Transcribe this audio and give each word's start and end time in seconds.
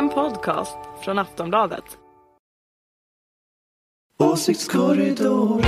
En 0.00 0.08
podcast 0.08 0.76
från 1.00 1.18
Aftonbladet. 1.18 1.84
Åsiktskorridoren. 4.18 5.62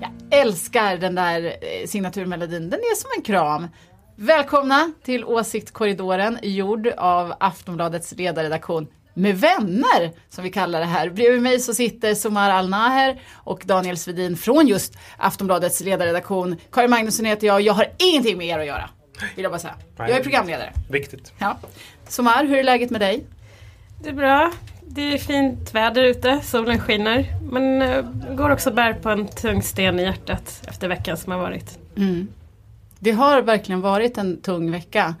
Jag 0.00 0.40
älskar 0.40 0.96
den 0.96 1.14
där 1.14 1.44
eh, 1.44 1.86
signaturmelodin. 1.86 2.70
Den 2.70 2.80
är 2.80 2.96
som 2.96 3.10
en 3.16 3.22
kram. 3.22 3.68
Välkomna 4.16 4.92
till 5.02 5.24
Åsiktskorridoren 5.24 6.38
gjord 6.42 6.86
av 6.86 7.34
Aftonbladets 7.40 8.12
ledarredaktion 8.12 8.86
med 9.14 9.40
vänner 9.40 10.12
som 10.30 10.44
vi 10.44 10.50
kallar 10.50 10.80
det 10.80 10.86
här. 10.86 11.10
Bredvid 11.10 11.42
mig 11.42 11.60
så 11.60 11.74
sitter 11.74 12.14
Somar 12.14 12.50
Al-Naher 12.50 13.20
och 13.34 13.62
Daniel 13.66 13.96
Svedin 13.96 14.36
från 14.36 14.66
just 14.66 14.98
Aftonbladets 15.16 15.80
ledarredaktion. 15.80 16.56
Karin 16.72 16.90
Magnusson 16.90 17.26
heter 17.26 17.46
jag 17.46 17.54
och 17.54 17.62
jag 17.62 17.72
har 17.72 17.86
ingenting 17.98 18.38
med 18.38 18.46
er 18.46 18.58
att 18.58 18.66
göra. 18.66 18.90
Vill 19.34 19.42
jag 19.42 19.52
bara 19.52 19.58
säga. 19.58 19.74
Jag 19.96 20.10
är 20.10 20.22
programledare. 20.22 20.72
Viktigt. 20.90 21.32
Ja. 21.38 21.58
Somar, 22.08 22.44
hur 22.44 22.58
är 22.58 22.62
läget 22.62 22.90
med 22.90 23.00
dig? 23.00 23.24
Det 24.02 24.08
är 24.08 24.14
bra. 24.14 24.52
Det 24.86 25.14
är 25.14 25.18
fint 25.18 25.74
väder 25.74 26.02
ute, 26.02 26.40
solen 26.40 26.80
skiner. 26.80 27.26
Men 27.50 27.82
uh, 27.82 28.34
går 28.34 28.50
också 28.50 28.70
bär 28.70 28.92
på 28.92 29.08
en 29.10 29.28
tung 29.28 29.62
sten 29.62 30.00
i 30.00 30.02
hjärtat 30.02 30.62
efter 30.68 30.88
veckan 30.88 31.16
som 31.16 31.32
har 31.32 31.38
varit. 31.38 31.78
Det 32.98 33.10
har 33.10 33.42
verkligen 33.42 33.80
varit 33.80 34.18
en 34.18 34.40
tung 34.40 34.70
vecka. 34.70 35.14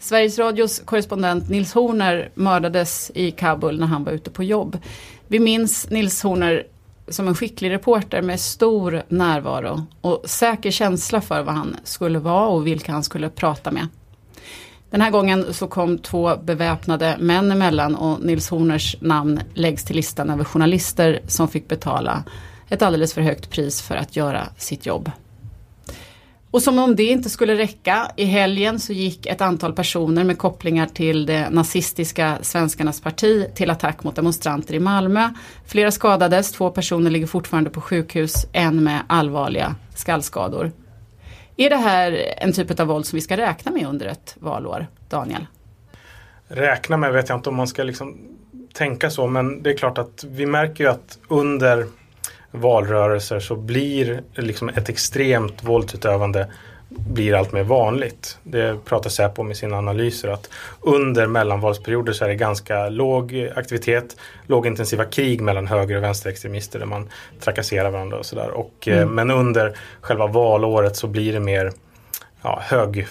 Sveriges 0.00 0.38
Radios 0.38 0.82
korrespondent 0.84 1.48
Nils 1.48 1.72
Horner 1.72 2.30
mördades 2.34 3.10
i 3.14 3.30
Kabul 3.30 3.80
när 3.80 3.86
han 3.86 4.04
var 4.04 4.12
ute 4.12 4.30
på 4.30 4.44
jobb. 4.44 4.78
Vi 5.28 5.38
minns 5.38 5.90
Nils 5.90 6.22
Horner 6.22 6.66
som 7.08 7.28
en 7.28 7.34
skicklig 7.34 7.70
reporter 7.70 8.22
med 8.22 8.40
stor 8.40 9.02
närvaro 9.08 9.86
och 10.00 10.22
säker 10.24 10.70
känsla 10.70 11.20
för 11.20 11.42
vad 11.42 11.54
han 11.54 11.76
skulle 11.84 12.18
vara 12.18 12.46
och 12.48 12.66
vilka 12.66 12.92
han 12.92 13.02
skulle 13.02 13.30
prata 13.30 13.70
med. 13.70 13.88
Den 14.90 15.00
här 15.00 15.10
gången 15.10 15.54
så 15.54 15.66
kom 15.66 15.98
två 15.98 16.36
beväpnade 16.36 17.16
män 17.20 17.52
emellan 17.52 17.94
och 17.94 18.20
Nils 18.20 18.48
Horners 18.48 18.96
namn 19.00 19.40
läggs 19.54 19.84
till 19.84 19.96
listan 19.96 20.30
över 20.30 20.44
journalister 20.44 21.20
som 21.26 21.48
fick 21.48 21.68
betala 21.68 22.24
ett 22.68 22.82
alldeles 22.82 23.14
för 23.14 23.20
högt 23.20 23.50
pris 23.50 23.82
för 23.82 23.96
att 23.96 24.16
göra 24.16 24.48
sitt 24.56 24.86
jobb. 24.86 25.10
Och 26.50 26.62
som 26.62 26.78
om 26.78 26.96
det 26.96 27.04
inte 27.04 27.30
skulle 27.30 27.54
räcka, 27.58 28.10
i 28.16 28.24
helgen 28.24 28.80
så 28.80 28.92
gick 28.92 29.26
ett 29.26 29.40
antal 29.40 29.72
personer 29.72 30.24
med 30.24 30.38
kopplingar 30.38 30.86
till 30.86 31.26
det 31.26 31.50
nazistiska 31.50 32.38
Svenskarnas 32.42 33.00
parti 33.00 33.54
till 33.54 33.70
attack 33.70 34.04
mot 34.04 34.16
demonstranter 34.16 34.74
i 34.74 34.80
Malmö. 34.80 35.30
Flera 35.66 35.90
skadades, 35.90 36.52
två 36.52 36.70
personer 36.70 37.10
ligger 37.10 37.26
fortfarande 37.26 37.70
på 37.70 37.80
sjukhus, 37.80 38.46
en 38.52 38.84
med 38.84 39.00
allvarliga 39.06 39.74
skallskador. 39.94 40.72
Är 41.56 41.70
det 41.70 41.76
här 41.76 42.34
en 42.36 42.52
typ 42.52 42.80
av 42.80 42.86
våld 42.86 43.06
som 43.06 43.16
vi 43.16 43.20
ska 43.20 43.36
räkna 43.36 43.72
med 43.72 43.86
under 43.86 44.06
ett 44.06 44.36
valår, 44.40 44.86
Daniel? 45.08 45.46
Räkna 46.48 46.96
med 46.96 47.12
vet 47.12 47.28
jag 47.28 47.38
inte 47.38 47.48
om 47.48 47.56
man 47.56 47.68
ska 47.68 47.82
liksom 47.82 48.18
tänka 48.72 49.10
så 49.10 49.26
men 49.26 49.62
det 49.62 49.70
är 49.70 49.76
klart 49.76 49.98
att 49.98 50.24
vi 50.28 50.46
märker 50.46 50.84
ju 50.84 50.90
att 50.90 51.18
under 51.28 51.86
valrörelser 52.50 53.40
så 53.40 53.56
blir 53.56 54.20
liksom 54.34 54.68
ett 54.68 54.88
extremt 54.88 55.64
våldsutövande 55.64 56.46
blir 56.88 57.34
allt 57.34 57.52
mer 57.52 57.62
vanligt. 57.62 58.38
Det 58.42 58.84
pratar 58.84 59.10
Säpo 59.10 59.42
om 59.42 59.50
i 59.50 59.54
sina 59.54 59.78
analyser 59.78 60.28
att 60.28 60.50
under 60.80 61.26
mellanvalsperioder 61.26 62.12
så 62.12 62.24
är 62.24 62.28
det 62.28 62.34
ganska 62.34 62.88
låg 62.88 63.50
aktivitet, 63.56 64.16
lågintensiva 64.46 65.04
krig 65.04 65.40
mellan 65.40 65.66
höger 65.66 65.96
och 65.96 66.02
vänsterextremister 66.02 66.78
där 66.78 66.86
man 66.86 67.08
trakasserar 67.40 67.90
varandra 67.90 68.18
och 68.18 68.26
sådär. 68.26 68.50
Eh, 68.86 69.06
Men 69.06 69.30
under 69.30 69.76
själva 70.00 70.26
valåret 70.26 70.96
så 70.96 71.06
blir 71.06 71.32
det 71.32 71.40
mer 71.40 71.72
ja, 72.42 72.60
hög, 72.62 73.06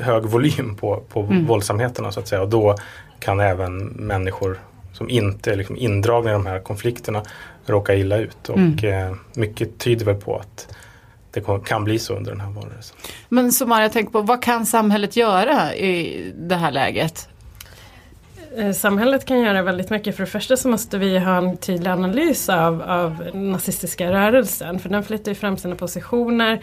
hög 0.00 0.22
volym 0.22 0.76
på, 0.76 1.02
på 1.12 1.22
våldsamheterna 1.46 2.12
så 2.12 2.20
att 2.20 2.28
säga 2.28 2.42
och 2.42 2.48
då 2.48 2.76
kan 3.18 3.40
även 3.40 3.78
människor 3.86 4.58
som 4.92 5.10
inte 5.10 5.52
är 5.52 5.56
liksom 5.56 5.76
indragna 5.76 6.30
i 6.30 6.32
de 6.32 6.46
här 6.46 6.58
konflikterna 6.58 7.22
råka 7.66 7.94
illa 7.94 8.18
ut. 8.18 8.48
Och 8.48 8.84
eh, 8.84 9.14
mycket 9.34 9.78
tyder 9.78 10.04
väl 10.04 10.14
på 10.14 10.36
att 10.36 10.74
det 11.30 11.44
kan 11.64 11.84
bli 11.84 11.98
så 11.98 12.14
under 12.14 12.30
den 12.30 12.40
här 12.40 12.50
valrörelsen. 12.50 12.96
Men 13.28 13.52
Somar, 13.52 13.82
jag 13.82 13.92
tänker 13.92 14.12
på 14.12 14.20
vad 14.20 14.42
kan 14.42 14.66
samhället 14.66 15.16
göra 15.16 15.74
i 15.74 16.32
det 16.36 16.56
här 16.56 16.70
läget? 16.70 17.28
Eh, 18.56 18.72
Samhället 18.72 19.24
kan 19.24 19.40
göra 19.40 19.62
väldigt 19.62 19.90
mycket. 19.90 20.16
För 20.16 20.22
det 20.24 20.30
första 20.30 20.56
så 20.56 20.68
måste 20.68 20.98
vi 20.98 21.18
ha 21.18 21.36
en 21.36 21.56
tydlig 21.56 21.90
analys 21.90 22.48
av, 22.48 22.82
av 22.82 23.30
nazistiska 23.34 24.12
rörelsen. 24.12 24.78
För 24.78 24.88
den 24.88 25.04
flyttar 25.04 25.30
ju 25.30 25.34
fram 25.34 25.56
sina 25.56 25.74
positioner. 25.74 26.62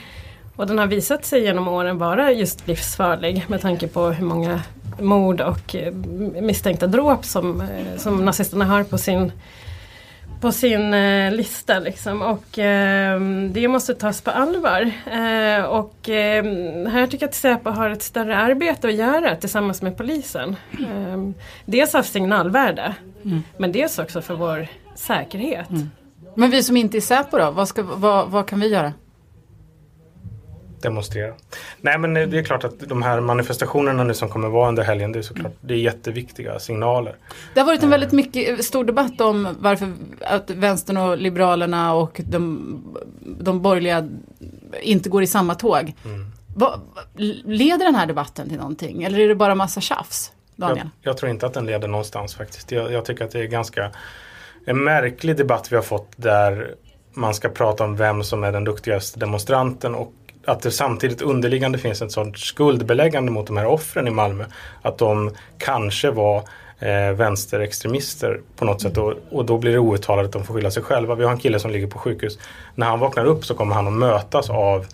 Och 0.56 0.68
den 0.68 0.78
har 0.78 0.88
visat 0.88 1.26
sig 1.26 1.44
genom 1.44 1.68
åren 1.68 1.98
vara 1.98 2.32
just 2.32 2.68
livsfarlig 2.68 3.46
med 3.48 3.62
tanke 3.62 3.88
på 3.88 4.08
hur 4.08 4.26
många 4.26 4.62
mord 5.00 5.42
och 5.42 5.76
eh, 5.76 5.94
misstänkta 6.42 6.88
dråp 6.88 7.26
som, 7.26 7.64
som 7.98 8.26
nazisterna 8.26 8.66
har 8.66 8.84
på 8.84 8.98
sin 8.98 9.32
på 10.40 10.52
sin 10.52 10.94
eh, 10.94 11.32
lista 11.32 11.80
liksom. 11.80 12.22
och 12.22 12.60
eh, 12.60 13.22
det 13.52 13.68
måste 13.68 13.96
tas 13.96 14.22
på 14.22 14.32
allvar. 14.32 14.92
Eh, 15.06 15.64
och 15.64 16.10
eh, 16.10 16.44
här 16.88 17.08
tycker 17.08 17.24
jag 17.24 17.30
att 17.30 17.36
Säpo 17.36 17.70
har 17.70 17.90
ett 17.90 18.02
större 18.04 18.38
arbete 18.38 18.88
att 18.88 18.94
göra 18.94 19.36
tillsammans 19.36 19.82
med 19.82 19.98
polisen. 19.98 20.56
Eh, 20.72 21.46
dels 21.66 21.96
av 21.96 22.04
signalvärde 22.04 22.96
men 23.58 23.72
dels 23.72 24.00
också 24.00 24.22
för 24.22 24.34
vår 24.34 24.68
säkerhet. 24.96 25.70
Men 26.36 26.50
vi 26.50 26.64
som 26.64 26.78
inte 26.78 26.98
är 26.98 27.02
Säpo 27.02 27.38
då, 27.38 27.52
vad, 27.52 27.68
ska, 27.68 27.84
vad, 27.84 28.30
vad 28.30 28.48
kan 28.48 28.60
vi 28.60 28.68
göra? 28.68 28.94
Demonstrera. 30.82 31.34
Nej 31.82 31.98
men 31.98 32.18
eh, 32.18 32.28
det 32.28 32.40
är 32.40 32.44
klart 32.44 32.64
att 32.64 32.80
de 32.80 33.02
här 33.02 33.20
manifestationerna 33.20 34.04
nu 34.04 34.14
som 34.14 34.30
kommer 34.30 34.48
vara 34.50 34.68
under 34.70 34.84
helgen 34.84 35.12
det 35.12 35.20
är 35.20 35.24
såklart 35.24 35.54
det 35.62 35.74
är 35.74 35.78
jätteviktiga 35.78 36.60
signaler. 36.60 37.16
Det 37.54 37.60
har 37.60 37.68
varit 37.68 37.84
en 37.84 37.90
väldigt 37.90 38.12
mycket, 38.12 38.66
stor 38.66 38.84
debatt 38.84 39.22
om 39.22 39.48
varför 39.60 39.94
att 40.22 40.50
vänstern 40.50 40.98
och 40.98 41.18
liberalerna 41.18 41.94
och 41.94 42.22
de, 42.26 42.62
de 43.40 43.62
borgerliga 43.62 44.08
inte 44.82 45.10
går 45.10 45.24
i 45.24 45.28
samma 45.28 45.56
tåg. 45.56 45.94
Vad- 46.56 46.82
leder 47.46 47.86
den 47.86 47.96
här 47.96 48.06
debatten 48.06 48.50
till 48.50 48.58
någonting 48.58 49.04
eller 49.04 49.20
är 49.20 49.28
det 49.28 49.36
bara 49.36 49.56
massa 49.56 49.82
tjafs? 49.82 50.32
Daniel? 50.56 50.90
Jag, 51.02 51.10
jag 51.12 51.18
tror 51.18 51.32
inte 51.32 51.46
att 51.46 51.54
den 51.54 51.66
leder 51.66 51.88
någonstans 51.88 52.36
faktiskt. 52.36 52.72
Jag, 52.72 52.92
jag 52.92 53.06
tycker 53.06 53.26
att 53.26 53.32
det 53.32 53.40
är 53.40 53.46
ganska 53.48 53.92
en 54.66 54.84
märklig 54.84 55.38
debatt 55.38 55.72
vi 55.72 55.76
har 55.76 55.84
fått 55.84 56.12
där 56.16 56.76
man 57.14 57.34
ska 57.34 57.50
prata 57.50 57.84
om 57.84 57.96
vem 57.96 58.24
som 58.24 58.44
är 58.44 58.52
den 58.52 58.64
duktigaste 58.64 59.20
demonstranten 59.20 59.96
och 59.96 60.14
att 60.46 60.62
det 60.62 60.72
samtidigt 60.72 61.22
underliggande 61.22 61.78
finns 61.78 62.02
ett 62.02 62.12
sånt 62.12 62.38
skuldbeläggande 62.38 63.32
mot 63.32 63.48
de 63.48 63.58
här 63.58 63.66
offren 63.66 64.08
i 64.08 64.12
Malmö. 64.12 64.46
Att 64.82 64.98
de 64.98 65.32
kanske 65.58 66.12
var 66.12 66.44
eh, 66.80 67.12
vänsterextremister 67.16 68.42
på 68.56 68.66
något 68.66 68.82
sätt 68.82 68.98
och, 68.98 69.14
och 69.32 69.46
då 69.46 69.58
blir 69.58 69.72
det 69.72 69.80
outtalat 69.80 70.26
att 70.26 70.32
de 70.32 70.44
får 70.44 70.54
skylla 70.54 70.72
sig 70.72 70.84
själva. 70.84 71.16
Vi 71.16 71.24
har 71.24 71.32
en 71.32 71.40
kille 71.40 71.60
som 71.60 71.72
ligger 71.72 71.88
på 71.88 72.00
sjukhus. 72.00 72.40
När 72.76 72.88
han 72.88 73.00
vaknar 73.00 73.26
upp 73.26 73.46
så 73.46 73.54
kommer 73.54 73.76
han 73.76 73.88
att 73.88 73.94
mötas 73.94 74.50
av 74.50 74.86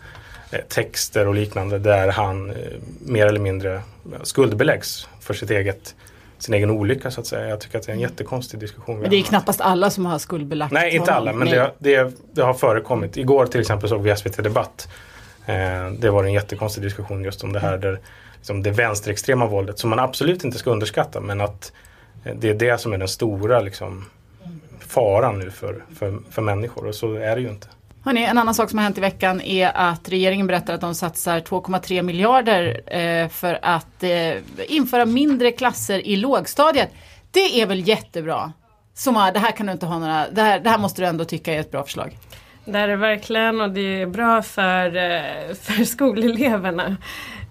eh, 0.52 0.60
texter 0.70 1.28
och 1.28 1.36
liknande 1.36 1.80
där 1.80 2.12
han 2.12 2.50
eh, 2.50 2.56
mer 3.00 3.26
eller 3.26 3.40
mindre 3.40 3.82
skuldbeläggs 4.24 5.08
för 5.20 5.34
sitt 5.34 5.50
eget, 5.50 5.96
sin 6.38 6.54
egen 6.54 6.72
olycka 6.72 7.12
så 7.12 7.22
att 7.22 7.28
säga. 7.28 7.50
Jag 7.50 7.60
tycker 7.60 7.78
att 7.78 7.86
det 7.86 7.92
är 7.92 7.96
en 7.96 8.02
jättekonstig 8.02 8.60
diskussion. 8.60 9.00
Men 9.00 9.10
det 9.10 9.16
är 9.16 9.24
knappast 9.24 9.62
alla 9.62 9.90
som 9.90 10.06
har 10.06 10.20
skuldbelagt 10.20 10.74
Nej, 10.74 10.96
inte 10.96 11.14
alla, 11.14 11.34
men 11.34 11.48
det, 11.48 11.72
det, 11.78 12.14
det 12.32 12.42
har 12.42 12.54
förekommit. 12.54 13.18
Igår 13.18 13.46
till 13.46 13.62
exempel 13.62 13.90
såg 13.90 14.02
vi 14.02 14.16
SVT 14.16 14.44
Debatt. 14.44 14.88
Eh, 15.46 15.92
det 16.00 16.10
var 16.10 16.24
en 16.24 16.34
jättekonstig 16.34 16.84
diskussion 16.84 17.24
just 17.24 17.44
om 17.44 17.54
det 17.54 17.60
här 17.60 17.78
där, 17.78 18.00
liksom 18.36 18.64
det 18.64 18.72
vänsterextrema 18.72 19.46
våldet 19.46 19.80
som 19.80 19.90
man 19.90 20.00
absolut 20.00 20.44
inte 20.44 20.58
ska 20.58 20.70
underskatta 20.70 21.22
men 21.22 21.42
att 21.42 21.72
eh, 22.24 22.36
det 22.36 22.50
är 22.50 22.54
det 22.54 22.78
som 22.82 22.94
är 22.94 22.98
den 22.98 23.08
stora 23.08 23.60
liksom, 23.60 24.06
faran 24.80 25.40
nu 25.40 25.52
för, 25.52 25.84
för, 26.00 26.20
för 26.32 26.42
människor 26.42 26.88
och 26.88 26.96
så 26.96 27.14
är 27.14 27.36
det 27.36 27.42
ju 27.42 27.50
inte. 27.50 27.68
Hörrni, 28.06 28.24
en 28.26 28.38
annan 28.38 28.56
sak 28.56 28.70
som 28.70 28.80
har 28.80 28.84
hänt 28.84 28.98
i 28.98 29.02
veckan 29.02 29.42
är 29.42 29.72
att 29.76 30.10
regeringen 30.10 30.48
berättar 30.48 30.74
att 30.74 30.82
de 30.82 30.96
satsar 30.96 31.40
2,3 31.40 32.02
miljarder 32.02 32.82
eh, 32.98 33.28
för 33.30 33.60
att 33.62 34.04
eh, 34.04 34.34
införa 34.68 35.06
mindre 35.06 35.52
klasser 35.52 36.08
i 36.08 36.16
lågstadiet. 36.16 36.90
Det 37.32 37.62
är 37.62 37.66
väl 37.66 37.88
jättebra? 37.88 38.54
Soma, 38.94 39.32
det 39.32 39.40
här 39.40 39.52
kan 39.52 39.66
du 39.66 39.72
inte 39.72 39.86
ha 39.86 40.00
några, 40.00 40.30
det 40.30 40.42
här, 40.42 40.60
det 40.60 40.70
här 40.70 40.78
måste 40.78 41.02
du 41.02 41.06
ändå 41.06 41.26
tycka 41.26 41.54
är 41.54 41.60
ett 41.60 41.72
bra 41.72 41.84
förslag. 41.84 42.18
Det 42.66 42.80
är 42.80 42.88
det 42.88 42.96
verkligen 42.96 43.62
och 43.62 43.70
det 43.70 44.02
är 44.02 44.06
bra 44.06 44.42
för, 44.42 44.86
eh, 44.96 45.54
för 45.62 45.84
skoleleverna. 45.84 46.98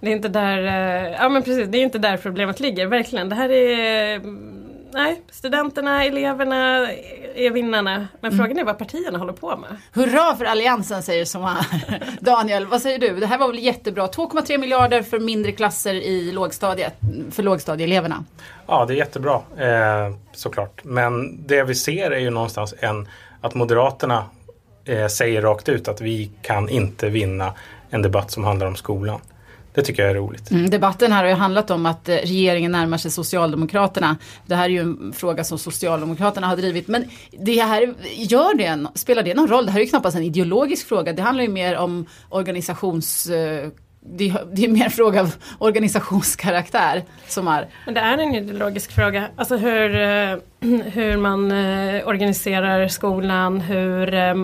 Det 0.00 0.10
är 0.10 0.12
inte 0.12 0.28
där, 0.28 0.58
eh, 0.58 1.12
ja 1.12 1.28
men 1.28 1.42
precis, 1.42 1.68
det 1.68 1.78
är 1.78 1.82
inte 1.82 1.98
där 1.98 2.16
problemet 2.16 2.60
ligger, 2.60 2.86
verkligen. 2.86 3.28
Det 3.28 3.34
här 3.34 3.48
är, 3.48 4.14
mm, 4.14 4.64
nej, 4.92 5.22
studenterna, 5.30 6.04
eleverna 6.04 6.88
är 7.34 7.50
vinnarna. 7.50 8.08
Men 8.20 8.38
frågan 8.38 8.58
är 8.58 8.64
vad 8.64 8.78
partierna 8.78 9.18
håller 9.18 9.32
på 9.32 9.56
med. 9.56 9.76
Hurra 9.92 10.36
för 10.36 10.44
alliansen 10.44 11.02
säger 11.02 11.24
Soma. 11.24 11.56
Daniel, 12.20 12.66
vad 12.66 12.82
säger 12.82 12.98
du? 12.98 13.20
Det 13.20 13.26
här 13.26 13.38
var 13.38 13.48
väl 13.48 13.58
jättebra? 13.58 14.06
2,3 14.06 14.58
miljarder 14.58 15.02
för 15.02 15.18
mindre 15.18 15.52
klasser 15.52 15.94
i 15.94 16.32
lågstadiet, 16.32 16.94
för 17.30 17.42
lågstadieeleverna. 17.42 18.24
Ja, 18.66 18.84
det 18.84 18.94
är 18.94 18.96
jättebra 18.96 19.40
eh, 19.58 20.16
såklart. 20.32 20.84
Men 20.84 21.46
det 21.46 21.62
vi 21.62 21.74
ser 21.74 22.10
är 22.10 22.18
ju 22.18 22.30
någonstans 22.30 22.74
en, 22.80 23.08
att 23.40 23.54
Moderaterna 23.54 24.24
eh, 24.84 25.06
säger 25.06 25.42
rakt 25.42 25.68
ut 25.68 25.88
att 25.88 26.00
vi 26.00 26.30
kan 26.42 26.68
inte 26.68 27.08
vinna 27.08 27.52
en 27.90 28.02
debatt 28.02 28.30
som 28.30 28.44
handlar 28.44 28.66
om 28.66 28.76
skolan. 28.76 29.20
Det 29.74 29.82
tycker 29.82 30.02
jag 30.02 30.10
är 30.10 30.14
roligt. 30.14 30.50
Mm, 30.50 30.70
debatten 30.70 31.12
här 31.12 31.22
har 31.22 31.30
ju 31.30 31.36
handlat 31.36 31.70
om 31.70 31.86
att 31.86 32.08
eh, 32.08 32.16
regeringen 32.16 32.72
närmar 32.72 32.98
sig 32.98 33.10
Socialdemokraterna. 33.10 34.16
Det 34.46 34.54
här 34.54 34.64
är 34.64 34.68
ju 34.68 34.80
en 34.80 35.12
fråga 35.16 35.44
som 35.44 35.58
Socialdemokraterna 35.58 36.46
har 36.46 36.56
drivit. 36.56 36.88
Men 36.88 37.04
det 37.30 37.62
här, 37.62 37.94
gör 38.16 38.56
det, 38.56 38.86
spelar 38.94 39.22
det 39.22 39.34
någon 39.34 39.48
roll? 39.48 39.66
Det 39.66 39.72
här 39.72 39.80
är 39.80 39.84
ju 39.84 39.90
knappast 39.90 40.16
en 40.16 40.22
ideologisk 40.22 40.86
fråga. 40.86 41.12
Det 41.12 41.22
handlar 41.22 41.44
ju 41.44 41.50
mer 41.50 41.76
om 41.76 42.06
organisations 42.28 43.26
eh, 43.26 43.68
det, 44.06 44.28
är 44.64 44.68
mer 44.68 44.84
en 44.84 44.90
fråga 44.90 45.20
av 45.20 45.34
organisationskaraktär 45.58 47.02
som 47.28 47.48
är. 47.48 47.66
Men 47.84 47.94
det 47.94 48.00
är 48.00 48.18
en 48.18 48.34
ideologisk 48.34 48.92
fråga. 48.92 49.28
Alltså 49.36 49.56
hur, 49.56 49.94
eh, 49.94 50.36
hur 50.92 51.16
man 51.16 51.52
eh, 51.52 52.08
organiserar 52.08 52.88
skolan, 52.88 53.60
hur, 53.60 54.14
eh, 54.14 54.34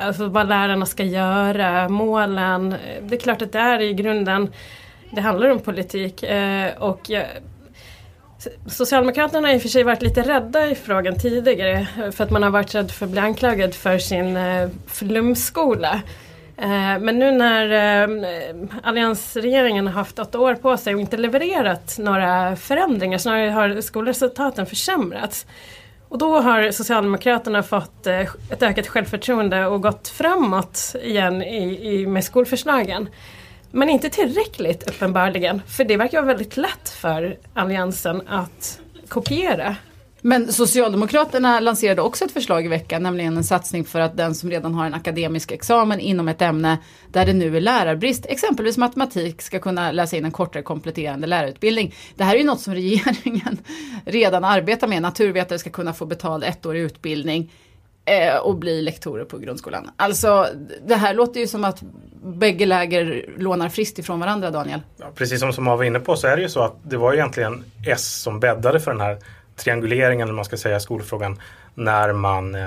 alltså 0.00 0.28
vad 0.28 0.48
lärarna 0.48 0.86
ska 0.86 1.04
göra, 1.04 1.88
målen. 1.88 2.74
Det 3.02 3.16
är 3.16 3.20
klart 3.20 3.42
att 3.42 3.52
det 3.52 3.58
är 3.58 3.80
i 3.80 3.94
grunden, 3.94 4.52
det 5.10 5.20
handlar 5.20 5.48
om 5.48 5.58
politik. 5.58 6.24
Och 6.78 7.10
Socialdemokraterna 8.66 9.48
har 9.48 9.54
i 9.54 9.58
och 9.58 9.62
för 9.62 9.68
sig 9.68 9.82
varit 9.82 10.02
lite 10.02 10.22
rädda 10.22 10.66
i 10.70 10.74
frågan 10.74 11.18
tidigare 11.18 11.86
för 12.12 12.24
att 12.24 12.30
man 12.30 12.42
har 12.42 12.50
varit 12.50 12.74
rädd 12.74 12.90
för 12.90 13.06
att 13.06 13.12
bli 13.12 13.20
anklagad 13.20 13.74
för 13.74 13.98
sin 13.98 14.38
flumskola. 14.86 16.02
Eh, 16.62 16.98
men 16.98 17.18
nu 17.18 17.32
när 17.32 17.70
eh, 18.02 18.08
alliansregeringen 18.82 19.86
har 19.86 19.94
haft 19.94 20.18
åtta 20.18 20.38
år 20.38 20.54
på 20.54 20.76
sig 20.76 20.94
och 20.94 21.00
inte 21.00 21.16
levererat 21.16 21.96
några 21.98 22.56
förändringar, 22.56 23.18
snarare 23.18 23.50
har 23.50 23.80
skolresultaten 23.80 24.66
försämrats. 24.66 25.46
Och 26.08 26.18
då 26.18 26.40
har 26.40 26.70
Socialdemokraterna 26.70 27.62
fått 27.62 28.06
eh, 28.06 28.20
ett 28.50 28.62
ökat 28.62 28.88
självförtroende 28.88 29.66
och 29.66 29.82
gått 29.82 30.08
framåt 30.08 30.96
igen 31.02 31.42
i, 31.42 31.92
i, 31.94 32.06
med 32.06 32.24
skolförslagen. 32.24 33.08
Men 33.70 33.88
inte 33.88 34.10
tillräckligt 34.10 34.90
uppenbarligen, 34.90 35.62
för 35.68 35.84
det 35.84 35.96
verkar 35.96 36.18
vara 36.18 36.26
väldigt 36.26 36.56
lätt 36.56 36.88
för 36.88 37.36
Alliansen 37.54 38.22
att 38.28 38.80
kopiera 39.08 39.76
men 40.24 40.52
Socialdemokraterna 40.52 41.60
lanserade 41.60 42.02
också 42.02 42.24
ett 42.24 42.32
förslag 42.32 42.64
i 42.64 42.68
veckan, 42.68 43.02
nämligen 43.02 43.36
en 43.36 43.44
satsning 43.44 43.84
för 43.84 44.00
att 44.00 44.16
den 44.16 44.34
som 44.34 44.50
redan 44.50 44.74
har 44.74 44.86
en 44.86 44.94
akademisk 44.94 45.52
examen 45.52 46.00
inom 46.00 46.28
ett 46.28 46.42
ämne 46.42 46.78
där 47.08 47.26
det 47.26 47.32
nu 47.32 47.56
är 47.56 47.60
lärarbrist, 47.60 48.26
exempelvis 48.26 48.78
matematik, 48.78 49.42
ska 49.42 49.58
kunna 49.58 49.92
läsa 49.92 50.16
in 50.16 50.24
en 50.24 50.30
kortare 50.30 50.62
kompletterande 50.62 51.26
lärarutbildning. 51.26 51.94
Det 52.16 52.24
här 52.24 52.34
är 52.34 52.38
ju 52.38 52.44
något 52.44 52.60
som 52.60 52.74
regeringen 52.74 53.58
redan 54.04 54.44
arbetar 54.44 54.88
med. 54.88 55.02
Naturvetare 55.02 55.58
ska 55.58 55.70
kunna 55.70 55.92
få 55.92 56.06
betald 56.06 56.44
ettårig 56.44 56.80
utbildning 56.80 57.52
eh, 58.04 58.36
och 58.36 58.56
bli 58.56 58.82
lektorer 58.82 59.24
på 59.24 59.38
grundskolan. 59.38 59.90
Alltså 59.96 60.46
det 60.86 60.94
här 60.94 61.14
låter 61.14 61.40
ju 61.40 61.46
som 61.46 61.64
att 61.64 61.82
bägge 62.24 62.66
läger 62.66 63.30
lånar 63.38 63.68
friskt 63.68 63.98
ifrån 63.98 64.20
varandra 64.20 64.50
Daniel. 64.50 64.80
Ja, 64.96 65.06
precis 65.14 65.40
som, 65.40 65.52
som 65.52 65.64
var 65.64 65.84
inne 65.84 66.00
på 66.00 66.16
så 66.16 66.26
är 66.26 66.36
det 66.36 66.42
ju 66.42 66.48
så 66.48 66.62
att 66.62 66.76
det 66.82 66.96
var 66.96 67.14
egentligen 67.14 67.64
S 67.86 68.22
som 68.22 68.40
bäddade 68.40 68.80
för 68.80 68.90
den 68.90 69.00
här 69.00 69.18
trianguleringen, 69.64 70.28
eller 70.28 70.34
man 70.34 70.44
ska 70.44 70.56
säga, 70.56 70.80
skolfrågan 70.80 71.40
när 71.74 72.12
man 72.12 72.54
eh, 72.54 72.66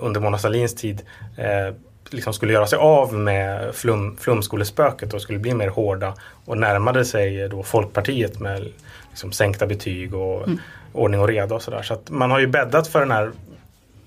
under 0.00 0.20
Mona 0.20 0.38
Sahlins 0.38 0.74
tid 0.74 1.02
eh, 1.36 1.74
liksom 2.10 2.32
skulle 2.32 2.52
göra 2.52 2.66
sig 2.66 2.78
av 2.78 3.14
med 3.14 3.74
flum, 3.74 4.16
flumskolespöket 4.16 5.14
och 5.14 5.22
skulle 5.22 5.38
bli 5.38 5.54
mer 5.54 5.68
hårda 5.68 6.14
och 6.44 6.58
närmade 6.58 7.04
sig 7.04 7.48
då 7.48 7.62
Folkpartiet 7.62 8.40
med 8.40 8.68
liksom 9.10 9.32
sänkta 9.32 9.66
betyg 9.66 10.14
och 10.14 10.46
mm. 10.46 10.58
ordning 10.92 11.20
och 11.20 11.28
reda 11.28 11.54
och 11.54 11.62
sådär. 11.62 11.82
Så 11.82 11.94
att 11.94 12.10
man 12.10 12.30
har 12.30 12.38
ju 12.38 12.46
bäddat 12.46 12.88
för 12.88 13.00
den 13.00 13.10
här 13.10 13.30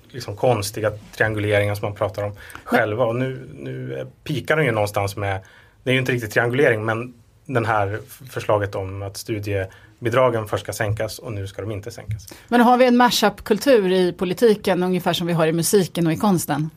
liksom 0.10 0.36
konstiga 0.36 0.92
trianguleringen 1.18 1.76
som 1.76 1.86
man 1.86 1.96
pratar 1.96 2.24
om 2.24 2.32
själva 2.64 3.06
och 3.06 3.16
nu, 3.16 3.50
nu 3.54 4.08
pikar 4.24 4.56
den 4.56 4.66
ju 4.66 4.72
någonstans 4.72 5.16
med, 5.16 5.40
det 5.84 5.90
är 5.90 5.94
ju 5.94 6.00
inte 6.00 6.12
riktigt 6.12 6.32
triangulering 6.32 6.86
men 6.86 7.14
den 7.46 7.66
här 7.66 8.00
förslaget 8.30 8.76
om 8.76 9.02
att 9.02 9.18
studie 9.18 9.66
bidragen 10.04 10.48
först 10.48 10.64
ska 10.64 10.74
sänkas 10.74 11.20
och 11.20 11.34
nu 11.34 11.48
ska 11.48 11.62
de 11.62 11.72
inte 11.72 11.92
sänkas. 11.92 12.28
Men 12.48 12.62
har 12.62 12.78
vi 12.78 12.86
en 12.86 12.98
mashup-kultur 12.98 13.92
i 13.92 14.14
politiken 14.14 14.84
ungefär 14.84 15.14
som 15.14 15.28
vi 15.28 15.34
har 15.34 15.48
i 15.48 15.52
musiken 15.52 16.08
och 16.08 16.14
i 16.14 16.18
konsten? 16.18 16.70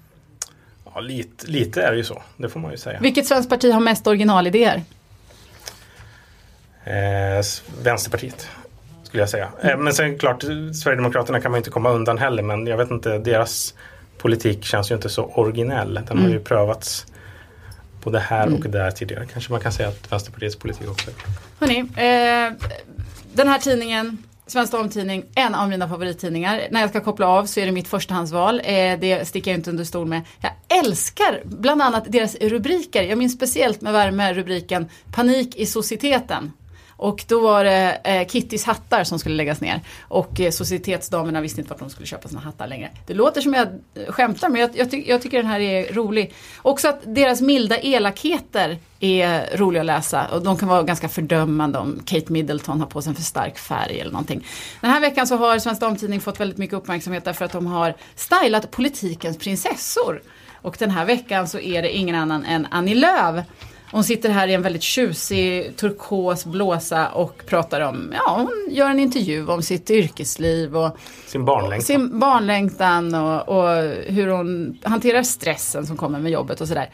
Ja, 0.95 1.01
lite, 1.01 1.47
lite 1.47 1.83
är 1.83 1.91
det 1.91 1.97
ju 1.97 2.05
så, 2.05 2.23
det 2.37 2.49
får 2.49 2.61
man 2.61 2.71
ju 2.71 2.77
säga. 2.77 2.99
Vilket 3.01 3.27
svenskt 3.27 3.51
parti 3.51 3.73
har 3.73 3.81
mest 3.81 4.07
originalidéer? 4.07 4.83
Eh, 6.85 7.45
Vänsterpartiet 7.83 8.49
skulle 9.03 9.23
jag 9.23 9.31
säga. 9.31 9.49
Mm. 9.61 9.79
Eh, 9.79 9.85
men 9.85 9.93
sen 9.93 10.19
klart, 10.19 10.43
Sverigedemokraterna 10.83 11.41
kan 11.41 11.51
man 11.51 11.59
inte 11.59 11.71
komma 11.71 11.91
undan 11.91 12.19
heller 12.19 12.43
men 12.43 12.67
jag 12.67 12.77
vet 12.77 12.91
inte, 12.91 13.19
deras 13.19 13.75
politik 14.19 14.65
känns 14.65 14.91
ju 14.91 14.95
inte 14.95 15.09
så 15.09 15.25
originell. 15.25 15.95
Den 15.95 16.05
mm. 16.11 16.25
har 16.25 16.31
ju 16.31 16.41
prövats 16.41 17.07
både 18.03 18.19
här 18.19 18.47
mm. 18.47 18.59
och 18.59 18.71
där 18.71 18.91
tidigare. 18.91 19.27
Kanske 19.33 19.53
man 19.53 19.61
kan 19.61 19.73
säga 19.73 19.89
att 19.89 20.13
Vänsterpartiets 20.13 20.57
politik 20.57 20.91
också. 20.91 21.11
Hörrni, 21.61 21.79
eh, 21.79 22.53
den 23.37 23.49
här 23.49 23.59
tidningen 23.59 24.19
Svensk 24.47 24.73
Damtidning, 24.73 25.25
en 25.35 25.55
av 25.55 25.69
mina 25.69 25.89
favorittidningar. 25.89 26.63
När 26.71 26.81
jag 26.81 26.91
ska 26.91 27.01
koppla 27.01 27.27
av 27.27 27.47
så 27.47 27.61
är 27.61 27.67
det 27.67 27.73
mitt 27.73 27.89
förstahandsval. 27.89 28.61
Eh, 28.65 28.99
det 28.99 29.29
sticker 29.29 29.51
jag 29.51 29.59
inte 29.59 29.71
under 29.71 29.85
stol 29.85 30.07
med. 30.07 30.23
Jag 30.41 30.53
älskar 30.85 31.43
bland 31.45 31.83
annat 31.83 32.13
deras 32.13 32.35
rubriker. 32.35 33.03
Jag 33.03 33.19
minns 33.19 33.33
speciellt 33.33 33.81
med 33.81 33.93
värme 33.93 34.35
rubriken 34.35 34.89
Panik 35.13 35.57
i 35.57 35.67
societeten. 35.67 36.53
Och 36.97 37.25
då 37.29 37.41
var 37.41 37.65
det 37.65 38.01
eh, 38.05 38.27
Kittys 38.27 38.65
hattar 38.65 39.05
som 39.05 39.19
skulle 39.19 39.35
läggas 39.35 39.61
ner. 39.61 39.81
Och 40.01 40.41
eh, 40.41 40.51
societetsdamerna 40.51 41.41
visste 41.41 41.61
inte 41.61 41.71
vart 41.71 41.79
de 41.79 41.91
skulle 41.91 42.07
köpa 42.07 42.29
sina 42.29 42.41
hattar 42.41 42.67
längre. 42.67 42.91
Det 43.07 43.15
låter 43.15 43.41
som 43.41 43.55
jag 43.55 43.69
eh, 43.95 44.13
skämtar 44.13 44.49
men 44.49 44.61
jag, 44.61 44.71
jag, 44.77 44.91
ty 44.91 45.05
jag, 45.07 45.23
tycker 45.23 45.37
den 45.37 45.47
här 45.47 45.61
är 45.61 45.93
rolig. 45.93 46.35
Också 46.63 46.89
att 46.89 47.01
deras 47.15 47.41
milda 47.41 47.79
elakheter 47.79 48.79
är 49.01 49.57
roliga 49.57 49.83
att 49.83 49.87
läsa. 49.87 50.27
Och 50.27 50.43
de 50.43 50.57
kan 50.57 50.69
vara 50.69 50.83
ganska 50.83 51.09
fördömande 51.09 51.79
om 51.79 52.03
Kate 52.05 52.33
Middleton 52.33 52.81
har 52.81 52.87
på 52.87 53.03
sig 53.03 53.11
en 53.11 53.17
för 53.17 53.23
stark 53.23 53.59
färg 53.59 54.01
eller 54.01 54.13
någonting. 54.13 54.47
Den 54.81 54.91
här 54.91 55.01
veckan 55.01 55.27
så 55.27 55.37
har 55.37 55.59
Svensk 55.59 55.81
Damtidning 55.81 56.21
fått 56.21 56.41
väldigt 56.41 56.59
mycket 56.59 56.77
uppmärksamhet 56.77 57.25
därför 57.25 57.45
att 57.45 57.53
de 57.53 57.67
har 57.67 57.95
stylat 58.15 58.71
politikens 58.71 59.39
prinsessor. 59.39 60.23
Och 60.63 60.77
den 60.79 60.91
här 60.91 61.05
veckan 61.05 61.49
så 61.49 61.59
är 61.59 61.83
det 61.83 61.97
ingen 61.97 62.15
annan 62.15 62.45
än 62.45 62.67
Annie 62.71 62.95
Lööf 62.95 63.45
hon 63.93 64.05
sitter 64.05 64.29
här 64.29 64.49
i 64.49 64.55
en 64.55 64.63
väldigt 64.63 64.83
tjusig 64.83 65.77
turkos 65.77 66.45
blåsa 66.45 67.09
och 67.09 67.43
pratar 67.47 67.81
om, 67.81 68.13
ja 68.15 68.35
hon 68.37 68.75
gör 68.75 68.91
en 68.91 69.01
intervju 69.01 69.47
om 69.47 69.63
sitt 69.63 69.91
yrkesliv 69.91 70.77
och 70.77 70.97
sin 71.27 71.45
barnlängtan, 71.45 71.87
sin 71.87 72.19
barnlängtan 72.19 73.15
och, 73.15 73.49
och 73.49 73.69
hur 74.07 74.29
hon 74.29 74.79
hanterar 74.83 75.23
stressen 75.23 75.87
som 75.87 75.97
kommer 75.97 76.19
med 76.19 76.33
jobbet 76.33 76.61
och 76.61 76.69
sådär. 76.69 76.91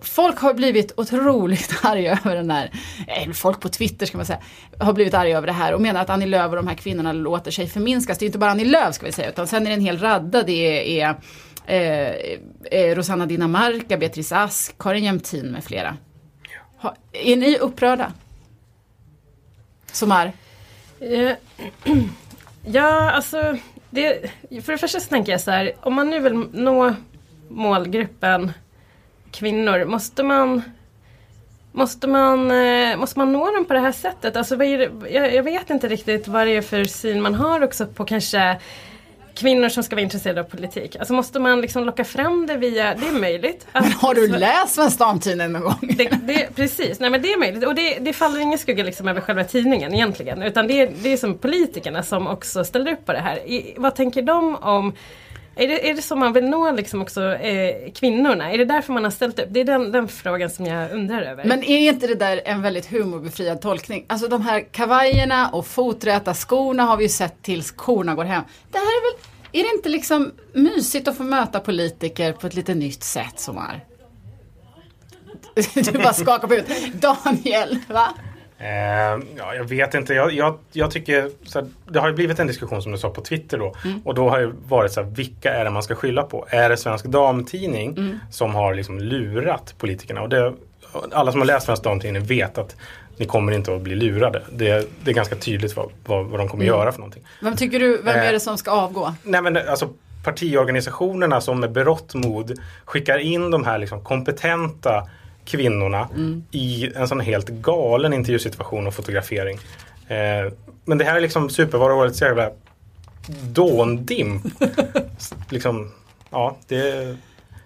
Folk 0.00 0.38
har 0.38 0.54
blivit 0.54 0.92
otroligt 0.96 1.74
arga 1.82 2.18
över 2.24 2.36
den 2.36 2.50
här, 2.50 2.70
eh, 3.08 3.32
folk 3.32 3.60
på 3.60 3.68
Twitter 3.68 4.06
ska 4.06 4.16
man 4.16 4.26
säga, 4.26 4.40
har 4.78 4.92
blivit 4.92 5.14
arga 5.14 5.36
över 5.36 5.46
det 5.46 5.52
här 5.52 5.74
och 5.74 5.80
menar 5.80 6.00
att 6.00 6.10
Annie 6.10 6.26
Lööf 6.26 6.50
och 6.50 6.56
de 6.56 6.66
här 6.66 6.74
kvinnorna 6.74 7.12
låter 7.12 7.50
sig 7.50 7.66
förminskas. 7.66 8.18
Det 8.18 8.24
är 8.24 8.26
inte 8.26 8.38
bara 8.38 8.50
Annie 8.50 8.64
Lööf 8.64 8.94
ska 8.94 9.06
vi 9.06 9.12
säga, 9.12 9.28
utan 9.28 9.46
sen 9.46 9.62
är 9.62 9.70
det 9.70 9.74
en 9.74 9.80
hel 9.80 9.98
radda. 9.98 10.42
Det 10.42 11.00
är, 11.00 11.16
är 11.66 12.16
eh, 12.70 12.94
Rosanna 12.94 13.26
Dinamarca, 13.26 13.96
Beatrice 13.96 14.32
Ask, 14.32 14.78
Karin 14.78 15.04
Jämtin 15.04 15.46
med 15.46 15.64
flera. 15.64 15.96
Är 17.12 17.36
ni 17.36 17.58
upprörda? 17.58 18.12
Som 19.92 20.12
är? 20.12 20.32
Eh, 21.00 21.32
ja, 22.66 23.10
alltså. 23.10 23.56
Det, 23.90 24.30
för 24.62 24.72
det 24.72 24.78
första 24.78 25.00
så 25.00 25.08
tänker 25.08 25.32
jag 25.32 25.40
så 25.40 25.50
här. 25.50 25.72
Om 25.80 25.94
man 25.94 26.10
nu 26.10 26.20
vill 26.20 26.34
nå 26.52 26.94
målgruppen 27.48 28.52
kvinnor. 29.30 29.84
Måste 29.84 30.22
man 30.22 30.62
Måste 31.72 32.06
man, 32.06 32.50
eh, 32.50 32.96
måste 32.96 33.18
man 33.18 33.32
nå 33.32 33.50
dem 33.50 33.64
på 33.64 33.72
det 33.72 33.80
här 33.80 33.92
sättet? 33.92 34.36
Alltså, 34.36 34.56
det, 34.56 34.90
jag, 35.10 35.34
jag, 35.34 35.42
vet 35.42 35.70
inte 35.70 35.88
riktigt 35.88 36.28
vad 36.28 36.46
det 36.46 36.56
är 36.56 36.62
för 36.62 36.84
syn 36.84 37.22
man 37.22 37.34
har 37.34 37.62
också 37.64 37.86
på 37.86 38.04
kanske 38.04 38.60
kvinnor 39.36 39.68
som 39.68 39.82
ska 39.82 39.96
vara 39.96 40.02
intresserade 40.02 40.40
av 40.40 40.44
politik. 40.44 40.96
Alltså 40.96 41.14
måste 41.14 41.38
man 41.38 41.60
liksom 41.60 41.84
locka 41.84 42.04
fram 42.04 42.46
det 42.46 42.56
via, 42.56 42.94
det 42.94 43.08
är 43.08 43.20
möjligt. 43.20 43.66
Men 43.72 43.92
har 43.92 44.14
du 44.14 44.28
läst 44.28 44.74
Svenska 44.74 45.04
Damtidningen 45.04 45.52
någon 45.52 45.62
gång? 45.62 45.94
Det, 45.96 46.08
det, 46.22 46.56
precis, 46.56 47.00
nej 47.00 47.10
men 47.10 47.22
det 47.22 47.32
är 47.32 47.38
möjligt. 47.38 47.66
Och 47.66 47.74
det, 47.74 47.98
det 48.00 48.12
faller 48.12 48.40
ingen 48.40 48.58
skugga 48.58 48.84
liksom 48.84 49.08
över 49.08 49.20
själva 49.20 49.44
tidningen 49.44 49.94
egentligen. 49.94 50.42
Utan 50.42 50.66
det, 50.66 50.86
det 51.02 51.12
är 51.12 51.16
som 51.16 51.38
politikerna 51.38 52.02
som 52.02 52.26
också 52.26 52.64
ställer 52.64 52.92
upp 52.92 53.06
på 53.06 53.12
det 53.12 53.20
här. 53.20 53.36
I, 53.36 53.74
vad 53.76 53.94
tänker 53.94 54.22
de 54.22 54.56
om 54.56 54.92
är 55.58 55.68
det, 55.68 55.90
är 55.90 55.94
det 55.94 56.02
så 56.02 56.16
man 56.16 56.32
vill 56.32 56.44
nå 56.44 56.72
liksom 56.72 57.02
också 57.02 57.34
eh, 57.34 57.92
kvinnorna? 57.92 58.52
Är 58.52 58.58
det 58.58 58.64
därför 58.64 58.92
man 58.92 59.04
har 59.04 59.10
ställt 59.10 59.38
upp? 59.38 59.48
Det 59.50 59.60
är 59.60 59.64
den, 59.64 59.92
den 59.92 60.08
frågan 60.08 60.50
som 60.50 60.66
jag 60.66 60.92
undrar 60.92 61.22
över. 61.22 61.44
Men 61.44 61.64
är 61.64 61.78
inte 61.78 62.06
det 62.06 62.14
där 62.14 62.42
en 62.44 62.62
väldigt 62.62 62.86
humorbefriad 62.86 63.60
tolkning? 63.60 64.04
Alltså 64.08 64.28
de 64.28 64.42
här 64.42 64.60
kavajerna 64.60 65.48
och 65.48 65.66
foträta 65.66 66.34
skorna 66.34 66.82
har 66.82 66.96
vi 66.96 67.02
ju 67.02 67.08
sett 67.08 67.42
tills 67.42 67.70
korna 67.70 68.14
går 68.14 68.24
hem. 68.24 68.42
Det 68.70 68.78
här 68.78 68.84
är 68.84 69.12
väl 69.12 69.20
är 69.52 69.62
det 69.62 69.76
inte 69.76 69.88
liksom 69.88 70.32
mysigt 70.52 71.08
att 71.08 71.16
få 71.16 71.22
möta 71.22 71.60
politiker 71.60 72.32
på 72.32 72.46
ett 72.46 72.54
lite 72.54 72.74
nytt 72.74 73.02
sätt 73.02 73.40
som 73.40 73.58
är? 73.58 73.84
Du 75.92 75.98
bara 75.98 76.12
skakar 76.12 76.48
på 76.48 76.54
huvudet. 76.54 76.92
Daniel, 76.94 77.78
va? 77.88 78.14
Eh, 78.58 78.66
ja, 79.36 79.54
jag 79.54 79.64
vet 79.64 79.94
inte. 79.94 80.14
Jag, 80.14 80.32
jag, 80.32 80.58
jag 80.72 80.90
tycker 80.90 81.30
så 81.44 81.58
här, 81.58 81.68
Det 81.90 81.98
har 82.00 82.08
ju 82.08 82.14
blivit 82.14 82.38
en 82.38 82.46
diskussion 82.46 82.82
som 82.82 82.92
du 82.92 82.98
sa 82.98 83.10
på 83.10 83.20
Twitter 83.20 83.58
då. 83.58 83.74
Mm. 83.84 84.00
Och 84.04 84.14
då 84.14 84.30
har 84.30 84.40
det 84.40 84.52
varit 84.68 84.92
så 84.92 85.02
här, 85.02 85.10
vilka 85.10 85.54
är 85.54 85.64
det 85.64 85.70
man 85.70 85.82
ska 85.82 85.94
skylla 85.94 86.22
på? 86.22 86.46
Är 86.50 86.68
det 86.68 86.76
Svensk 86.76 87.04
Damtidning 87.04 87.90
Mm. 87.90 88.18
som 88.30 88.54
har 88.54 88.74
liksom 88.74 88.98
lurat 88.98 89.74
politikerna? 89.78 90.22
Och 90.22 90.28
det, 90.28 90.52
alla 91.12 91.32
som 91.32 91.40
har 91.40 91.46
läst 91.46 91.66
Svensk 91.66 91.82
Damtidning 91.82 92.22
vet 92.24 92.58
att 92.58 92.76
ni 93.16 93.26
kommer 93.26 93.52
inte 93.52 93.74
att 93.74 93.80
bli 93.80 93.94
lurade. 93.94 94.42
Det, 94.52 94.88
det 95.04 95.10
är 95.10 95.14
ganska 95.14 95.36
tydligt 95.36 95.76
vad, 95.76 95.90
vad, 96.06 96.26
vad 96.26 96.40
de 96.40 96.48
kommer 96.48 96.64
Mm. 96.64 96.76
göra 96.78 96.92
för 96.92 96.98
någonting. 96.98 97.22
Vem 97.42 97.56
tycker 97.56 97.78
du, 97.80 98.02
vem 98.02 98.16
Eh. 98.16 98.28
är 98.28 98.32
det 98.32 98.40
som 98.40 98.58
ska 98.58 98.70
avgå? 98.70 99.14
Nej 99.22 99.42
men 99.42 99.56
alltså 99.56 99.88
partiorganisationerna 100.24 101.40
som 101.40 101.60
med 101.60 101.72
berått 101.72 102.14
mod 102.14 102.58
skickar 102.84 103.18
in 103.18 103.50
de 103.50 103.64
här 103.64 103.78
liksom 103.78 104.04
kompetenta 104.04 105.08
kvinnorna 105.46 106.08
i 106.50 106.92
en 106.94 107.08
sån 107.08 107.20
helt 107.20 107.48
galen 107.48 108.12
intervjusituation 108.12 108.86
och 108.86 108.94
fotografering. 108.94 109.58
Eh, 110.08 110.52
men 110.84 110.98
det 110.98 111.04
här 111.04 111.16
är 111.16 111.20
liksom 111.20 111.50
supervarårets 111.50 112.22
jävla 112.22 112.50
dåndimp. 113.42 114.42
liksom, 115.50 115.92
ja, 116.30 116.56
det 116.68 117.16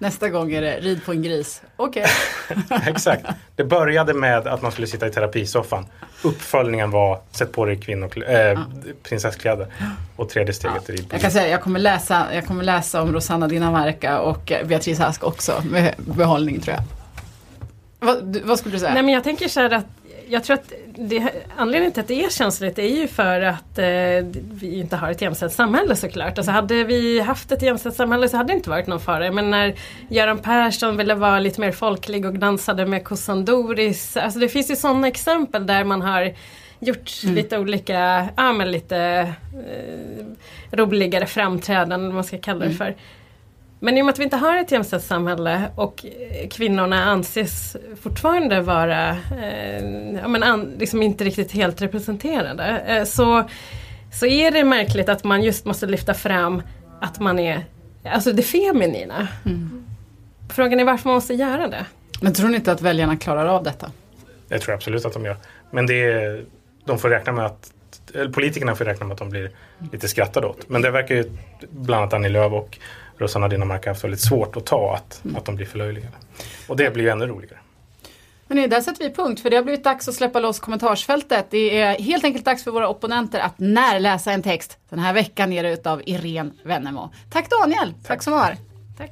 Nästa 0.01 0.29
gång 0.29 0.53
är 0.53 0.63
det 0.63 0.81
rid 0.81 1.05
på 1.05 1.13
en 1.13 1.23
gris. 1.23 1.63
Okej. 1.77 2.07
exakt. 2.87 3.27
Det 3.57 3.65
började 3.65 4.15
med 4.15 4.47
att 4.47 4.63
man 4.63 4.73
skulle 4.73 4.87
sitta 4.87 5.07
i 5.07 5.11
terapisoffan. 5.11 5.87
Uppföljningen 6.23 6.91
var 6.91 7.21
sätt 7.31 7.53
på 7.53 7.65
dig 7.65 7.77
kvinnokläder, 7.77 8.53
äh, 8.53 8.61
prinsesskläder. 9.03 9.67
Och 10.17 10.29
tredje 10.29 10.55
steget 10.55 10.89
är 10.89 10.93
rid 10.93 11.09
på 11.09 11.15
Jag 11.15 11.23
kan 11.23 11.31
säga, 11.31 11.49
jag 11.49 11.63
kommer 11.63 11.79
läsa, 11.79 12.27
jag 12.35 12.47
kommer 12.47 12.65
läsa 12.65 13.03
om 13.03 13.13
Rosanna 13.13 13.49
Dinamarca 13.49 14.21
och 14.21 14.53
eh, 14.53 14.67
Beatrice 14.67 15.01
Ask 15.01 15.25
också 15.25 15.63
med 15.71 15.95
behållning 15.97 16.61
tror 16.61 16.77
jag. 16.77 17.00
Vad, 18.01 18.37
vad 18.37 18.59
skulle 18.59 18.75
du 18.75 18.79
säga? 18.79 18.95
Nej 18.95 19.03
men 19.03 19.15
jag 19.15 19.25
tänker 19.25 19.49
så 19.49 19.61
här 19.61 19.71
att 19.71 19.87
jag 20.31 20.45
tror 20.45 20.55
att 20.55 20.73
det, 20.95 21.33
anledningen 21.57 21.93
till 21.93 22.01
att 22.01 22.09
det 22.09 22.25
är 22.25 22.31
känsligt 22.31 22.79
är 22.79 22.97
ju 22.97 23.09
för 23.09 23.41
att 23.41 23.79
eh, 23.79 23.85
vi 24.53 24.79
inte 24.79 24.97
har 24.97 25.11
ett 25.11 25.23
jämställt 25.23 25.53
samhälle 25.53 25.97
såklart. 25.97 26.39
Alltså 26.39 26.53
hade 26.53 26.85
vi 26.85 27.21
haft 27.21 27.53
ett 27.53 27.63
jämställt 27.63 27.95
samhälle 27.95 28.29
så 28.29 28.37
hade 28.37 28.53
det 28.53 28.57
inte 28.57 28.71
varit 28.71 28.87
någon 28.87 29.01
fara. 29.01 29.33
Men 29.33 29.51
när 29.51 29.75
Göran 30.09 30.39
Persson 30.39 30.97
ville 30.97 31.15
vara 31.15 31.39
lite 31.39 31.61
mer 31.61 31.73
folklig 31.73 32.27
och 32.27 32.39
dansade 32.39 32.87
med 32.87 33.05
kossan 33.05 33.45
Doris. 33.45 34.17
Alltså 34.17 34.39
det 34.39 34.49
finns 34.49 34.71
ju 34.71 34.77
sådana 34.77 35.09
exempel 35.09 35.67
där 35.67 35.85
man 35.85 36.03
har 36.03 36.33
gjort 36.79 37.23
lite 37.23 37.59
olika, 37.59 38.29
ja 38.37 38.53
men 38.53 38.71
lite 38.71 38.99
eh, 39.53 40.77
roligare 40.77 41.27
framträdanden, 41.27 42.05
vad 42.05 42.15
man 42.15 42.25
ska 42.25 42.39
kalla 42.39 42.65
det 42.65 42.75
för. 42.75 42.97
Men 43.83 43.99
i 43.99 44.01
och 44.01 44.07
med 44.07 44.13
att 44.13 44.19
vi 44.19 44.25
inte 44.25 44.37
har 44.37 44.57
ett 44.57 44.73
jämställt 44.73 45.05
samhälle 45.05 45.71
och 45.75 46.05
eh, 46.05 46.49
kvinnorna 46.49 47.05
anses 47.05 47.77
fortfarande 48.03 48.61
vara 48.61 49.11
eh, 49.11 49.85
ja, 50.23 50.29
men 50.29 50.43
an, 50.43 50.75
liksom 50.79 51.03
inte 51.03 51.25
riktigt 51.25 51.53
helt 51.53 51.83
representerade. 51.83 52.79
Eh, 52.87 53.05
så, 53.05 53.49
så 54.13 54.27
är 54.27 54.51
det 54.51 54.65
märkligt 54.65 55.09
att 55.09 55.25
man 55.25 55.43
just 55.43 55.65
måste 55.65 55.87
lyfta 55.87 56.15
fram 56.15 56.63
att 57.01 57.21
man 57.21 57.39
är 57.39 57.65
alltså 58.05 58.33
det 58.33 58.43
feminina. 58.43 59.29
Frågan 60.51 60.81
är 60.81 60.85
varför 60.85 61.09
man 61.09 61.15
måste 61.15 61.35
göra 61.35 61.69
det. 61.69 61.87
Men 62.21 62.35
tror 62.35 62.49
ni 62.49 62.57
inte 62.57 62.73
att 62.73 62.83
väljarna 62.83 63.17
klarar 63.17 63.47
av 63.47 63.63
detta? 63.63 63.91
Det 64.49 64.59
tror 64.59 64.73
jag 64.73 64.77
absolut 64.77 65.05
att 65.05 65.13
de 65.13 65.25
gör. 65.25 65.37
Men 65.71 65.87
det 65.87 66.03
är, 66.03 66.45
de 66.85 66.99
får 66.99 67.09
räkna 67.09 67.33
med 67.33 67.47
att 67.47 67.73
eller 68.15 68.33
politikerna 68.33 68.75
får 68.75 68.85
räkna 68.85 69.07
med 69.07 69.13
att 69.13 69.19
de 69.19 69.31
blir 69.31 69.51
lite 69.93 70.09
skrattade 70.09 70.47
åt. 70.47 70.69
Men 70.69 70.83
det 70.83 70.91
verkar 70.91 71.15
ju 71.15 71.31
bland 71.71 72.03
annat 72.03 72.15
Annie 72.15 72.29
Lööf 72.29 72.53
och 72.53 72.79
Rosanna 73.21 73.49
Dinamarca 73.49 73.91
haft 73.91 74.05
väldigt 74.05 74.21
svårt 74.21 74.57
att 74.57 74.67
ta 74.67 74.95
att, 74.95 75.23
att 75.37 75.45
de 75.45 75.57
blir 75.57 75.67
förlöjligade. 75.67 76.17
Och 76.67 76.77
det 76.77 76.95
blir 76.95 77.05
ju 77.05 77.11
ännu 77.11 77.27
roligare. 77.27 77.59
Men 78.47 78.71
där 78.71 78.81
sätter 78.81 79.05
vi 79.05 79.15
punkt 79.15 79.41
för 79.43 79.51
det 79.51 79.57
har 79.57 79.63
blivit 79.63 79.85
dags 79.85 80.09
att 80.09 80.15
släppa 80.15 80.41
loss 80.41 80.61
kommentarsfältet. 80.61 81.47
Det 81.51 81.81
är 81.81 81.99
helt 81.99 82.25
enkelt 82.25 82.45
dags 82.45 82.65
för 82.65 82.71
våra 82.71 82.89
opponenter 82.89 83.41
att 83.41 83.59
närläsa 83.59 84.33
en 84.33 84.43
text. 84.43 84.79
Den 84.89 84.99
här 84.99 85.13
veckan 85.13 85.53
är 85.53 85.63
det 85.63 85.73
utav 85.73 86.03
Irene 86.07 86.51
Wennemo. 86.63 87.11
Tack 87.33 87.51
Daniel, 87.51 87.93
tack, 87.93 88.07
tack 88.07 88.23
som 88.23 88.33
var. 88.33 88.57
Tack. 88.99 89.11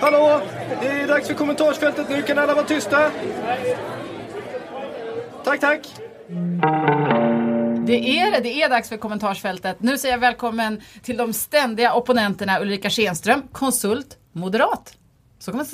Hallå! 0.00 0.40
Det 0.80 0.88
är 0.88 1.08
dags 1.08 1.26
för 1.26 1.34
kommentarsfältet 1.34 2.08
nu. 2.10 2.22
Kan 2.22 2.38
alla 2.38 2.54
vara 2.54 2.66
tysta? 2.66 3.10
Tack, 5.44 5.60
tack. 5.60 5.86
Det 7.86 8.18
är 8.18 8.30
det, 8.30 8.40
det 8.40 8.62
är 8.62 8.68
dags 8.68 8.88
för 8.88 8.96
kommentarsfältet. 8.96 9.76
Nu 9.80 9.98
säger 9.98 10.14
jag 10.14 10.20
välkommen 10.20 10.80
till 11.02 11.16
de 11.16 11.32
ständiga 11.32 11.94
opponenterna 11.94 12.60
Ulrika 12.60 12.90
Schenström, 12.90 13.42
konsult, 13.52 14.16
moderat. 14.32 14.96
Så 15.38 15.52
kan 15.52 15.58
man 15.58 15.66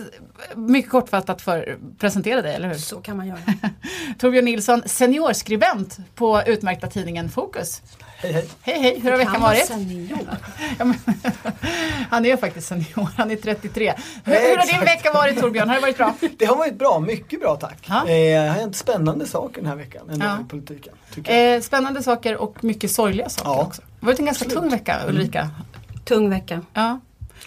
mycket 0.67 0.91
kortfattat 0.91 1.43
för 1.43 1.79
presentera 1.99 2.43
dig, 2.43 2.55
eller 2.55 2.69
hur? 2.69 2.75
Så 2.75 3.01
kan 3.01 3.17
man 3.17 3.27
göra. 3.27 3.39
Torbjörn 4.19 4.45
Nilsson, 4.45 4.83
seniorskribent 4.87 5.99
på 6.15 6.43
utmärkta 6.47 6.87
tidningen 6.87 7.29
Fokus. 7.31 7.83
Hej, 8.23 8.33
hej. 8.33 8.49
Hej 8.63 8.81
hej, 8.83 9.01
hur 9.01 9.11
har 9.11 9.19
veckan 9.19 9.41
varit? 9.43 9.67
senior. 9.67 10.19
Ja, 10.79 10.85
men, 10.85 10.95
han 12.11 12.27
är 12.27 12.37
faktiskt 12.37 12.69
senior, 12.69 13.09
han 13.17 13.31
är 13.31 13.37
33. 13.37 13.95
Hur, 14.25 14.33
hur 14.33 14.57
har 14.57 14.67
din 14.67 14.81
vecka 14.81 15.13
varit 15.13 15.41
Torbjörn? 15.41 15.69
Har 15.69 15.75
det 15.77 15.81
varit 15.83 15.97
bra? 15.97 16.15
Det 16.39 16.45
har 16.45 16.57
varit 16.57 16.79
bra, 16.79 16.99
mycket 17.01 17.41
bra 17.41 17.57
tack. 17.57 17.79
Ja. 17.89 18.07
Eh, 18.09 18.17
jag 18.17 18.41
har 18.43 18.49
hänt 18.61 18.77
spännande 18.77 19.27
saker 19.27 19.61
den 19.61 19.71
här 19.71 19.77
veckan 19.77 20.11
ändå 20.11 20.27
Ja. 20.27 20.41
i 20.41 20.45
politiken. 20.45 20.95
Eh, 21.25 21.61
spännande 21.61 22.03
saker 22.03 22.37
och 22.37 22.65
mycket 22.65 22.91
sorgliga 22.91 23.29
saker 23.29 23.51
Ja. 23.51 23.63
också. 23.63 23.83
Det 23.83 23.89
har 24.01 24.07
varit 24.07 24.19
en 24.19 24.25
ganska 24.27 24.45
tung 24.49 24.71
vecka 24.71 25.01
Ulrika. 25.09 25.51
Tung 26.05 26.31
vecka. 26.31 26.61
Ja. 26.75 27.01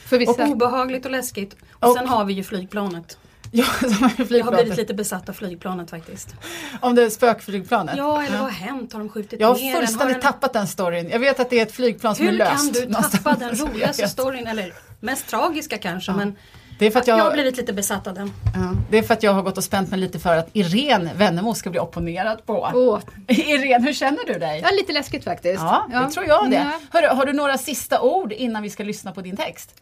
För 0.06 0.18
vissa. 0.18 0.32
Och 0.44 0.50
obehagligt 0.50 1.06
och 1.06 1.12
läskigt. 1.12 1.56
Och, 1.72 1.90
Och- 1.90 1.96
sen 1.98 2.08
har 2.08 2.26
vi 2.26 2.34
ju 2.34 2.44
flygplanet. 2.44 3.18
Ja, 3.58 3.66
som 3.80 4.04
är 4.06 4.38
Jag 4.38 4.46
har 4.46 4.52
blivit 4.52 4.78
lite 4.78 4.94
besatt 4.94 5.30
av 5.30 5.34
flygplanet 5.34 5.90
faktiskt. 5.90 6.36
Om 6.82 6.96
det 6.96 7.04
är 7.04 7.10
spökflygplanet. 7.10 7.96
Ja, 7.98 8.22
eller 8.24 8.32
vad 8.38 8.42
har 8.46 8.50
hänt? 8.50 8.94
Har 8.94 9.00
de 9.00 9.10
skjutit 9.10 9.40
Jag 9.40 9.48
har 9.48 9.56
ner 9.56 9.76
fullständigt 9.76 10.22
den... 10.22 10.22
tappat 10.32 10.54
den 10.54 10.68
storyn. 10.68 11.10
Jag 11.10 11.20
vet 11.20 11.40
att 11.40 11.50
det 11.50 11.60
är 11.60 11.64
ett 11.64 11.72
flygplan 11.72 12.16
som 12.16 12.26
är 12.28 12.32
Hur 12.32 12.38
löst. 12.38 12.56
kan 12.56 12.68
du 12.68 12.80
någonstans. 12.88 13.24
tappa 13.24 13.40
den 13.40 13.56
roligaste 13.68 14.08
storyn? 14.08 14.48
Eller 14.48 14.74
mest 15.00 15.28
tragiska 15.28 15.78
kanske. 15.78 16.12
Men 16.12 16.36
Det 16.80 16.86
är, 16.86 16.92
för 16.92 17.00
att 17.00 17.08
jag... 17.08 17.20
jag, 17.20 17.24
har 17.24 17.32
blivit 17.34 17.58
lite 17.58 17.74
besatt 17.74 18.08
av 18.08 18.14
den. 18.14 18.34
ja, 18.56 18.72
det 18.90 18.98
är 18.98 19.04
för 19.04 19.14
att 19.14 19.24
jag 19.24 19.34
har 19.34 19.42
gått 19.42 19.58
och 19.58 19.64
spänt 19.64 19.90
mig 19.92 20.00
lite 20.00 20.20
för 20.20 20.38
att 20.38 20.50
Irene 20.54 21.12
Wennemo 21.16 21.54
ska 21.54 21.70
bli 21.70 21.80
opponerad 21.80 22.46
på. 22.46 22.70
Åh, 22.74 23.00
Irene, 23.28 23.86
hur 23.86 23.94
känner 23.94 24.26
du 24.34 24.40
dig? 24.40 24.60
ja, 24.64 24.70
lite 24.72 24.94
läskigt 24.94 25.24
faktiskt. 25.24 25.62
Ja, 25.62 25.88
det 26.06 26.12
tror 26.14 26.26
jag 26.26 26.50
det. 26.52 26.56
Ja. 26.56 27.00
Hörru, 27.00 27.08
har 27.16 27.26
du 27.26 27.34
några 27.34 27.58
sista 27.58 28.02
ord 28.02 28.32
innan 28.32 28.64
vi 28.64 28.70
ska 28.70 28.84
lyssna 28.84 29.12
på 29.12 29.22
din 29.22 29.38
text? 29.38 29.82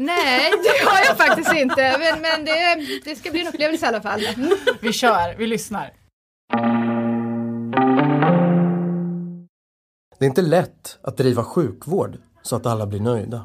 Nej, 0.00 0.52
det 0.62 0.86
har 0.88 1.00
jag 1.06 1.16
faktiskt 1.16 1.52
inte. 1.52 1.96
Men, 1.98 2.20
men 2.20 2.44
det, 2.44 2.86
det 3.04 3.16
ska 3.16 3.30
bli 3.30 3.40
en 3.40 3.46
upplevelse 3.46 3.86
i 3.86 3.88
alla 3.88 4.00
fall. 4.00 4.20
Vi 4.80 4.92
kör, 4.92 5.34
vi 5.38 5.46
lyssnar. 5.46 5.92
Det 10.18 10.24
är 10.24 10.28
inte 10.28 10.42
lätt 10.42 10.98
att 11.02 11.16
driva 11.16 11.44
sjukvård 11.44 12.18
så 12.42 12.56
att 12.56 12.66
alla 12.66 12.86
blir 12.86 13.00
nöjda. 13.00 13.44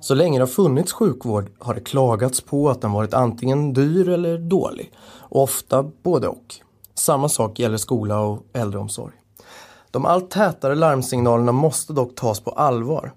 Så 0.00 0.14
länge 0.14 0.38
det 0.38 0.42
har 0.42 0.46
funnits 0.48 0.92
sjukvård 0.92 1.50
har 1.58 1.74
det 1.74 1.80
klagats 1.80 2.40
på 2.40 2.70
att 2.70 2.80
den 2.80 2.92
varit 2.92 3.14
antingen 3.14 3.72
dyr 3.72 4.08
eller 4.08 4.38
dålig. 4.38 4.92
Och 5.18 5.42
ofta 5.42 5.82
både 5.82 6.28
och. 6.28 6.54
Samma 6.94 7.28
sak 7.28 7.58
gäller 7.58 7.76
skola 7.76 8.20
och 8.20 8.46
äldreomsorg. 8.52 9.14
De 9.90 10.06
allt 10.06 10.30
tätare 10.30 10.74
larmsignalerna 10.74 11.52
måste 11.52 11.92
dock 11.92 12.14
tas 12.14 12.40
på 12.40 12.50
allvar. 12.50 13.12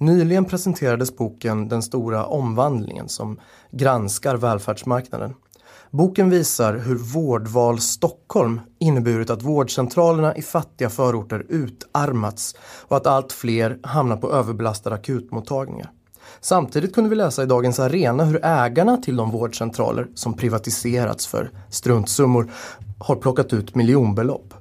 Nyligen 0.00 0.44
presenterades 0.44 1.16
boken 1.16 1.68
Den 1.68 1.82
stora 1.82 2.26
omvandlingen 2.26 3.08
som 3.08 3.40
granskar 3.70 4.36
välfärdsmarknaden. 4.36 5.34
Boken 5.90 6.30
visar 6.30 6.74
hur 6.74 6.96
Vårdval 6.96 7.80
Stockholm 7.80 8.60
inneburit 8.78 9.30
att 9.30 9.42
vårdcentralerna 9.42 10.36
i 10.36 10.42
fattiga 10.42 10.90
förorter 10.90 11.46
utarmats 11.48 12.56
och 12.88 12.96
att 12.96 13.06
allt 13.06 13.32
fler 13.32 13.78
hamnar 13.82 14.16
på 14.16 14.32
överbelastade 14.32 14.96
akutmottagningar. 14.96 15.90
Samtidigt 16.40 16.94
kunde 16.94 17.10
vi 17.10 17.16
läsa 17.16 17.42
i 17.42 17.46
Dagens 17.46 17.80
Arena 17.80 18.24
hur 18.24 18.44
ägarna 18.44 18.96
till 18.96 19.16
de 19.16 19.30
vårdcentraler 19.30 20.08
som 20.14 20.34
privatiserats 20.34 21.26
för 21.26 21.50
struntsummor 21.70 22.50
har 22.98 23.16
plockat 23.16 23.52
ut 23.52 23.74
miljonbelopp. 23.74 24.54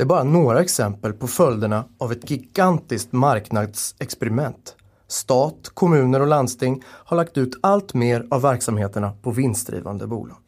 Det 0.00 0.04
är 0.04 0.06
bara 0.06 0.24
några 0.24 0.60
exempel 0.60 1.12
på 1.12 1.26
följderna 1.26 1.84
av 1.98 2.12
ett 2.12 2.30
gigantiskt 2.30 3.12
marknadsexperiment. 3.12 4.76
Stat, 5.08 5.70
kommuner 5.74 6.20
och 6.20 6.26
landsting 6.26 6.82
har 6.86 7.16
lagt 7.16 7.38
ut 7.38 7.58
allt 7.60 7.94
mer 7.94 8.26
av 8.30 8.42
verksamheterna 8.42 9.12
på 9.22 9.30
vinstdrivande 9.30 10.06
bolag. 10.06 10.38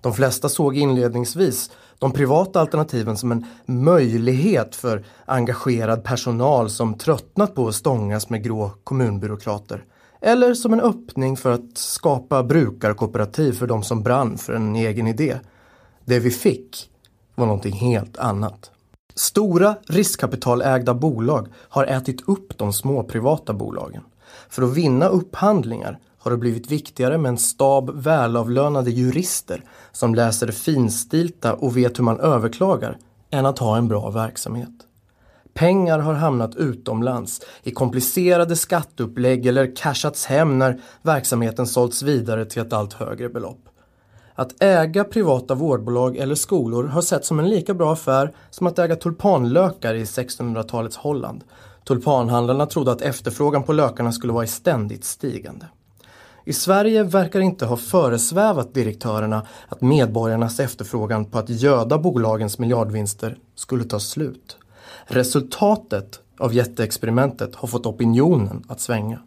De 0.00 0.14
flesta 0.14 0.48
såg 0.48 0.76
inledningsvis 0.76 1.70
de 1.98 2.12
privata 2.12 2.60
alternativen 2.60 3.16
som 3.16 3.32
en 3.32 3.46
möjlighet 3.66 4.76
för 4.76 5.04
engagerad 5.24 6.04
personal 6.04 6.70
som 6.70 6.98
tröttnat 6.98 7.54
på 7.54 7.68
att 7.68 7.74
stångas 7.74 8.30
med 8.30 8.44
grå 8.44 8.70
kommunbyråkrater. 8.84 9.84
Eller 10.20 10.54
som 10.54 10.72
en 10.72 10.80
öppning 10.80 11.36
för 11.36 11.52
att 11.52 11.78
skapa 11.78 12.42
brukarkooperativ 12.42 13.52
för 13.52 13.66
de 13.66 13.82
som 13.82 14.02
brann 14.02 14.38
för 14.38 14.52
en 14.52 14.76
egen 14.76 15.06
idé. 15.06 15.38
Det 16.04 16.18
vi 16.18 16.30
fick 16.30 16.90
var 17.34 17.46
någonting 17.46 17.72
helt 17.72 18.16
annat. 18.16 18.70
Stora 19.14 19.76
riskkapitalägda 19.86 20.94
bolag 20.94 21.48
har 21.56 21.84
ätit 21.84 22.28
upp 22.28 22.58
de 22.58 22.72
små 22.72 23.02
privata 23.02 23.52
bolagen. 23.52 24.02
För 24.48 24.62
att 24.62 24.76
vinna 24.76 25.08
upphandlingar 25.08 25.98
har 26.18 26.30
det 26.30 26.36
blivit 26.36 26.70
viktigare 26.70 27.18
med 27.18 27.28
en 27.28 27.38
stab 27.38 27.90
välavlönade 28.02 28.90
jurister 28.90 29.64
som 29.92 30.14
läser 30.14 30.48
finstilta 30.48 31.54
och 31.54 31.76
vet 31.76 31.98
hur 31.98 32.04
man 32.04 32.20
överklagar 32.20 32.98
än 33.30 33.46
att 33.46 33.58
ha 33.58 33.76
en 33.76 33.88
bra 33.88 34.10
verksamhet. 34.10 34.70
Pengar 35.54 35.98
har 35.98 36.14
hamnat 36.14 36.56
utomlands 36.56 37.40
i 37.62 37.70
komplicerade 37.70 38.56
skatteupplägg 38.56 39.46
eller 39.46 39.76
cashats 39.76 40.26
hem 40.26 40.58
när 40.58 40.80
verksamheten 41.02 41.66
sålts 41.66 42.02
vidare 42.02 42.44
till 42.44 42.62
ett 42.62 42.72
allt 42.72 42.92
högre 42.92 43.28
belopp. 43.28 43.68
Att 44.36 44.62
äga 44.62 45.04
privata 45.04 45.54
vårdbolag 45.54 46.16
eller 46.16 46.34
skolor 46.34 46.84
har 46.84 47.02
sett 47.02 47.24
som 47.24 47.38
en 47.38 47.48
lika 47.48 47.74
bra 47.74 47.92
affär 47.92 48.32
som 48.50 48.66
att 48.66 48.78
äga 48.78 48.96
tulpanlökar 48.96 49.94
i 49.94 50.04
1600-talets 50.04 50.96
Holland. 50.96 51.44
Tulpanhandlarna 51.84 52.66
trodde 52.66 52.92
att 52.92 53.00
efterfrågan 53.00 53.62
på 53.62 53.72
lökarna 53.72 54.12
skulle 54.12 54.32
vara 54.32 54.44
i 54.44 54.48
ständigt 54.48 55.04
stigande. 55.04 55.66
I 56.44 56.52
Sverige 56.52 57.02
verkar 57.02 57.40
inte 57.40 57.66
ha 57.66 57.76
föresvävat 57.76 58.74
direktörerna 58.74 59.46
att 59.68 59.80
medborgarnas 59.80 60.60
efterfrågan 60.60 61.24
på 61.24 61.38
att 61.38 61.50
göda 61.50 61.98
bolagens 61.98 62.58
miljardvinster 62.58 63.38
skulle 63.54 63.84
ta 63.84 64.00
slut. 64.00 64.56
Resultatet 65.06 66.20
av 66.38 66.54
jätteexperimentet 66.54 67.54
har 67.54 67.68
fått 67.68 67.86
opinionen 67.86 68.64
att 68.68 68.80
svänga. 68.80 69.18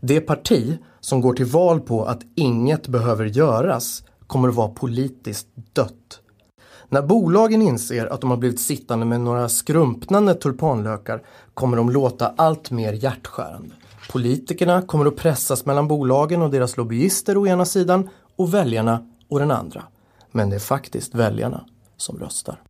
Det 0.00 0.20
parti 0.20 0.78
som 1.00 1.20
går 1.20 1.32
till 1.32 1.46
val 1.46 1.80
på 1.80 2.04
att 2.04 2.20
inget 2.34 2.88
behöver 2.88 3.24
göras 3.24 4.02
kommer 4.34 4.48
att 4.48 4.54
vara 4.54 4.68
politiskt 4.68 5.48
dött. 5.72 6.20
När 6.88 7.02
bolagen 7.02 7.62
inser 7.62 8.06
att 8.06 8.20
de 8.20 8.30
har 8.30 8.36
blivit 8.36 8.60
sittande 8.60 9.06
med 9.06 9.20
några 9.20 9.48
skrumpnande 9.48 10.34
tulpanlökar 10.34 11.22
kommer 11.54 11.76
de 11.76 11.90
låta 11.90 12.34
allt 12.36 12.70
mer 12.70 12.92
hjärtskärande. 12.92 13.74
Politikerna 14.12 14.82
kommer 14.82 15.06
att 15.06 15.16
pressas 15.16 15.66
mellan 15.66 15.88
bolagen 15.88 16.42
och 16.42 16.50
deras 16.50 16.76
lobbyister 16.76 17.36
å 17.36 17.46
ena 17.46 17.64
sidan 17.64 18.08
och 18.36 18.54
väljarna 18.54 19.06
å 19.28 19.38
den 19.38 19.50
andra. 19.50 19.82
Men 20.32 20.50
det 20.50 20.56
är 20.56 20.60
faktiskt 20.60 21.14
väljarna 21.14 21.64
som 21.96 22.18
röstar. 22.18 22.60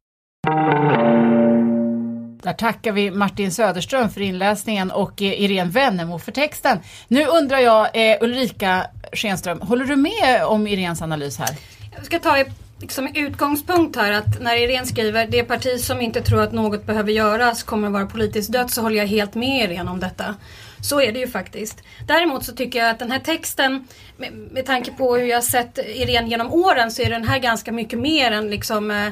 Där 2.44 2.52
tackar 2.52 2.92
vi 2.92 3.11
Martin 3.11 3.52
Söderström 3.52 4.11
för 4.11 4.21
inläsningen 4.21 4.90
och 4.90 5.23
eh, 5.23 5.42
Irene 5.42 5.71
Wennemo 5.71 6.18
för 6.18 6.33
texten. 6.33 6.78
Nu 7.09 7.26
undrar 7.26 7.59
jag, 7.59 7.87
eh, 7.94 8.16
Ulrika 8.21 8.87
Schenström, 9.14 9.61
håller 9.61 9.85
du 9.85 9.97
med 9.97 10.44
om 10.44 10.66
Irenes 10.66 11.02
analys 11.02 11.38
här? 11.38 11.56
Jag 11.97 12.06
ska 12.06 12.18
ta 12.18 12.44
liksom 12.78 13.09
utgångspunkt 13.14 13.97
här 13.97 14.12
att 14.12 14.40
när 14.40 14.56
Irene 14.56 14.87
skriver 14.87 15.26
det 15.26 15.44
parti 15.44 15.80
som 15.80 16.00
inte 16.00 16.21
tror 16.21 16.42
att 16.42 16.52
något 16.52 16.87
behöver 16.87 17.12
göras 17.12 17.62
kommer 17.62 17.87
att 17.87 17.92
vara 17.92 18.06
politiskt 18.06 18.52
dött 18.52 18.71
så 18.71 18.83
håller 18.83 18.97
jag 18.97 19.06
helt 19.06 19.35
med 19.35 19.71
Irene 19.71 19.90
om 19.90 20.00
detta. 20.00 20.35
Så 20.83 21.00
är 21.00 21.12
det 21.12 21.18
ju 21.18 21.28
faktiskt. 21.28 21.83
Däremot 22.06 22.44
så 22.44 22.52
tycker 22.52 22.78
jag 22.78 22.90
att 22.90 22.99
den 22.99 23.11
här 23.11 23.18
texten 23.18 23.88
med, 24.16 24.33
med 24.33 24.66
tanke 24.66 24.90
på 24.90 25.16
hur 25.16 25.26
jag 25.26 25.44
sett 25.44 25.78
Irene 25.78 26.28
genom 26.28 26.52
åren 26.52 26.90
så 26.90 27.02
är 27.02 27.11
den 27.11 27.28
här 27.28 27.38
ganska 27.38 27.73
mycket 27.73 27.99
mer 27.99 28.33
än 28.33 28.50
liksom 28.50 28.90
eh, 28.90 29.09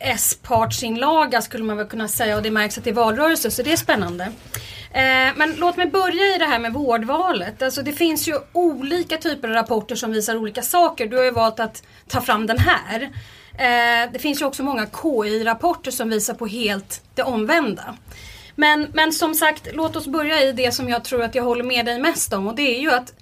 S-partsinlaga 0.00 1.42
skulle 1.42 1.64
man 1.64 1.76
väl 1.76 1.86
kunna 1.86 2.08
säga 2.08 2.36
och 2.36 2.42
det 2.42 2.50
märks 2.50 2.78
att 2.78 2.84
det 2.84 2.90
är 2.90 2.94
valrörelse 2.94 3.50
så 3.50 3.62
det 3.62 3.72
är 3.72 3.76
spännande. 3.76 4.32
Eh, 4.92 5.36
men 5.36 5.54
låt 5.56 5.76
mig 5.76 5.86
börja 5.86 6.34
i 6.34 6.38
det 6.38 6.44
här 6.44 6.58
med 6.58 6.72
vårdvalet. 6.72 7.62
Alltså 7.62 7.82
det 7.82 7.92
finns 7.92 8.28
ju 8.28 8.34
olika 8.52 9.16
typer 9.16 9.48
av 9.48 9.54
rapporter 9.54 9.96
som 9.96 10.12
visar 10.12 10.36
olika 10.36 10.62
saker. 10.62 11.06
Du 11.06 11.16
har 11.16 11.24
ju 11.24 11.30
valt 11.30 11.60
att 11.60 11.82
ta 12.08 12.20
fram 12.20 12.46
den 12.46 12.58
här. 12.58 13.02
Eh, 13.58 14.12
det 14.12 14.18
finns 14.18 14.40
ju 14.40 14.44
också 14.46 14.62
många 14.62 14.86
KI-rapporter 14.86 15.90
som 15.90 16.08
visar 16.08 16.34
på 16.34 16.46
helt 16.46 17.02
det 17.14 17.22
omvända. 17.22 17.96
Men, 18.54 18.86
men 18.92 19.12
som 19.12 19.34
sagt, 19.34 19.68
låt 19.72 19.96
oss 19.96 20.06
börja 20.06 20.42
i 20.42 20.52
det 20.52 20.72
som 20.72 20.88
jag 20.88 21.04
tror 21.04 21.22
att 21.22 21.34
jag 21.34 21.42
håller 21.42 21.64
med 21.64 21.86
dig 21.86 21.98
mest 21.98 22.32
om 22.32 22.46
och 22.46 22.54
det 22.54 22.76
är 22.76 22.80
ju 22.80 22.92
att 22.92 23.14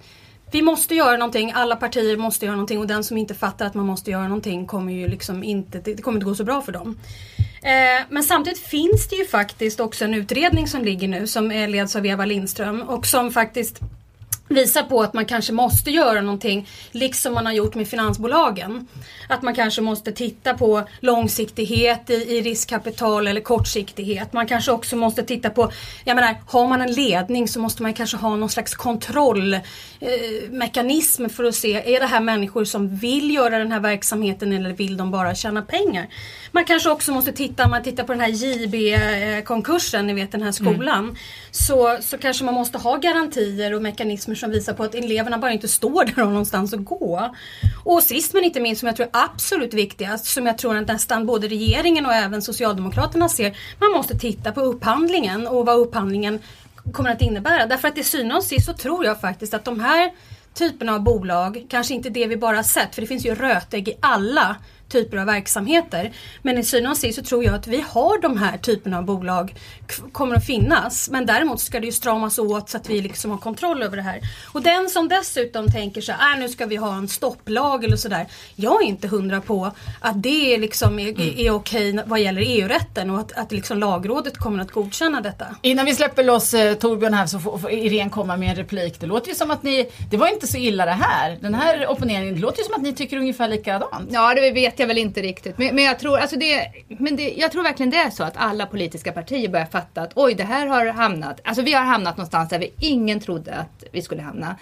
vi 0.51 0.61
måste 0.61 0.95
göra 0.95 1.17
någonting, 1.17 1.51
alla 1.55 1.75
partier 1.75 2.17
måste 2.17 2.45
göra 2.45 2.55
någonting 2.55 2.79
och 2.79 2.87
den 2.87 3.03
som 3.03 3.17
inte 3.17 3.33
fattar 3.33 3.65
att 3.65 3.73
man 3.73 3.85
måste 3.85 4.11
göra 4.11 4.23
någonting 4.23 4.65
kommer 4.65 4.93
ju 4.93 5.07
liksom 5.07 5.43
inte, 5.43 5.79
det 5.79 6.01
kommer 6.01 6.17
inte 6.17 6.25
gå 6.25 6.35
så 6.35 6.43
bra 6.43 6.61
för 6.61 6.71
dem. 6.71 6.99
Eh, 7.61 8.05
men 8.09 8.23
samtidigt 8.23 8.59
finns 8.59 9.07
det 9.09 9.15
ju 9.15 9.25
faktiskt 9.25 9.79
också 9.79 10.05
en 10.05 10.13
utredning 10.13 10.67
som 10.67 10.83
ligger 10.83 11.07
nu 11.07 11.27
som 11.27 11.49
leds 11.49 11.95
av 11.95 12.05
Eva 12.05 12.25
Lindström 12.25 12.81
och 12.81 13.05
som 13.05 13.31
faktiskt 13.31 13.79
visar 14.49 14.83
på 14.83 15.01
att 15.01 15.13
man 15.13 15.25
kanske 15.25 15.53
måste 15.53 15.91
göra 15.91 16.21
någonting, 16.21 16.67
liksom 16.91 17.33
man 17.33 17.45
har 17.45 17.53
gjort 17.53 17.75
med 17.75 17.87
finansbolagen. 17.87 18.87
Att 19.29 19.41
man 19.41 19.55
kanske 19.55 19.81
måste 19.81 20.11
titta 20.11 20.53
på 20.53 20.83
långsiktighet 20.99 22.09
i, 22.09 22.13
i 22.13 22.41
riskkapital 22.41 23.27
eller 23.27 23.41
kortsiktighet. 23.41 24.33
Man 24.33 24.47
kanske 24.47 24.71
också 24.71 24.95
måste 24.95 25.23
titta 25.23 25.49
på, 25.49 25.71
jag 26.03 26.15
menar, 26.15 26.35
har 26.45 26.67
man 26.67 26.81
en 26.81 26.91
ledning 26.91 27.47
så 27.47 27.59
måste 27.59 27.83
man 27.83 27.93
kanske 27.93 28.17
ha 28.17 28.35
någon 28.35 28.49
slags 28.49 28.75
kontrollmekanism 28.75 31.25
eh, 31.25 31.29
för 31.29 31.43
att 31.43 31.55
se, 31.55 31.95
är 31.95 31.99
det 31.99 32.05
här 32.05 32.21
människor 32.21 32.65
som 32.65 32.97
vill 32.97 33.33
göra 33.33 33.57
den 33.57 33.71
här 33.71 33.79
verksamheten 33.79 34.53
eller 34.53 34.73
vill 34.73 34.97
de 34.97 35.11
bara 35.11 35.35
tjäna 35.35 35.61
pengar? 35.61 36.07
Man 36.51 36.65
kanske 36.65 36.89
också 36.89 37.11
måste 37.11 37.31
titta, 37.31 37.63
om 37.63 37.69
man 37.69 37.83
tittar 37.83 38.03
på 38.03 38.13
den 38.13 38.21
här 38.21 38.29
JB-konkursen, 38.29 40.07
ni 40.07 40.13
vet 40.13 40.31
den 40.31 40.43
här 40.43 40.51
skolan, 40.51 41.03
mm. 41.03 41.15
så, 41.51 41.97
så 42.01 42.17
kanske 42.17 42.43
man 42.43 42.53
måste 42.53 42.77
ha 42.77 42.97
garantier 42.97 43.73
och 43.73 43.81
mekanismer 43.81 44.38
som 44.39 44.51
visar 44.51 44.73
på 44.73 44.83
att 44.83 44.95
eleverna 44.95 45.37
bara 45.37 45.51
inte 45.51 45.67
står 45.67 46.05
där 46.05 46.13
och 46.19 46.25
har 46.25 46.31
någonstans 46.31 46.73
att 46.73 46.85
gå. 46.85 47.35
Och 47.83 48.03
sist 48.03 48.33
men 48.33 48.43
inte 48.43 48.59
minst 48.59 48.79
som 48.79 48.87
jag 48.87 48.95
tror 48.95 49.07
är 49.07 49.23
absolut 49.25 49.73
viktigast, 49.73 50.25
som 50.25 50.45
jag 50.45 50.57
tror 50.57 50.77
att 50.77 50.87
nästan 50.87 51.25
både 51.25 51.47
regeringen 51.47 52.05
och 52.05 52.13
även 52.13 52.41
Socialdemokraterna 52.41 53.29
ser, 53.29 53.57
man 53.79 53.91
måste 53.91 54.17
titta 54.17 54.51
på 54.51 54.61
upphandlingen 54.61 55.47
och 55.47 55.65
vad 55.65 55.79
upphandlingen 55.79 56.39
kommer 56.93 57.09
att 57.09 57.21
innebära. 57.21 57.65
Därför 57.65 57.87
att 57.87 57.97
i 57.97 58.03
syne 58.03 58.35
och 58.35 58.43
sist 58.43 58.65
så 58.65 58.73
tror 58.73 59.05
jag 59.05 59.21
faktiskt 59.21 59.53
att 59.53 59.65
de 59.65 59.79
här 59.79 60.11
typerna 60.53 60.93
av 60.93 61.03
bolag, 61.03 61.65
kanske 61.69 61.93
inte 61.93 62.09
det 62.09 62.27
vi 62.27 62.37
bara 62.37 62.55
har 62.55 62.63
sett, 62.63 62.95
för 62.95 63.01
det 63.01 63.07
finns 63.07 63.25
ju 63.25 63.35
rötägg 63.35 63.87
i 63.87 63.93
alla 63.99 64.55
typer 64.89 65.17
av 65.17 65.25
verksamheter. 65.25 66.11
Men 66.41 66.57
i 66.57 66.63
syvende 66.63 66.89
och 66.89 66.97
sist 66.97 67.19
så 67.19 67.25
tror 67.25 67.43
jag 67.43 67.55
att 67.55 67.67
vi 67.67 67.83
har 67.87 68.21
de 68.21 68.37
här 68.37 68.57
typerna 68.57 68.97
av 68.97 69.05
bolag 69.05 69.55
kommer 70.11 70.35
att 70.35 70.45
finnas. 70.45 71.09
Men 71.09 71.25
däremot 71.25 71.59
ska 71.59 71.79
det 71.79 71.85
ju 71.85 71.91
stramas 71.91 72.39
åt 72.39 72.69
så 72.69 72.77
att 72.77 72.89
vi 72.89 73.01
liksom 73.01 73.31
har 73.31 73.37
kontroll 73.37 73.83
över 73.83 73.97
det 73.97 74.03
här. 74.03 74.21
Och 74.53 74.61
den 74.61 74.89
som 74.89 75.07
dessutom 75.07 75.71
tänker 75.71 76.01
så 76.01 76.11
här, 76.11 76.33
äh, 76.33 76.39
nu 76.39 76.49
ska 76.49 76.65
vi 76.65 76.75
ha 76.75 76.95
en 76.95 77.07
stopplag 77.07 77.83
eller 77.83 77.97
sådär. 77.97 78.27
Jag 78.55 78.83
är 78.83 78.85
inte 78.85 79.07
hundra 79.07 79.41
på 79.41 79.71
att 79.99 80.23
det 80.23 80.57
liksom 80.57 80.99
är, 80.99 81.09
mm. 81.09 81.37
är 81.37 81.51
okej 81.51 82.03
vad 82.05 82.19
gäller 82.19 82.41
EU-rätten 82.45 83.09
och 83.09 83.19
att, 83.19 83.31
att 83.31 83.51
liksom 83.51 83.77
lagrådet 83.77 84.37
kommer 84.37 84.61
att 84.61 84.71
godkänna 84.71 85.21
detta. 85.21 85.45
Innan 85.61 85.85
vi 85.85 85.95
släpper 85.95 86.23
loss 86.23 86.53
eh, 86.53 86.73
Torbjörn 86.73 87.13
här 87.13 87.27
så 87.27 87.39
får, 87.39 87.57
får 87.57 87.71
Irene 87.71 88.09
komma 88.09 88.37
med 88.37 88.49
en 88.49 88.55
replik. 88.55 88.99
Det 88.99 89.07
låter 89.07 89.29
ju 89.29 89.35
som 89.35 89.51
att 89.51 89.63
ni, 89.63 89.91
det 90.11 90.17
var 90.17 90.27
inte 90.27 90.47
så 90.47 90.57
illa 90.57 90.85
det 90.85 90.91
här. 90.91 91.37
Den 91.41 91.53
här 91.53 91.87
opponeringen, 91.87 92.33
det 92.33 92.39
låter 92.39 92.57
ju 92.57 92.63
som 92.63 92.75
att 92.75 92.81
ni 92.81 92.93
tycker 92.93 93.17
ungefär 93.17 93.47
likadant. 93.47 94.09
Ja, 94.11 94.33
det 94.33 94.51
vet 94.51 94.78
jag 94.79 94.87
väl 94.87 94.97
inte 94.97 95.21
riktigt. 95.21 95.57
Men, 95.57 95.75
men 95.75 95.83
jag, 95.83 95.99
tror, 95.99 96.17
alltså 96.17 96.35
det, 96.35 96.71
men 96.87 97.15
det, 97.15 97.33
jag 97.37 97.51
tror 97.51 97.63
verkligen 97.63 97.89
det 97.89 97.97
är 97.97 98.09
så 98.09 98.23
att 98.23 98.37
alla 98.37 98.65
politiska 98.65 99.11
partier 99.11 99.49
börjar 99.49 99.65
fatta 99.65 100.01
att 100.01 100.11
oj, 100.15 100.33
det 100.33 100.43
här 100.43 100.67
har 100.67 100.85
hamnat. 100.85 101.41
Alltså 101.43 101.61
vi 101.63 101.73
har 101.73 101.83
hamnat 101.83 102.17
någonstans 102.17 102.49
där 102.49 102.59
vi 102.59 102.73
ingen 102.79 103.19
trodde 103.19 103.53
att 103.53 103.83
vi 103.91 104.01
skulle 104.01 104.21
hamna. 104.21 104.55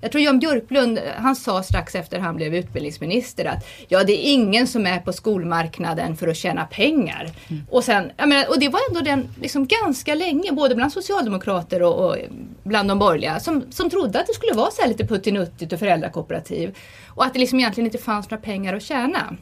Jag 0.00 0.12
tror 0.12 0.24
Jan 0.24 0.38
Björklund, 0.38 1.00
han 1.16 1.36
sa 1.36 1.62
strax 1.62 1.94
efter 1.94 2.18
han 2.18 2.36
blev 2.36 2.54
utbildningsminister 2.54 3.44
att 3.44 3.66
ja, 3.88 4.04
det 4.04 4.12
är 4.12 4.32
ingen 4.32 4.66
som 4.66 4.86
är 4.86 4.98
på 4.98 5.12
skolmarknaden 5.12 6.16
för 6.16 6.28
att 6.28 6.36
tjäna 6.36 6.64
pengar. 6.64 7.30
Mm. 7.48 7.62
Och, 7.70 7.84
sen, 7.84 8.10
menar, 8.16 8.48
och 8.48 8.58
det 8.58 8.68
var 8.68 8.80
ändå 8.88 9.00
den, 9.00 9.28
liksom 9.40 9.66
ganska 9.66 10.14
länge, 10.14 10.52
både 10.52 10.74
bland 10.74 10.92
socialdemokrater 10.92 11.82
och, 11.82 12.08
och 12.08 12.16
bland 12.62 12.88
de 12.88 12.98
borgerliga, 12.98 13.40
som, 13.40 13.64
som 13.70 13.90
trodde 13.90 14.20
att 14.20 14.26
det 14.26 14.34
skulle 14.34 14.52
vara 14.52 14.70
så 14.70 14.82
här 14.82 14.88
lite 14.88 15.06
puttinuttigt 15.06 15.72
och 15.72 15.78
föräldrakooperativ. 15.78 16.76
Och 17.08 17.24
att 17.24 17.32
det 17.32 17.40
liksom 17.40 17.58
egentligen 17.58 17.86
inte 17.86 17.98
fanns 17.98 18.30
några 18.30 18.42
pengar 18.42 18.74
att 18.74 18.82
tjäna. 18.82 19.36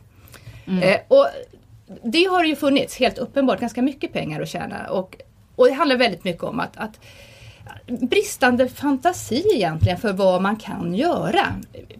Mm. 0.68 0.82
Eh, 0.82 0.96
och 1.08 1.26
det 2.04 2.24
har 2.24 2.44
ju 2.44 2.56
funnits 2.56 2.96
helt 2.96 3.18
uppenbart 3.18 3.60
ganska 3.60 3.82
mycket 3.82 4.12
pengar 4.12 4.40
att 4.40 4.48
tjäna 4.48 4.86
och, 4.90 5.16
och 5.56 5.66
det 5.66 5.72
handlar 5.72 5.96
väldigt 5.96 6.24
mycket 6.24 6.42
om 6.42 6.60
att, 6.60 6.76
att 6.76 7.00
bristande 7.86 8.68
fantasi 8.68 9.44
egentligen 9.54 9.98
för 9.98 10.12
vad 10.12 10.42
man 10.42 10.56
kan 10.56 10.94
göra 10.94 11.46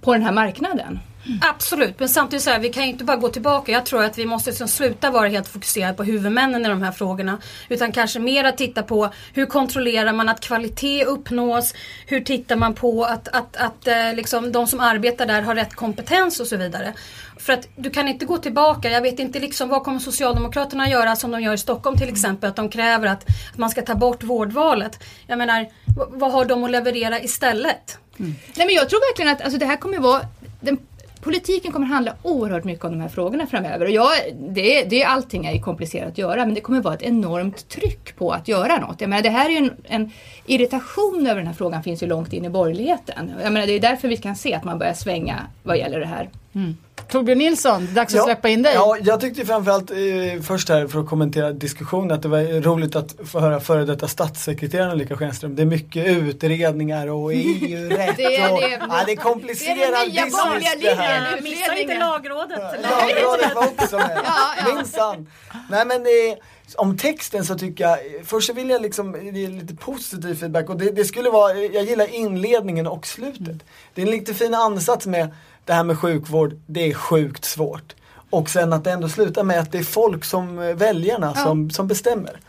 på 0.00 0.12
den 0.12 0.22
här 0.22 0.33
marknaden. 0.33 0.98
Mm. 1.26 1.40
Absolut, 1.42 2.00
men 2.00 2.09
samtidigt 2.09 2.42
så 2.42 2.50
här, 2.50 2.59
vi 2.59 2.68
kan 2.68 2.83
ju 2.83 2.88
inte 2.88 3.04
bara 3.04 3.16
gå 3.16 3.28
tillbaka. 3.28 3.72
Jag 3.72 3.87
tror 3.87 4.04
att 4.04 4.18
vi 4.18 4.26
måste 4.26 4.50
liksom 4.50 4.68
sluta 4.68 5.11
vara 5.11 5.28
helt 5.28 5.48
fokuserade 5.48 5.94
på 5.94 6.04
huvudmännen 6.04 6.66
i 6.66 6.68
de 6.68 6.83
här 6.83 6.92
frågorna. 6.92 7.38
Utan 7.68 7.92
kanske 7.92 8.18
mer 8.18 8.52
titta 8.52 8.83
på 8.83 9.11
hur 9.33 9.46
kontrollerar 9.46 10.12
man 10.12 10.28
att 10.28 10.40
kvalitet 10.40 11.04
uppnås? 11.04 11.74
Hur 12.07 12.20
tittar 12.20 12.57
man 12.57 12.74
på 12.74 13.04
att, 13.04 13.28
att, 13.28 13.57
att 13.57 13.88
eh, 13.88 14.14
liksom, 14.14 14.52
de 14.52 14.66
som 14.66 14.81
arbetar 14.81 15.26
där 15.26 15.42
har 15.42 15.54
rätt 15.54 15.74
kompetens 15.74 16.40
och 16.40 16.46
så 16.46 16.57
vidare. 16.57 16.92
För 17.38 17.53
att 17.53 17.68
du 17.77 17.90
kan 17.90 18.09
inte 18.09 18.24
gå 18.24 18.38
tillbaka. 18.38 18.90
Jag 18.90 19.03
vet 19.03 19.18
inte 19.18 19.38
liksom 19.38 19.68
vad 19.68 19.83
kommer 19.83 19.98
Socialdemokraterna 19.98 20.88
göra 20.88 21.16
som 21.16 21.31
de 21.31 21.40
gör 21.40 21.55
i 21.55 21.59
Stockholm 21.59 21.96
till 21.96 22.09
exempel. 22.09 22.51
Att 22.51 22.57
de 22.57 22.68
kräver 22.68 23.09
att, 23.09 23.24
att 23.53 23.59
man 23.59 23.70
ska 23.70 23.83
ta 23.83 23.94
bort 23.94 24.22
vårdvalet. 24.22 25.05
Jag 25.27 25.38
menar, 25.38 25.66
vad 26.09 26.33
har 26.33 26.44
de 26.44 26.64
att 26.64 26.70
leverera 26.70 27.20
istället? 27.20 27.98
Mm. 28.18 28.35
Nej 28.57 28.66
men 28.66 28.74
jag 28.74 28.88
tror 28.88 29.11
verkligen 29.11 29.33
att 29.33 29.42
alltså, 29.42 29.59
det 29.59 29.66
här 29.66 29.77
kommer 29.77 29.98
vara 29.98 30.20
den 30.61 30.79
politiken 31.20 31.72
kommer 31.72 31.87
handla 31.87 32.14
oerhört 32.22 32.64
mycket 32.64 32.85
om 32.85 32.90
de 32.90 33.01
här 33.01 33.09
frågorna 33.09 33.46
framöver. 33.46 33.85
Och 33.85 33.90
jag, 33.90 34.11
det, 34.51 34.83
det, 34.83 35.05
allting 35.05 35.46
är 35.46 35.53
ju 35.53 35.62
komplicerat 35.62 36.09
att 36.09 36.18
göra 36.18 36.44
men 36.44 36.55
det 36.55 36.61
kommer 36.61 36.81
vara 36.81 36.94
ett 36.94 37.03
enormt 37.03 37.68
tryck 37.68 38.16
på 38.16 38.33
att 38.33 38.48
göra 38.48 38.79
något. 38.79 39.01
Jag 39.01 39.11
menar, 39.11 39.22
det 39.22 39.31
här 39.31 39.46
är 39.46 39.51
ju 39.51 39.57
en, 39.57 39.77
en 39.85 40.12
irritation 40.46 41.27
över 41.27 41.37
den 41.37 41.46
här 41.46 41.55
frågan 41.55 41.83
finns 41.83 42.03
ju 42.03 42.07
långt 42.07 42.33
in 42.33 42.44
i 42.44 42.48
borgerligheten. 42.48 43.33
Jag 43.42 43.53
menar, 43.53 43.66
det 43.66 43.72
är 43.72 43.81
därför 43.81 44.09
vi 44.09 44.16
kan 44.16 44.37
se 44.37 44.55
att 44.55 44.64
man 44.64 44.79
börjar 44.79 44.94
svänga 44.94 45.46
vad 45.62 45.79
gäller 45.79 46.01
det 46.01 46.07
här. 46.07 46.31
Mm. 46.55 46.77
Torbjörn 47.08 47.38
Nilsson, 47.38 47.88
dags 47.94 48.14
att 48.14 48.18
Ja, 48.18 48.24
släppa 48.24 48.48
in 48.48 48.62
dig. 48.62 48.74
Ja, 48.74 48.96
jag 49.02 49.20
tyckte 49.20 49.44
framförallt 49.46 49.90
eh, 49.90 49.96
först 50.42 50.68
här 50.68 50.87
för 50.87 51.00
att 51.00 51.06
kommentera 51.08 51.52
diskussionen 51.52 52.11
att 52.12 52.22
det 52.22 52.28
var 52.28 52.61
roligt 52.62 52.96
att 52.96 53.14
få 53.24 53.40
höra 53.40 53.61
före 53.61 53.84
detta 53.84 54.08
statssekreteraren 54.08 54.92
Ulrika 54.92 55.16
Schenström. 55.16 55.56
Det 55.56 55.62
är 55.62 55.66
mycket 55.66 56.06
utredningar 56.06 57.06
och 57.06 57.32
EU-rätt 57.34 58.16
Det 58.16 58.37
är 58.37 58.52
och 58.52 58.61
det. 58.61 58.68
ja, 58.88 59.02
det 59.06 59.12
är 59.12 59.16
komplicerad 59.16 59.76
Det 59.78 59.84
är 59.84 59.92
den 60.04 60.08
nya 60.14 60.22
borgerliga 60.26 60.70
business 60.74 60.96
det 60.96 61.02
här. 61.02 61.37
linjen. 61.37 61.58
Missa 61.58 61.76
inte 61.78 61.98
lagrådet. 61.98 62.58
Lagrådet 62.82 63.54
var 63.54 63.64
också 63.66 63.96
med. 63.96 64.20
Ja, 64.24 64.54
ja. 64.68 64.74
Minsann. 64.74 65.26
Nej 65.70 65.87
men 65.87 66.02
det, 66.04 66.37
om 66.76 66.96
texten 66.98 67.44
så 67.44 67.58
tycker 67.58 67.84
jag, 67.84 67.98
först 68.24 68.46
så 68.46 68.52
vill 68.52 68.70
jag 68.70 68.82
liksom 68.82 69.16
ge 69.34 69.48
lite 69.48 69.74
positiv 69.74 70.34
feedback 70.34 70.68
och 70.70 70.76
det, 70.78 70.90
det 70.90 71.04
skulle 71.04 71.30
vara, 71.30 71.54
jag 71.54 71.84
gillar 71.84 72.14
inledningen 72.14 72.87
och 72.87 73.06
slutet. 73.06 73.56
Det 73.94 74.02
är 74.02 74.06
en 74.06 74.11
lite 74.12 74.34
fin 74.34 74.54
ansats 74.54 75.06
med 75.06 75.28
det 75.68 75.74
här 75.74 75.85
med 75.85 75.98
sjukvård, 75.98 76.54
det 76.66 76.90
är 76.90 76.94
sjukt 76.94 77.44
svårt. 77.44 77.94
Och 78.31 78.50
sen 78.50 78.72
att 78.72 78.85
det 78.85 78.90
ändå 78.92 79.09
slutar 79.09 79.42
med 79.44 79.61
att 79.61 79.72
det 79.72 79.78
är 79.78 79.83
folk 79.83 80.24
som 80.24 80.59
eh, 80.59 80.74
väljarna 80.74 81.35
som, 81.35 81.70
som 81.70 81.88
bestämmer. 81.88 82.40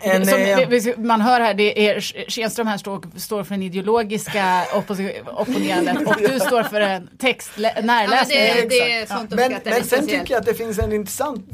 En, 0.00 0.26
Som, 0.26 0.40
eh, 0.40 0.68
det, 0.68 0.98
man 0.98 1.20
hör 1.20 1.40
här, 1.40 1.54
det 1.54 1.88
är 1.88 2.00
Schenström 2.00 2.66
här 2.66 2.78
står, 2.78 3.18
står 3.18 3.44
för 3.44 3.54
den 3.54 3.62
ideologiska 3.62 4.64
opponerandet 5.36 6.08
och 6.08 6.14
du 6.18 6.40
står 6.40 6.62
för 6.62 6.80
en 6.80 7.08
text, 7.18 7.50
Ja, 7.56 7.70
men 7.76 7.86
närläsning. 7.86 8.38
det, 8.38 8.68
det 8.68 8.92
är 8.92 9.06
sånt 9.06 9.30
men, 9.30 9.52
men 9.52 9.60
sen 9.64 9.84
speciellt. 9.84 10.10
tycker 10.10 10.34
jag 10.34 10.40
att 10.40 10.46
det 10.46 10.54
finns 10.54 10.78
en 10.78 10.92
intressant, 10.92 11.46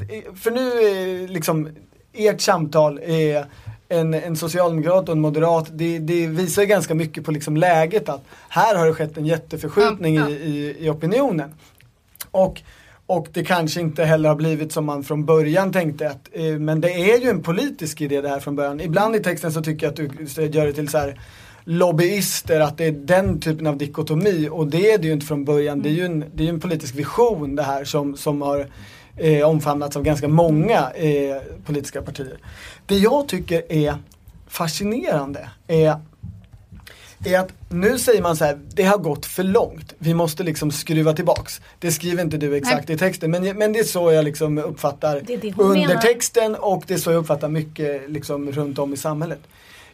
för 0.43 0.51
nu 0.51 0.61
är 0.71 1.29
liksom 1.29 1.69
ert 2.15 2.41
samtal 2.41 2.99
är 2.99 3.47
en, 3.91 4.15
en 4.15 4.37
socialdemokrat 4.37 5.09
och 5.09 5.15
en 5.15 5.21
moderat, 5.21 5.67
det, 5.73 5.99
det 5.99 6.27
visar 6.27 6.65
ganska 6.65 6.95
mycket 6.95 7.25
på 7.25 7.31
liksom 7.31 7.57
läget 7.57 8.09
att 8.09 8.25
här 8.49 8.75
har 8.75 8.87
det 8.87 8.95
skett 8.95 9.17
en 9.17 9.27
jätteförskjutning 9.27 10.15
ja. 10.15 10.29
I, 10.29 10.33
i, 10.33 10.77
i 10.79 10.91
opinionen. 10.91 11.51
Och, 12.31 12.63
och 13.07 13.29
det 13.33 13.45
kanske 13.45 13.81
inte 13.81 14.05
heller 14.05 14.29
har 14.29 14.37
blivit 14.37 14.73
som 14.73 14.85
man 14.85 15.05
från 15.05 15.25
början 15.25 15.73
tänkte 15.73 16.11
att, 16.11 16.29
eh, 16.33 16.45
men 16.45 16.81
det 16.81 16.91
är 16.91 17.21
ju 17.21 17.31
en 17.31 17.43
politisk 17.43 18.01
idé 18.01 18.21
det 18.21 18.29
här 18.29 18.41
från 18.41 18.57
början. 18.57 18.81
Ibland 18.81 19.17
i 19.17 19.21
texten 19.21 19.53
så 19.53 19.63
tycker 19.63 19.87
jag 19.87 19.91
att 19.91 20.37
du 20.37 20.45
gör 20.45 20.67
det 20.67 20.73
till 20.73 20.89
så 20.89 20.99
här 20.99 21.21
lobbyister, 21.65 22.61
att 22.61 22.79
det 22.79 22.85
är 22.85 22.93
den 22.93 23.41
typen 23.41 23.67
av 23.67 23.77
dikotomi 23.77 24.49
och 24.51 24.67
det 24.67 24.91
är 24.91 24.99
det 24.99 25.07
ju 25.07 25.13
inte 25.13 25.27
från 25.27 25.45
början. 25.45 25.83
Det 25.83 25.89
är 25.89 25.93
ju 25.93 26.05
en, 26.05 26.25
det 26.35 26.45
är 26.45 26.49
en 26.49 26.61
politisk 26.61 26.95
vision 26.95 27.57
det 27.57 27.63
här 27.63 27.85
som, 27.85 28.17
som 28.17 28.43
har 28.43 28.67
eh, 29.21 29.49
omfamnats 29.49 29.97
av 29.97 30.03
ganska 30.03 30.29
många 30.29 30.91
eh, 30.91 31.37
politiska 31.65 32.03
partier. 32.03 32.39
Det 32.87 32.97
jag 32.97 33.29
tycker 33.29 33.73
är 33.73 33.95
fascinerande 34.49 35.49
är 35.67 35.97
är 37.25 37.39
att 37.39 37.53
nu 37.69 37.99
säger 37.99 38.23
man 38.23 38.37
så 38.37 38.45
här, 38.45 38.61
det 38.75 38.83
har 38.83 38.99
gått 38.99 39.27
för 39.27 39.43
långt. 39.43 39.95
Vi 39.99 40.15
måste 40.15 40.43
liksom 40.43 40.71
skruva 40.71 41.13
tillbaks. 41.13 41.61
Det 41.79 41.93
skriver 41.93 42.23
inte 42.23 42.37
du 42.37 42.57
exakt 42.57 42.91
i 42.91 42.99
texten 42.99 43.31
men, 43.31 43.59
men 43.59 43.73
det 43.73 43.79
är 43.79 43.85
så 43.85 44.13
jag 44.13 44.25
liksom 44.25 44.59
uppfattar 44.59 45.23
Det 45.27 45.35
är 45.35 45.39
det 45.39 45.53
hon 45.53 45.73
menar. 45.73 45.83
undertexten 45.83 46.55
och 46.55 46.85
det 46.87 46.95
är 46.95 46.99
så 46.99 47.11
jag 47.11 47.19
uppfattar 47.19 47.49
mycket 47.49 48.11
liksom 48.11 48.53
runt 48.53 48.79
om 48.79 48.93
i 48.93 48.97
samhälet. 48.97 49.41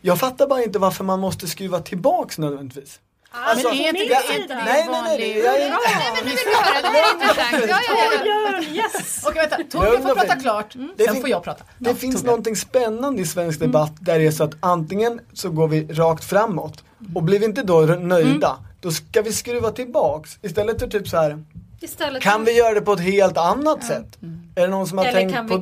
Jag 0.00 0.18
fattar 0.18 0.46
bara 0.46 0.62
inte 0.62 0.78
varför 0.78 1.04
man 1.04 1.20
måste 1.20 1.46
skruva 1.46 1.80
tillbaks 1.80 2.38
nödvändigtvis. 2.38 3.00
Alltså, 3.44 3.68
men 3.68 3.76
är 3.78 3.86
inte 3.88 3.98
det- 3.98 4.04
inte 4.42 4.54
det 4.54 4.64
nej, 4.64 4.86
nej, 4.90 5.02
nej, 5.18 5.38
jag 5.38 5.54
är 5.56 5.58
Nej, 5.70 5.70
men 5.70 6.24
nu 6.24 6.30
vill 6.30 6.36
vi 6.46 6.54
höra, 6.54 6.80
det 6.82 6.88
här 6.88 7.10
är 7.10 7.14
intressant. 7.14 7.64
Ja, 7.68 7.78
ja, 7.88 8.16
ja. 8.16 8.22
Björn, 8.22 8.76
yes! 8.76 9.24
Okej 9.26 9.48
vänta, 9.50 9.56
Torbjörn 9.78 10.02
får 10.02 10.14
prata 10.14 10.36
klart, 10.36 10.74
Det 10.96 11.04
sen 11.04 11.20
får 11.20 11.28
jag 11.30 11.42
prata. 11.44 11.64
Det 11.78 11.90
Ja, 11.90 11.94
finns 11.96 12.14
Torbjörn. 12.14 12.26
någonting 12.26 12.56
spännande 12.56 13.22
i 13.22 13.26
svensk 13.26 13.60
debatt 13.60 13.92
där 14.00 14.18
det 14.18 14.26
är 14.26 14.30
så 14.30 14.44
att 14.44 14.54
antingen 14.60 15.20
så 15.32 15.50
går 15.50 15.68
vi 15.68 15.86
rakt 15.92 16.24
framåt 16.24 16.84
och 17.14 17.22
blir 17.22 17.38
vi 17.38 17.44
inte 17.44 17.62
då 17.62 17.80
nöjda 17.80 18.56
då 18.80 18.90
ska 18.90 19.22
vi 19.22 19.32
skruva 19.32 19.70
tillbaks 19.70 20.38
istället 20.42 20.80
för 20.80 20.86
typ 20.86 21.08
så 21.08 21.16
här 21.16 21.44
Istället 21.80 22.22
kan 22.22 22.44
vi 22.44 22.52
göra 22.52 22.74
det 22.74 22.80
på 22.80 22.92
ett 22.92 23.00
helt 23.00 23.36
annat 23.38 23.84
sätt? 23.84 24.18
Är 24.54 24.60
det 24.60 24.66
någon 24.68 24.86
som 24.86 24.98
har 24.98 25.04
Eller 25.04 25.18
tänkt 25.20 25.34
kan 25.34 25.48
på 25.48 25.56
vi- 25.56 25.60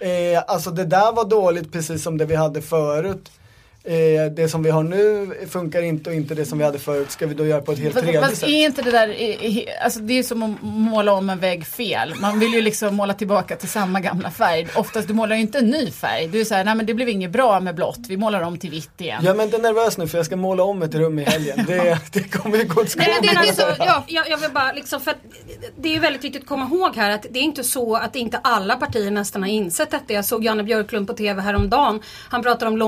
det? 0.00 0.34
Eh, 0.34 0.42
alltså 0.46 0.70
det 0.70 0.84
där 0.84 1.12
var 1.12 1.24
dåligt 1.24 1.72
precis 1.72 2.02
som 2.02 2.18
det 2.18 2.24
vi 2.24 2.34
hade 2.36 2.62
förut. 2.62 3.30
Eh, 3.88 4.30
det 4.30 4.48
som 4.48 4.62
vi 4.62 4.70
har 4.70 4.82
nu 4.82 5.30
funkar 5.50 5.82
inte 5.82 6.10
och 6.10 6.16
inte 6.16 6.34
det 6.34 6.44
som 6.44 6.58
vi 6.58 6.64
hade 6.64 6.78
förut. 6.78 7.10
Ska 7.10 7.26
vi 7.26 7.34
då 7.34 7.46
göra 7.46 7.62
på 7.62 7.72
ett 7.72 7.78
helt 7.78 7.94
Fast, 7.94 8.04
tredje 8.04 8.20
fast 8.20 8.36
sätt? 8.36 8.48
är 8.48 8.64
inte 8.64 8.82
det 8.82 8.90
där, 8.90 9.16
alltså 9.84 10.00
det 10.00 10.18
är 10.18 10.22
som 10.22 10.42
att 10.42 10.62
måla 10.62 11.12
om 11.12 11.30
en 11.30 11.38
vägg 11.38 11.66
fel. 11.66 12.14
Man 12.20 12.38
vill 12.38 12.54
ju 12.54 12.60
liksom 12.60 12.94
måla 12.94 13.14
tillbaka 13.14 13.56
till 13.56 13.68
samma 13.68 14.00
gamla 14.00 14.30
färg. 14.30 14.68
Oftast, 14.74 15.08
du 15.08 15.14
målar 15.14 15.36
ju 15.36 15.42
inte 15.42 15.58
en 15.58 15.66
ny 15.66 15.90
färg. 15.90 16.28
Du 16.28 16.40
är 16.40 16.44
såhär, 16.44 16.64
nej 16.64 16.74
men 16.74 16.86
det 16.86 16.94
blev 16.94 17.08
inget 17.08 17.30
bra 17.30 17.60
med 17.60 17.74
blått, 17.74 18.00
vi 18.08 18.16
målar 18.16 18.40
om 18.40 18.58
till 18.58 18.70
vitt 18.70 19.00
igen. 19.00 19.22
Jag 19.24 19.38
är 19.38 19.42
inte 19.42 19.58
nervös 19.58 19.98
nu 19.98 20.08
för 20.08 20.18
jag 20.18 20.26
ska 20.26 20.36
måla 20.36 20.62
om 20.62 20.82
ett 20.82 20.94
rum 20.94 21.18
i 21.18 21.24
helgen. 21.24 21.64
Det, 21.66 21.98
det 22.12 22.22
kommer 22.22 22.58
ju 22.58 22.64
gå 22.64 22.80
åt 22.80 22.96
Nej, 22.96 23.08
men 23.14 23.28
det, 23.28 23.40
det 23.42 23.48
är 23.48 23.52
så, 23.52 23.62
ja, 23.78 24.04
Jag, 24.06 24.30
jag 24.30 24.38
vill 24.38 24.50
bara 24.50 24.72
liksom 24.72 25.00
för 25.00 25.10
att 25.10 25.18
det 25.76 25.96
är 25.96 26.00
väldigt 26.00 26.24
viktigt 26.24 26.42
att 26.42 26.48
komma 26.48 26.64
ihåg 26.64 26.96
här 26.96 27.10
att 27.10 27.26
det 27.30 27.38
är 27.38 27.42
inte 27.42 27.64
så 27.64 27.96
att 27.96 28.16
inte 28.16 28.38
alla 28.38 28.76
partier 28.76 29.10
nästan 29.10 29.42
har 29.42 29.50
insett 29.50 29.90
detta. 29.90 30.12
Jag 30.12 30.24
såg 30.24 30.44
Janne 30.44 30.62
Björklund 30.62 31.06
på 31.06 31.12
TV 31.12 31.42
häromdagen. 31.42 32.00
Han 32.30 32.42
pratar 32.42 32.66
om 32.66 32.78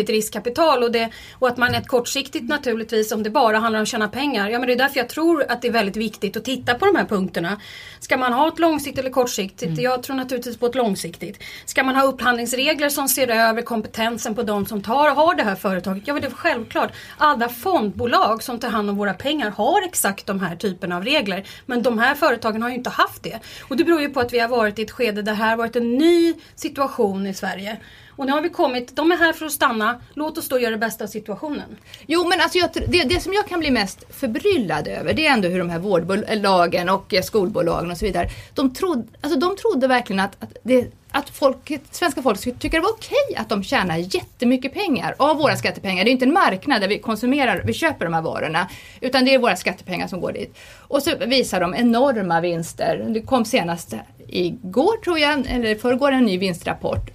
långsiktigt, 0.00 0.10
riskkapital 0.10 0.82
och, 0.82 0.92
det, 0.92 1.10
och 1.38 1.48
att 1.48 1.56
man 1.56 1.74
är 1.74 1.78
ett 1.78 1.88
kortsiktigt 1.88 2.48
naturligtvis 2.48 3.12
om 3.12 3.22
det 3.22 3.30
bara 3.30 3.58
handlar 3.58 3.78
om 3.78 3.82
att 3.82 3.88
tjäna 3.88 4.08
pengar. 4.08 4.50
Ja 4.50 4.58
men 4.58 4.66
det 4.66 4.74
är 4.74 4.78
därför 4.78 5.00
jag 5.00 5.08
tror 5.08 5.44
att 5.48 5.62
det 5.62 5.68
är 5.68 5.72
väldigt 5.72 5.96
viktigt 5.96 6.36
att 6.36 6.44
titta 6.44 6.74
på 6.74 6.86
de 6.86 6.96
här 6.96 7.06
punkterna. 7.06 7.60
Ska 8.00 8.16
man 8.16 8.32
ha 8.32 8.48
ett 8.48 8.58
långsiktigt 8.58 8.98
eller 8.98 9.10
kortsiktigt? 9.10 9.78
Jag 9.78 10.02
tror 10.02 10.16
naturligtvis 10.16 10.58
på 10.58 10.66
ett 10.66 10.74
långsiktigt. 10.74 11.42
Ska 11.66 11.82
man 11.82 11.96
ha 11.96 12.02
upphandlingsregler 12.02 12.88
som 12.88 13.08
ser 13.08 13.28
över 13.28 13.62
kompetensen 13.62 14.34
på 14.34 14.42
de 14.42 14.66
som 14.66 14.82
tar 14.82 15.10
och 15.10 15.16
har 15.16 15.34
det 15.34 15.42
här 15.42 15.56
företaget? 15.56 16.02
Ja 16.06 16.14
men 16.14 16.22
det 16.22 16.28
är 16.28 16.32
självklart. 16.32 16.92
Alla 17.18 17.48
fondbolag 17.48 18.42
som 18.42 18.58
tar 18.58 18.70
hand 18.70 18.90
om 18.90 18.96
våra 18.96 19.14
pengar 19.14 19.50
har 19.50 19.84
exakt 19.84 20.26
de 20.26 20.40
här 20.40 20.56
typerna 20.56 20.96
av 20.96 21.04
regler. 21.04 21.44
Men 21.66 21.82
de 21.82 21.98
här 21.98 22.14
företagen 22.14 22.62
har 22.62 22.68
ju 22.68 22.74
inte 22.74 22.90
haft 22.90 23.22
det. 23.22 23.40
Och 23.68 23.76
det 23.76 23.84
beror 23.84 24.00
ju 24.00 24.08
på 24.08 24.20
att 24.20 24.32
vi 24.32 24.38
har 24.38 24.48
varit 24.48 24.78
i 24.78 24.82
ett 24.82 24.90
skede 24.90 25.22
där 25.22 25.32
det 25.32 25.38
här 25.38 25.50
har 25.50 25.56
varit 25.56 25.76
en 25.76 25.98
ny 25.98 26.34
situation 26.54 27.26
i 27.26 27.34
Sverige. 27.34 27.76
Och 28.20 28.26
nu 28.26 28.32
har 28.32 28.40
vi 28.40 28.48
kommit, 28.48 28.96
de 28.96 29.12
är 29.12 29.16
här 29.16 29.32
för 29.32 29.46
att 29.46 29.52
stanna. 29.52 30.00
Låt 30.14 30.38
oss 30.38 30.48
då 30.48 30.58
göra 30.58 30.70
det 30.70 30.78
bästa 30.78 31.04
av 31.04 31.08
situationen. 31.08 31.76
Jo 32.06 32.28
men 32.28 32.40
alltså 32.40 32.58
jag, 32.58 32.70
det, 32.72 33.02
det 33.02 33.20
som 33.20 33.32
jag 33.32 33.48
kan 33.48 33.60
bli 33.60 33.70
mest 33.70 34.04
förbryllad 34.10 34.88
över 34.88 35.12
det 35.14 35.26
är 35.26 35.32
ändå 35.32 35.48
hur 35.48 35.58
de 35.58 35.70
här 35.70 35.78
vårdbolagen 35.78 36.88
och 36.88 37.14
eh, 37.14 37.22
skolbolagen 37.22 37.90
och 37.90 37.96
så 37.96 38.04
vidare. 38.04 38.28
De 38.54 38.74
trodde, 38.74 39.04
alltså 39.20 39.38
de 39.38 39.56
trodde 39.56 39.86
verkligen 39.86 40.20
att, 40.20 40.42
att, 40.42 40.56
det, 40.62 40.92
att 41.10 41.30
folket, 41.30 41.82
svenska 41.90 42.22
folket 42.22 42.40
skulle 42.40 42.56
tycka 42.56 42.76
det 42.76 42.82
var 42.82 42.90
okej 42.90 43.36
att 43.36 43.48
de 43.48 43.62
tjänar 43.62 43.96
jättemycket 43.96 44.74
pengar 44.74 45.14
av 45.18 45.36
våra 45.36 45.56
skattepengar. 45.56 46.04
Det 46.04 46.10
är 46.10 46.12
inte 46.12 46.24
en 46.24 46.32
marknad 46.32 46.80
där 46.80 46.88
vi 46.88 46.98
konsumerar, 46.98 47.62
vi 47.64 47.72
köper 47.72 48.04
de 48.04 48.14
här 48.14 48.22
varorna. 48.22 48.68
Utan 49.00 49.24
det 49.24 49.34
är 49.34 49.38
våra 49.38 49.56
skattepengar 49.56 50.06
som 50.06 50.20
går 50.20 50.32
dit. 50.32 50.58
Och 50.78 51.02
så 51.02 51.16
visar 51.26 51.60
de 51.60 51.74
enorma 51.74 52.40
vinster. 52.40 53.06
Det 53.08 53.20
kom 53.20 53.44
senast 53.44 53.94
igår 54.28 54.96
tror 55.04 55.18
jag, 55.18 55.46
eller 55.50 55.74
förrgår 55.74 56.12
en 56.12 56.24
ny 56.24 56.38
vinstrapport. 56.38 57.10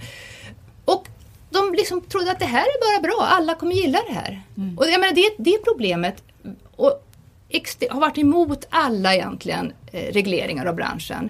Och 0.86 1.08
de 1.50 1.74
liksom 1.74 2.02
trodde 2.02 2.32
att 2.32 2.40
det 2.40 2.46
här 2.46 2.66
är 2.66 3.00
bara 3.00 3.02
bra, 3.02 3.28
alla 3.28 3.56
kommer 3.56 3.74
gilla 3.74 4.00
det 4.08 4.14
här. 4.14 4.42
Och 4.78 4.86
jag 4.86 5.00
menar, 5.00 5.14
det, 5.14 5.30
det 5.38 5.58
problemet 5.64 6.24
och 6.76 7.02
har 7.90 8.00
varit 8.00 8.18
emot 8.18 8.66
alla 8.70 9.16
egentligen 9.16 9.74
eh, 9.92 10.14
regleringar 10.14 10.66
av 10.66 10.76
branschen. 10.76 11.30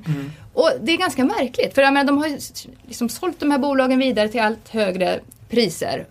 Och 0.54 0.72
det 0.82 0.91
är 0.91 0.98
ganska 0.98 1.26
märkligt, 1.26 1.76
för 1.76 1.82
jag 1.82 1.94
menar, 1.94 2.08
de 2.08 2.18
har 2.18 2.28
ju 2.28 2.39
liksom 2.88 3.10
sålt 3.10 3.39
de 3.39 3.52
här 3.52 3.60
bolagen 3.60 4.00
vidare 4.00 4.30
till 4.30 4.41
allt 4.41 4.70
högre 4.70 5.20
priser. 5.50 6.08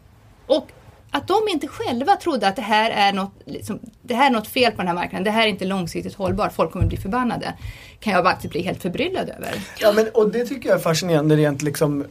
Och 0.46 0.68
att 1.10 1.28
de 1.28 1.38
inte 1.50 1.68
själva 1.68 2.16
trodde 2.16 2.48
att 2.48 2.56
det 2.56 2.62
här 2.62 2.90
är 2.90 3.12
något, 3.12 3.32
liksom, 3.44 3.78
det 4.02 4.14
här 4.14 4.26
är 4.26 4.30
något 4.30 4.48
fel 4.48 4.72
på 4.72 4.76
den 4.78 4.86
här 4.86 4.94
marknaden, 4.94 5.24
det 5.24 5.30
här 5.30 5.42
är 5.42 5.46
inte 5.46 5.64
långsiktigt 5.64 6.14
hållbart, 6.14 6.52
folk 6.54 6.72
kommer 6.72 6.86
bli 6.86 6.96
förbannade. 6.96 7.54
Kan 8.00 8.12
jag 8.12 8.24
faktiskt 8.24 8.52
bli 8.52 8.62
helt 8.62 8.82
förbryllad 8.82 9.28
över. 9.28 9.54
Ja, 9.78 9.92
men, 9.92 10.08
och 10.14 10.30
det 10.30 10.44
tycker 10.44 10.68
jag 10.68 10.78
är 10.78 10.82
fascinerande 10.82 11.36
rent 11.36 11.62
liksom 11.62 12.04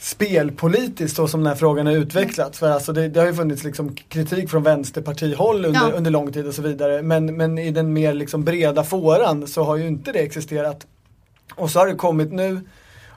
spelpolitiskt 0.00 1.16
så 1.16 1.28
som 1.28 1.40
den 1.40 1.46
här 1.46 1.54
frågan 1.54 1.86
har 1.86 1.92
utvecklats. 1.92 2.58
För 2.58 2.70
alltså 2.70 2.92
det, 2.92 3.08
det 3.08 3.20
har 3.20 3.26
ju 3.26 3.34
funnits 3.34 3.64
liksom 3.64 3.94
kritik 3.94 4.50
från 4.50 4.62
vänsterpartihåll 4.62 5.64
under, 5.64 5.80
Ja. 5.80 5.92
under 5.96 6.10
lång 6.10 6.32
tid 6.32 6.46
och 6.46 6.54
så 6.54 6.62
vidare. 6.62 7.02
Men, 7.02 7.36
men 7.36 7.58
i 7.58 7.70
den 7.70 7.92
mer 7.92 8.14
liksom 8.14 8.44
breda 8.44 8.84
fåran 8.84 9.46
så 9.46 9.62
har 9.62 9.76
ju 9.76 9.86
inte 9.86 10.12
det 10.12 10.18
existerat. 10.18 10.86
Och 11.54 11.70
så 11.70 11.78
har 11.78 11.86
det 11.86 11.94
kommit 11.94 12.32
nu 12.32 12.60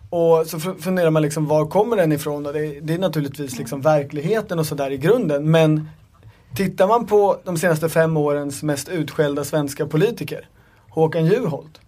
och 0.10 0.48
så 0.48 0.60
funderar 0.60 1.10
man 1.10 1.22
liksom 1.22 1.48
var 1.48 1.66
kommer 1.66 1.98
den 1.98 2.12
ifrån 2.12 2.46
och 2.46 2.54
det, 2.54 2.80
det 2.80 2.94
är 2.94 2.98
naturligtvis 2.98 3.58
liksom 3.58 3.82
verkligheten 3.82 4.60
och 4.60 4.66
sådär 4.66 4.92
i 4.92 4.98
grunden. 4.98 5.52
Men 5.52 5.90
tittar 6.56 6.88
man 6.88 7.06
på 7.08 7.38
de 7.44 7.58
senaste 7.58 7.90
fem 7.90 8.18
årens 8.18 8.64
mest 8.64 8.90
utskällda 8.90 9.44
svenska 9.44 9.86
politiker, 9.86 10.48
Håkan 10.90 11.26
Juholt, 11.26 11.82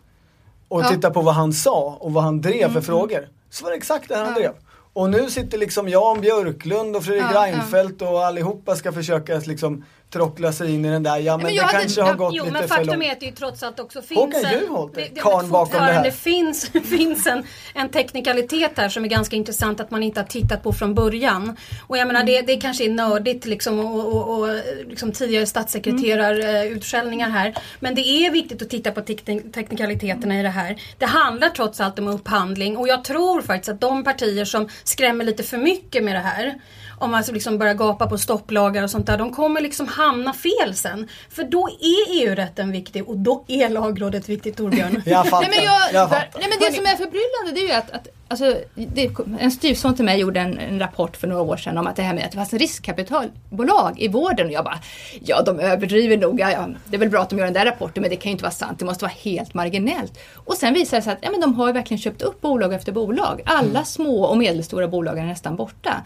och 0.68 0.82
Ja. 0.82 0.90
tittar 0.90 1.10
på 1.10 1.22
vad 1.22 1.34
han 1.36 1.54
sa 1.54 1.98
och 2.00 2.14
vad 2.14 2.24
han 2.24 2.42
drev 2.42 2.74
för 2.74 2.82
frågor, 2.82 3.28
så 3.50 3.64
var 3.64 3.72
det 3.72 3.78
exakt 3.78 4.10
det 4.10 4.16
han 4.16 4.26
Ja. 4.28 4.34
drev. 4.40 4.52
Och 4.96 5.10
nu 5.10 5.30
sitter 5.30 5.58
liksom 5.58 5.90
Jan 5.90 6.22
Björklund 6.22 6.96
och 6.96 7.04
Fredrik 7.04 7.26
Ja. 7.34 7.46
Reinfeldt 7.46 8.02
och 8.02 8.26
allihopa 8.26 8.76
ska 8.76 8.92
försöka 8.92 9.40
liksom 9.40 9.86
tråckla 10.15 10.51
sig 10.51 10.73
in 10.73 10.86
i 10.86 10.89
den 10.89 11.04
där, 11.04 11.17
ja 11.17 11.38
men, 11.38 11.45
men 11.45 11.56
det 11.56 11.62
hade- 11.62 11.78
kanske 11.80 12.01
har 12.01 12.13
gått 12.13 12.34
Jo 12.36 12.43
lite 12.43 12.54
men 12.54 12.62
för 12.62 12.67
faktum 12.67 12.88
långt. 12.88 13.04
är 13.04 13.12
att 13.12 13.19
det 13.19 13.25
ju 13.25 13.32
trots 13.32 13.63
allt 13.63 13.80
också 13.80 14.01
finns 14.01 14.19
Håkan 14.19 14.45
en, 14.45 14.60
Juholt, 14.60 14.95
det, 14.95 15.01
det, 15.13 15.21
karln 15.21 15.49
bakom 15.49 15.71
det 15.73 15.80
här. 15.80 15.86
fortfarande 15.88 16.12
finns, 16.12 16.69
finns 16.97 17.28
en, 17.28 17.43
en 17.73 17.89
teknikalitet 17.89 18.71
här 18.78 18.89
som 18.89 19.04
är 19.04 19.08
ganska 19.08 19.36
intressant 19.36 19.80
att 19.80 19.91
man 19.91 20.04
inte 20.04 20.19
har 20.19 20.28
tittat 20.28 20.63
på 20.63 20.73
från 20.73 20.93
början. 20.95 21.58
Och 21.88 21.97
jag 21.97 22.08
menar 22.08 22.23
det, 22.23 22.41
det 22.41 22.56
kanske 22.58 22.86
är 22.86 22.89
nördigt 22.89 23.45
liksom 23.45 23.80
och, 23.80 24.13
och, 24.15 24.39
och 24.39 24.47
liksom 24.88 25.12
tidigare 25.12 25.45
statssekreterarutskällningar 25.45 27.30
här. 27.30 27.56
Men 27.80 27.95
det 27.95 28.01
är 28.08 28.32
viktigt 28.32 28.62
att 28.62 28.69
titta 28.69 28.91
på 28.91 29.01
teknik, 29.01 29.54
teknikaliteterna 29.54 30.39
i 30.39 30.43
det 30.43 30.49
här. 30.49 30.75
Det 30.97 31.06
handlar 31.06 31.49
trots 31.49 31.82
allt 31.82 31.99
om 31.99 32.08
upphandling 32.08 32.78
och 32.78 32.88
jag 32.88 33.04
tror 33.04 33.41
faktiskt 33.41 33.69
att 33.69 33.82
de 33.82 34.04
partier 34.04 34.45
som 34.45 34.67
skrämmer 34.84 35.25
lite 35.25 35.43
för 35.43 35.58
mycket 35.58 36.04
med 36.04 36.15
det 36.15 36.19
här 36.19 36.56
om 36.98 37.12
man 37.12 37.24
liksom 37.32 37.58
börjar 37.58 37.74
gapa 37.74 38.08
på 38.08 38.18
stopplagar 38.18 38.84
och 38.84 38.90
sånt 38.90 39.08
där, 39.08 39.18
de 39.18 39.34
kommer 39.34 39.62
liksom 39.62 39.88
hamna 39.88 40.34
fel 40.34 40.76
sen. 40.76 41.08
För 41.30 41.44
då 41.44 41.68
är 41.68 42.24
EU-rätten 42.24 42.72
viktig 42.72 43.10
och 43.10 43.18
då 43.18 43.46
är 43.48 43.70
lagrådet 43.70 44.30
viktigt 44.30 44.58
Torbjörn. 44.58 45.02
Jag 45.06 45.28
fattar. 45.28 45.48
Nej 45.50 45.58
men, 45.58 45.66
jag, 45.66 46.02
jag 46.02 46.10
fattar. 46.10 46.40
nej 46.40 46.50
men 46.50 46.70
det 46.70 46.76
som 46.76 46.86
är 46.86 46.96
förbryllande 46.96 47.52
det 47.54 47.60
är 47.60 47.68
ju 47.68 47.72
att, 47.72 47.92
att 47.92 48.08
alltså, 48.28 48.58
det, 48.76 49.12
en 49.40 49.52
styvson 49.52 49.96
till 49.96 50.06
mig 50.06 50.20
gjorde 50.20 50.40
en, 50.40 50.60
en 50.60 50.80
rapport 50.80 51.18
för 51.18 51.28
några 51.28 51.42
år 51.42 51.58
sedan 51.58 51.78
om 51.78 51.88
att 51.88 51.96
det 51.96 52.02
här 52.02 52.14
med 52.14 52.26
att 52.26 52.32
det 52.32 52.38
fanns 52.38 52.54
riskkapitalbolag 52.54 54.00
i 54.00 54.08
vården 54.08 54.48
och 54.48 54.52
jag 54.52 54.64
bara 54.64 54.80
Ja 55.22 55.42
de 55.42 55.60
överdriver 55.60 56.18
nog, 56.18 56.40
ja, 56.40 56.52
ja, 56.52 56.68
det 56.86 56.96
är 56.96 57.00
väl 57.00 57.10
bra 57.10 57.22
att 57.22 57.30
de 57.30 57.40
gör 57.40 57.46
den 57.46 57.54
där 57.54 57.66
rapporten 57.66 58.02
men 58.02 58.10
det 58.10 58.16
kan 58.16 58.30
ju 58.30 58.32
inte 58.32 58.44
vara 58.44 58.54
sant, 58.54 58.80
det 58.80 58.86
måste 58.86 59.04
vara 59.04 59.14
helt 59.22 59.54
marginellt. 59.54 60.20
Och 60.34 60.54
sen 60.54 60.74
visar 60.74 60.98
det 60.98 61.04
sig 61.04 61.14
att 61.14 61.20
ja, 61.22 61.32
men 61.32 61.42
de 61.42 61.56
har 61.56 61.68
ju 61.68 61.74
verkligen 61.74 62.02
köpt 62.02 62.22
upp 62.22 62.42
bolag 62.42 62.74
efter 62.74 62.92
bolag. 62.92 63.42
Alla 63.46 63.84
små 63.84 64.24
och 64.24 64.38
medelstora 64.38 64.88
bolag 64.88 65.20
är 65.20 65.24
nästan 65.24 65.56
borta. 65.56 66.04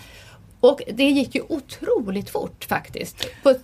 Och 0.60 0.82
det 0.94 1.04
gick 1.04 1.36
ju 1.36 1.42
otroligt 1.50 2.30
fort 2.30 2.66
faktiskt. 2.66 3.28
På, 3.44 3.56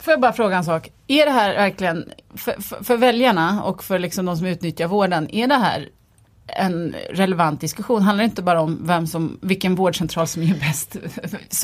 Får 0.00 0.10
jag 0.12 0.20
bara 0.20 0.32
fråga 0.32 0.56
en 0.56 0.64
sak? 0.64 0.90
Är 1.06 1.26
det 1.26 1.32
här 1.32 1.54
verkligen, 1.54 2.10
för, 2.34 2.62
för, 2.62 2.84
för 2.84 2.96
väljarna 2.96 3.62
och 3.64 3.84
för 3.84 3.98
liksom 3.98 4.26
de 4.26 4.36
som 4.36 4.46
utnyttjar 4.46 4.88
vården, 4.88 5.34
är 5.34 5.46
det 5.46 5.54
här 5.54 5.88
en 6.56 6.94
relevant 7.10 7.60
diskussion? 7.60 8.02
Handlar 8.02 8.24
inte 8.24 8.42
bara 8.42 8.60
om 8.60 8.86
vem 8.86 9.06
som, 9.06 9.38
vilken 9.42 9.74
vårdcentral 9.74 10.26
som 10.26 10.42
ger 10.42 10.54
bäst, 10.54 10.96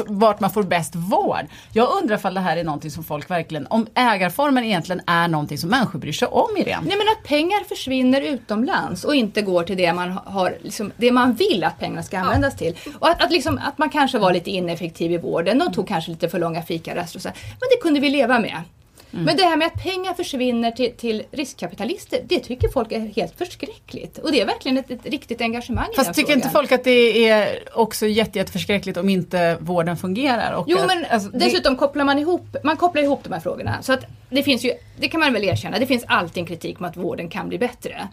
vart 0.07 0.41
man 0.41 0.51
får 0.51 0.63
bäst 0.63 0.95
vård? 0.95 1.47
Jag 1.73 1.89
undrar 2.03 2.17
ifall 2.17 2.35
det 2.35 2.41
här 2.41 2.57
är 2.57 2.65
någonting 2.65 2.91
som 2.91 3.05
folk 3.05 3.31
verkligen, 3.31 3.67
om 3.67 3.87
ägarformen 3.95 4.65
egentligen 4.65 5.03
är 5.07 5.29
någonting 5.29 5.59
som 5.59 5.71
människor 5.71 5.99
bryr 5.99 6.13
sig 6.13 6.29
om 6.29 6.57
Irene. 6.57 6.87
Nej 6.87 6.99
men 6.99 7.07
att 7.19 7.29
pengar 7.29 7.65
försvinner 7.69 8.21
utomlands 8.21 9.05
och 9.05 9.15
inte 9.15 9.43
går 9.43 9.63
till 9.63 9.77
det 9.77 9.93
man 9.93 10.11
har, 10.25 10.55
liksom, 10.63 10.93
det 10.97 11.13
man 11.13 11.35
vill 11.35 11.65
att 11.65 11.79
pengarna 11.79 12.03
ska 12.03 12.19
användas 12.19 12.57
till. 12.57 12.77
Och 12.99 13.09
att, 13.09 13.23
att, 13.23 13.33
liksom, 13.33 13.61
att 13.65 13.79
man 13.79 13.91
kanske 13.91 14.19
var 14.19 14.33
lite 14.33 14.51
ineffektiv 14.51 15.13
i 15.13 15.19
vården, 15.19 15.59
de 15.59 15.73
tog 15.73 15.89
kanske 15.89 16.11
lite 16.11 16.29
för 16.29 16.39
långa 16.39 16.63
fikaraster 16.63 17.19
och 17.19 17.23
så. 17.23 17.29
Men 17.29 17.69
det 17.71 17.83
kunde 17.83 18.01
vi 18.01 18.11
leva 18.11 18.39
med. 18.39 18.63
Men 19.11 19.37
det 19.37 19.43
här 19.43 19.57
med 19.57 19.67
att 19.67 19.83
pengar 19.83 20.15
försvinner 20.15 20.71
till, 20.71 20.93
till 20.97 21.23
riskkapitalister, 21.31 22.21
det 22.29 22.41
tycker 22.41 22.69
folk 22.69 22.93
är 22.93 23.01
helt 23.01 23.39
förskräckligt. 23.39 24.19
Och 24.19 24.33
det 24.33 24.41
är 24.41 24.47
verkligen 24.47 24.79
ett, 24.79 24.91
ett 24.91 25.07
riktigt 25.07 25.41
engagemang 25.41 25.85
i 25.85 25.97
den 25.97 26.05
Fast 26.05 26.15
tycker 26.17 26.27
frågan. 26.27 26.39
inte 26.39 26.51
folk 26.51 26.73
att 26.73 26.85
det 26.85 27.29
är 27.29 27.69
också 27.79 28.07
jätte, 28.07 28.39
jätteförskräckligt 28.39 28.97
om 28.99 29.09
inte 29.09 29.57
vården 29.61 29.97
fungerar? 29.97 30.53
Och 30.53 30.65
Jo 30.69 30.79
att- 30.79 30.87
men 30.87 31.05
alltså, 31.11 31.29
det- 31.29 31.39
dessutom 31.39 31.77
kopplar 31.77 32.05
man 32.05 32.19
ihop, 32.19 32.57
man 32.65 32.77
kopplar 32.77 33.03
ihop 33.03 33.21
de 33.25 33.33
här 33.33 33.41
frågorna. 33.41 33.83
Så 33.83 33.93
att 33.93 34.05
det 34.31 34.43
finns 34.43 34.65
ju, 34.65 34.73
det 34.99 35.09
kan 35.09 35.21
man 35.21 35.33
väl 35.33 35.45
erkänna, 35.45 35.79
det 35.79 35.87
finns 35.87 36.05
alltid 36.07 36.41
en 36.41 36.47
kritik 36.47 36.79
om 36.81 36.85
att 36.87 36.97
vården 36.97 37.29
kan 37.29 37.49
bli 37.49 37.59
bättre. 37.59 38.09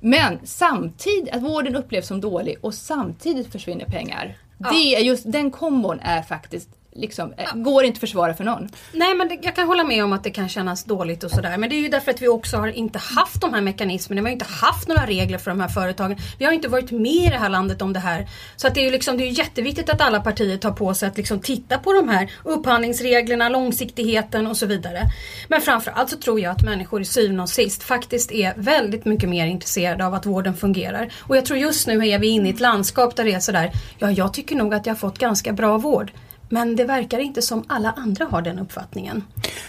Men 0.00 0.38
samtidigt, 0.44 1.34
att 1.34 1.42
vården 1.42 1.76
upplevs 1.76 2.06
som 2.06 2.20
dålig 2.20 2.56
och 2.60 2.74
samtidigt 2.74 3.52
försvinner 3.52 3.84
pengar. 3.84 4.36
Det 4.58 4.94
är 4.96 5.00
just, 5.00 5.32
den 5.32 5.50
kombon 5.50 6.00
är 6.00 6.22
faktiskt, 6.22 6.68
liksom, 6.98 7.34
ja. 7.36 7.44
går 7.54 7.84
inte 7.84 7.96
att 7.96 8.00
försvara 8.00 8.34
för 8.34 8.44
någon. 8.44 8.68
Nej 8.92 9.14
men 9.14 9.28
det, 9.28 9.38
jag 9.42 9.56
kan 9.56 9.66
hålla 9.66 9.84
med 9.84 10.04
om 10.04 10.12
att 10.12 10.24
det 10.24 10.30
kan 10.30 10.48
kännas 10.48 10.84
dåligt 10.84 11.24
och 11.24 11.30
sådär. 11.30 11.58
Men 11.58 11.70
det 11.70 11.76
är 11.76 11.80
ju 11.80 11.88
därför 11.88 12.10
att 12.10 12.22
vi 12.22 12.28
också 12.28 12.56
har 12.56 12.68
inte 12.68 12.98
haft 12.98 13.40
de 13.40 13.54
här 13.54 13.60
mekanismerna. 13.60 14.22
Vi 14.22 14.26
har 14.26 14.32
inte 14.32 14.44
haft 14.44 14.88
några 14.88 15.06
regler 15.06 15.38
för 15.38 15.50
de 15.50 15.60
här 15.60 15.68
företagen. 15.68 16.16
Vi 16.38 16.44
har 16.44 16.52
inte 16.52 16.68
varit 16.68 16.90
med 16.90 17.26
i 17.26 17.28
det 17.28 17.38
här 17.38 17.48
landet 17.48 17.82
om 17.82 17.92
det 17.92 18.00
här. 18.00 18.28
Så 18.56 18.66
att 18.66 18.74
det 18.74 18.80
är 18.80 18.84
ju 18.84 18.90
liksom, 18.90 19.18
det 19.18 19.24
är 19.24 19.38
jätteviktigt 19.38 19.90
att 19.90 20.00
alla 20.00 20.20
partier 20.20 20.56
tar 20.56 20.72
på 20.72 20.94
sig 20.94 21.08
att 21.08 21.16
liksom 21.16 21.40
titta 21.40 21.78
på 21.78 21.92
de 21.92 22.08
här 22.08 22.30
upphandlingsreglerna, 22.44 23.48
långsiktigheten 23.48 24.46
och 24.46 24.56
så 24.56 24.66
vidare. 24.66 25.02
Men 25.48 25.60
framförallt 25.60 26.10
så 26.10 26.16
tror 26.16 26.40
jag 26.40 26.52
att 26.52 26.62
människor 26.62 27.00
i 27.00 27.04
syvende 27.04 27.42
och 27.42 27.48
sist 27.48 27.82
faktiskt 27.82 28.32
är 28.32 28.54
väldigt 28.56 29.04
mycket 29.04 29.28
mer 29.28 29.46
intresserade 29.46 30.06
av 30.06 30.14
att 30.14 30.26
vården 30.26 30.56
fungerar. 30.56 31.12
Och 31.18 31.36
jag 31.36 31.44
tror 31.44 31.58
just 31.58 31.86
nu 31.86 32.08
är 32.08 32.18
vi 32.18 32.26
inne 32.26 32.48
i 32.48 32.52
ett 32.52 32.60
landskap 32.60 33.16
där 33.16 33.24
det 33.24 33.32
är 33.32 33.40
sådär, 33.40 33.72
ja 33.98 34.10
jag 34.10 34.34
tycker 34.34 34.56
nog 34.56 34.74
att 34.74 34.86
jag 34.86 34.94
har 34.94 34.98
fått 34.98 35.18
ganska 35.18 35.52
bra 35.52 35.78
vård. 35.78 36.12
Men 36.48 36.76
det 36.76 36.84
verkar 36.84 37.18
inte 37.18 37.42
som 37.42 37.64
alla 37.68 37.92
andra 37.96 38.24
har 38.24 38.42
den 38.42 38.58
uppfattningen. 38.58 39.24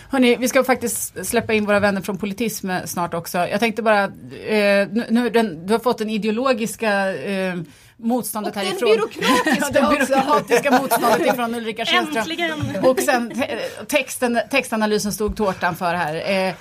Hörni, 0.10 0.36
vi 0.36 0.48
ska 0.48 0.64
faktiskt 0.64 1.26
släppa 1.26 1.54
in 1.54 1.66
våra 1.66 1.80
vänner 1.80 2.02
från 2.02 2.18
politism 2.18 2.72
snart 2.86 3.14
också. 3.14 3.38
Jag 3.38 3.60
tänkte 3.60 3.82
bara, 3.82 4.04
eh, 4.04 4.88
nu, 5.10 5.30
den, 5.34 5.68
du 5.68 5.74
har 5.74 5.80
fått 5.80 5.98
den 5.98 6.10
ideologiska 6.10 7.14
eh, 7.14 7.56
motståndet 8.02 8.56
Och 8.56 8.62
härifrån. 8.62 8.90
byråkratiska 8.92 9.70
den 9.72 9.90
byråkratiska 9.90 10.72
motståndet 10.72 11.34
ifrån 11.34 11.56
Ulrika 11.56 11.86
Schenström. 11.86 12.18
Äntligen! 12.18 12.52
Och 12.84 13.00
sen 13.00 13.30
te- 13.30 13.58
texten, 13.88 14.40
textanalysen 14.52 15.14
stod 15.14 15.36
tårtan 15.38 15.76
för 15.76 15.94
här. 15.94 16.32
Eh, 16.48 16.54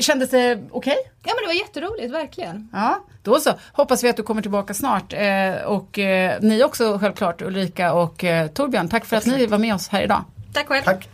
kändes 0.00 0.30
det 0.30 0.58
okej? 0.70 0.96
Ja 1.24 1.32
men 1.34 1.42
det 1.42 1.46
var 1.46 1.54
jätteroligt, 1.60 2.12
verkligen. 2.14 2.68
Ja, 2.72 3.04
då 3.22 3.40
så. 3.40 3.50
Hoppas 3.72 4.04
vi 4.04 4.08
att 4.08 4.16
du 4.16 4.22
kommer 4.22 4.42
tillbaka 4.42 4.74
snart. 4.74 5.12
Eh, 5.12 5.54
och 5.66 5.98
eh, 5.98 6.38
ni 6.40 6.64
också 6.64 6.98
självklart 6.98 7.42
Ulrika 7.42 7.92
och 7.92 8.24
eh, 8.24 8.46
Torbjörn. 8.48 8.88
Tack 8.88 9.04
för 9.04 9.16
att 9.16 9.26
ni 9.26 9.46
var 9.46 9.58
med 9.58 9.74
oss 9.74 9.88
här 9.88 10.02
idag. 10.02 10.24
Tack 10.52 10.66
själv! 10.68 10.84
Tack. 10.84 11.08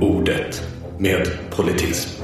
Ordet 0.00 0.62
med 0.98 1.28
politism. 1.50 2.22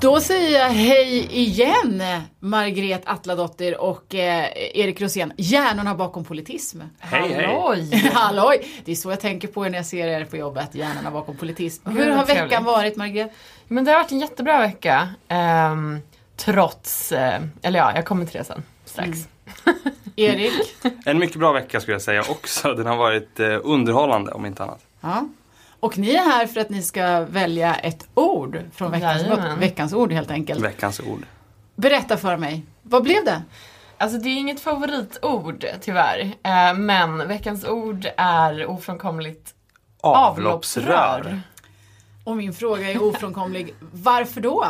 Då 0.00 0.20
säger 0.20 0.58
jag 0.58 0.68
hej 0.68 1.28
igen 1.30 2.02
Margret 2.40 3.02
Atladottir 3.04 3.80
och 3.80 4.14
eh, 4.14 4.48
Erik 4.74 5.00
Rosén, 5.00 5.32
hjärnorna 5.36 5.94
bakom 5.94 6.24
politism. 6.24 6.80
Hej, 6.98 7.32
hej. 7.32 7.46
Halloj! 7.46 8.10
Halloj! 8.14 8.68
Det 8.84 8.92
är 8.92 8.96
så 8.96 9.10
jag 9.10 9.20
tänker 9.20 9.48
på 9.48 9.66
er 9.66 9.70
när 9.70 9.78
jag 9.78 9.86
ser 9.86 10.06
er 10.08 10.24
på 10.24 10.36
jobbet, 10.36 10.74
hjärnorna 10.74 11.10
bakom 11.10 11.36
politism. 11.36 11.90
Hur 11.90 12.10
har 12.10 12.26
veckan 12.26 12.48
trevligt. 12.48 12.66
varit 12.66 12.96
Margret? 12.96 13.32
Men 13.68 13.84
det 13.84 13.90
har 13.90 13.98
varit 13.98 14.12
en 14.12 14.18
jättebra 14.18 14.60
vecka. 14.60 15.08
ehm, 15.28 15.98
trots, 16.36 17.12
eh, 17.12 17.42
eller 17.62 17.78
ja, 17.78 17.92
jag 17.94 18.04
kommer 18.06 18.26
till 18.26 18.38
det 18.38 18.44
sen 18.44 18.62
strax. 18.84 19.18
Erik? 20.16 20.52
En 21.06 21.18
mycket 21.18 21.36
bra 21.36 21.52
vecka 21.52 21.80
skulle 21.80 21.94
jag 21.94 22.02
säga 22.02 22.20
också. 22.30 22.74
Den 22.74 22.86
har 22.86 22.96
varit 22.96 23.40
eh, 23.40 23.58
underhållande 23.62 24.32
om 24.32 24.46
inte 24.46 24.62
annat. 24.62 24.80
Ja. 25.00 25.28
Och 25.80 25.98
ni 25.98 26.10
är 26.14 26.24
här 26.24 26.46
för 26.46 26.60
att 26.60 26.70
ni 26.70 26.82
ska 26.82 27.20
välja 27.20 27.74
ett 27.74 28.08
ord 28.14 28.60
från 28.72 28.90
veckans, 28.90 29.22
Jajamän. 29.22 29.60
veckans 29.60 29.92
ord 29.92 30.12
helt 30.12 30.30
enkelt. 30.30 30.64
Veckans 30.64 31.00
ord. 31.00 31.26
Berätta 31.76 32.16
för 32.16 32.36
mig, 32.36 32.64
vad 32.82 33.02
blev 33.02 33.24
det? 33.24 33.42
Alltså 33.98 34.18
det 34.18 34.28
är 34.28 34.36
inget 34.36 34.60
favoritord 34.60 35.66
tyvärr. 35.80 36.20
Eh, 36.42 36.74
men 36.74 37.28
veckans 37.28 37.64
ord 37.64 38.06
är 38.16 38.66
ofrånkomligt 38.66 39.54
avloppsrör. 40.00 41.40
Och 42.24 42.36
min 42.36 42.52
fråga 42.52 42.90
är 42.92 43.02
ofrånkomlig, 43.02 43.74
varför 43.92 44.40
då? 44.40 44.66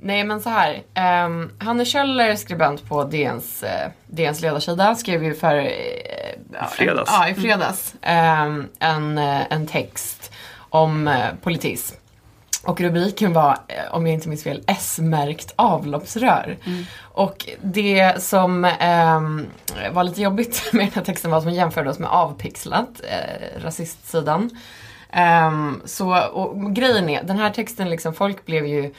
Nej 0.00 0.24
men 0.24 0.40
så 0.40 0.48
här. 0.50 0.82
ehm, 0.94 1.50
Hanne 1.58 1.84
Kjöller, 1.84 2.36
skribent 2.36 2.88
på 2.88 3.04
DNs, 3.04 3.62
eh, 3.62 3.90
DNs 4.06 4.40
ledarsida, 4.40 4.94
skrev 4.94 5.24
ju 5.24 5.34
för... 5.34 5.54
eh, 5.56 5.68
ja, 6.52 6.66
fredags. 6.66 7.10
Ja, 7.12 7.28
i 7.28 7.34
fredags. 7.34 7.94
ehm, 8.02 8.68
en, 8.78 9.18
eh, 9.18 9.52
en 9.52 9.66
text 9.66 10.32
om 10.70 11.08
eh, 11.08 11.26
politism. 11.42 11.96
Och 12.64 12.80
rubriken 12.80 13.32
var, 13.32 13.58
eh, 13.68 13.94
om 13.94 14.06
jag 14.06 14.14
inte 14.14 14.28
minns 14.28 14.42
fel, 14.44 14.62
S-märkt 14.66 15.52
avloppsrör. 15.56 16.56
Och 17.02 17.48
det 17.62 18.22
som 18.22 18.64
ehm, 18.64 19.46
var 19.92 20.04
lite 20.04 20.22
jobbigt 20.22 20.62
med 20.72 20.84
den 20.84 20.92
här 20.94 21.02
texten 21.04 21.30
var 21.30 21.38
att 21.38 21.44
hon 21.44 21.54
jämförde 21.54 21.90
oss 21.90 21.98
med 21.98 22.10
avpixlat, 22.10 23.00
eh, 23.10 23.62
rasistsidan. 23.62 24.50
Ehm, 25.12 25.80
så, 25.84 26.26
och 26.28 26.74
grejen 26.74 27.08
är, 27.08 27.22
den 27.22 27.38
här 27.38 27.50
texten 27.50 27.90
liksom, 27.90 28.14
folk 28.14 28.46
blev 28.46 28.66
ju 28.66 28.94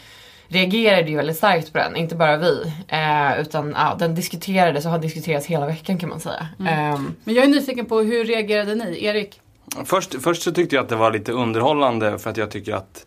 reagerade 0.50 1.10
ju 1.10 1.16
väldigt 1.16 1.38
starkt 1.38 1.74
på 1.74 1.78
den, 1.78 1.96
inte 1.96 2.16
bara 2.16 2.38
vi. 2.38 2.74
Eh, 2.88 3.42
utan 3.42 3.74
ja, 3.78 3.96
den 4.00 4.16
diskuterades 4.16 4.86
och 4.86 4.92
har 4.92 5.00
diskuterats 5.00 5.46
hela 5.46 5.66
veckan 5.66 5.98
kan 5.98 6.10
man 6.10 6.20
säga. 6.20 6.48
Ehm, 6.68 7.16
Men 7.24 7.36
jag 7.36 7.44
är 7.44 7.50
nyfiken 7.50 7.86
på 7.86 8.00
hur 8.00 8.26
reagerade 8.26 8.76
ni? 8.76 9.06
Erik? 9.06 9.42
Först, 9.86 10.22
först 10.22 10.42
så 10.42 10.52
tyckte 10.52 10.76
jag 10.76 10.84
att 10.84 10.90
det 10.90 10.96
var 10.96 11.12
lite 11.12 11.32
underhållande 11.32 12.20
för 12.20 12.30
att 12.30 12.38
jag 12.38 12.52
tycker 12.52 12.74
att 12.74 13.06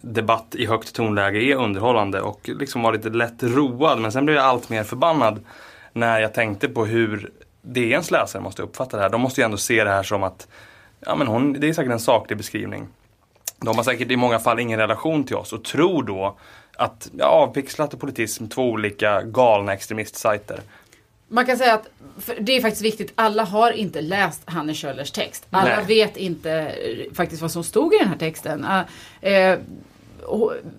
debatt 0.00 0.54
i 0.54 0.66
högt 0.66 0.94
tonläge 0.94 1.38
är 1.38 1.54
underhållande 1.56 2.20
och 2.20 2.40
liksom 2.58 2.82
var 2.82 2.92
lite 2.92 3.08
lätt 3.08 3.42
road. 3.42 3.98
Men 3.98 4.12
sen 4.12 4.24
blev 4.24 4.36
jag 4.36 4.44
allt 4.44 4.68
mer 4.68 4.84
förbannad 4.84 5.40
när 5.92 6.20
jag 6.20 6.34
tänkte 6.34 6.68
på 6.68 6.86
hur 6.86 7.30
DNs 7.62 8.10
läsare 8.10 8.42
måste 8.42 8.62
uppfatta 8.62 8.96
det 8.96 9.02
här. 9.02 9.10
De 9.10 9.20
måste 9.20 9.40
ju 9.40 9.44
ändå 9.44 9.56
se 9.56 9.84
det 9.84 9.90
här 9.90 10.02
som 10.02 10.22
att 10.22 10.48
ja, 11.00 11.14
men 11.14 11.26
hon, 11.26 11.52
det 11.52 11.68
är 11.68 11.72
säkert 11.72 11.92
en 11.92 12.00
saklig 12.00 12.38
beskrivning. 12.38 12.88
De 13.60 13.76
har 13.76 13.84
säkert 13.84 14.10
i 14.10 14.16
många 14.16 14.38
fall 14.38 14.60
ingen 14.60 14.78
relation 14.78 15.24
till 15.24 15.36
oss 15.36 15.52
och 15.52 15.64
tror 15.64 16.02
då 16.02 16.36
att 16.76 17.10
ja, 17.18 17.26
avpixlat 17.26 17.94
och 17.94 18.00
politism, 18.00 18.46
två 18.46 18.62
olika 18.62 19.22
galna 19.22 19.72
extremistsajter. 19.72 20.60
Man 21.28 21.46
kan 21.46 21.56
säga 21.56 21.74
att 21.74 21.88
det 22.40 22.56
är 22.56 22.60
faktiskt 22.60 22.84
viktigt, 22.84 23.12
alla 23.14 23.44
har 23.44 23.72
inte 23.72 24.00
läst 24.00 24.42
Hanne 24.44 24.74
Kjöllers 24.74 25.10
text. 25.10 25.46
Alla 25.50 25.76
Nej. 25.76 25.84
vet 25.86 26.16
inte 26.16 26.50
eh, 26.52 27.14
faktiskt 27.14 27.42
vad 27.42 27.50
som 27.50 27.64
stod 27.64 27.94
i 27.94 27.98
den 27.98 28.08
här 28.08 28.16
texten. 28.16 28.64
Eh, 28.64 29.32
eh, 29.32 29.58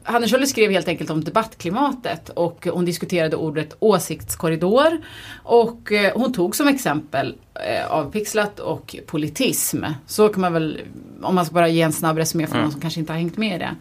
Hanne 0.03 0.27
Kjöller 0.27 0.45
skrev 0.45 0.71
helt 0.71 0.87
enkelt 0.87 1.09
om 1.09 1.23
debattklimatet 1.23 2.29
och 2.29 2.67
hon 2.71 2.85
diskuterade 2.85 3.35
ordet 3.35 3.75
åsiktskorridor. 3.79 5.01
Och 5.43 5.91
eh, 5.91 6.13
hon 6.15 6.33
tog 6.33 6.55
som 6.55 6.67
exempel 6.67 7.35
eh, 7.53 7.91
avpixlat 7.91 8.59
och 8.59 8.95
politism. 9.05 9.83
Så 10.07 10.29
kan 10.29 10.41
man 10.41 10.53
väl, 10.53 10.81
om 11.21 11.35
man 11.35 11.45
ska 11.45 11.53
bara 11.53 11.67
ge 11.67 11.81
en 11.81 11.93
snabb 11.93 12.17
resumé 12.17 12.47
för 12.47 12.57
någon 12.57 12.71
som 12.71 12.81
kanske 12.81 12.99
inte 12.99 13.13
har 13.13 13.17
hängt 13.17 13.37
med 13.37 13.55
i 13.55 13.59
det. 13.59 13.75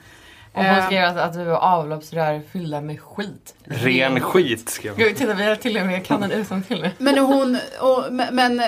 Och 0.54 0.64
hon 0.64 0.76
Eh, 0.76 0.86
skrev 0.86 1.04
att, 1.04 1.16
att 1.16 1.36
vi 1.36 1.44
var 1.44 1.56
avloppsrör 1.56 2.42
fyllda 2.52 2.80
med 2.80 3.00
skit. 3.00 3.54
Ren 3.64 4.20
skit 4.20 4.68
skrev 4.68 4.92
hon. 4.92 5.04
Gud, 5.04 5.16
titta 5.16 5.34
vi 5.34 5.44
har 5.44 5.56
till 5.56 5.76
och 5.76 5.86
med 5.86 6.06
kan 6.06 6.20
den 6.20 6.30
utantill 6.30 6.82
nu. 6.82 6.90
Men 6.98 7.18
hon, 7.18 7.58
och, 7.80 8.12
men, 8.32 8.62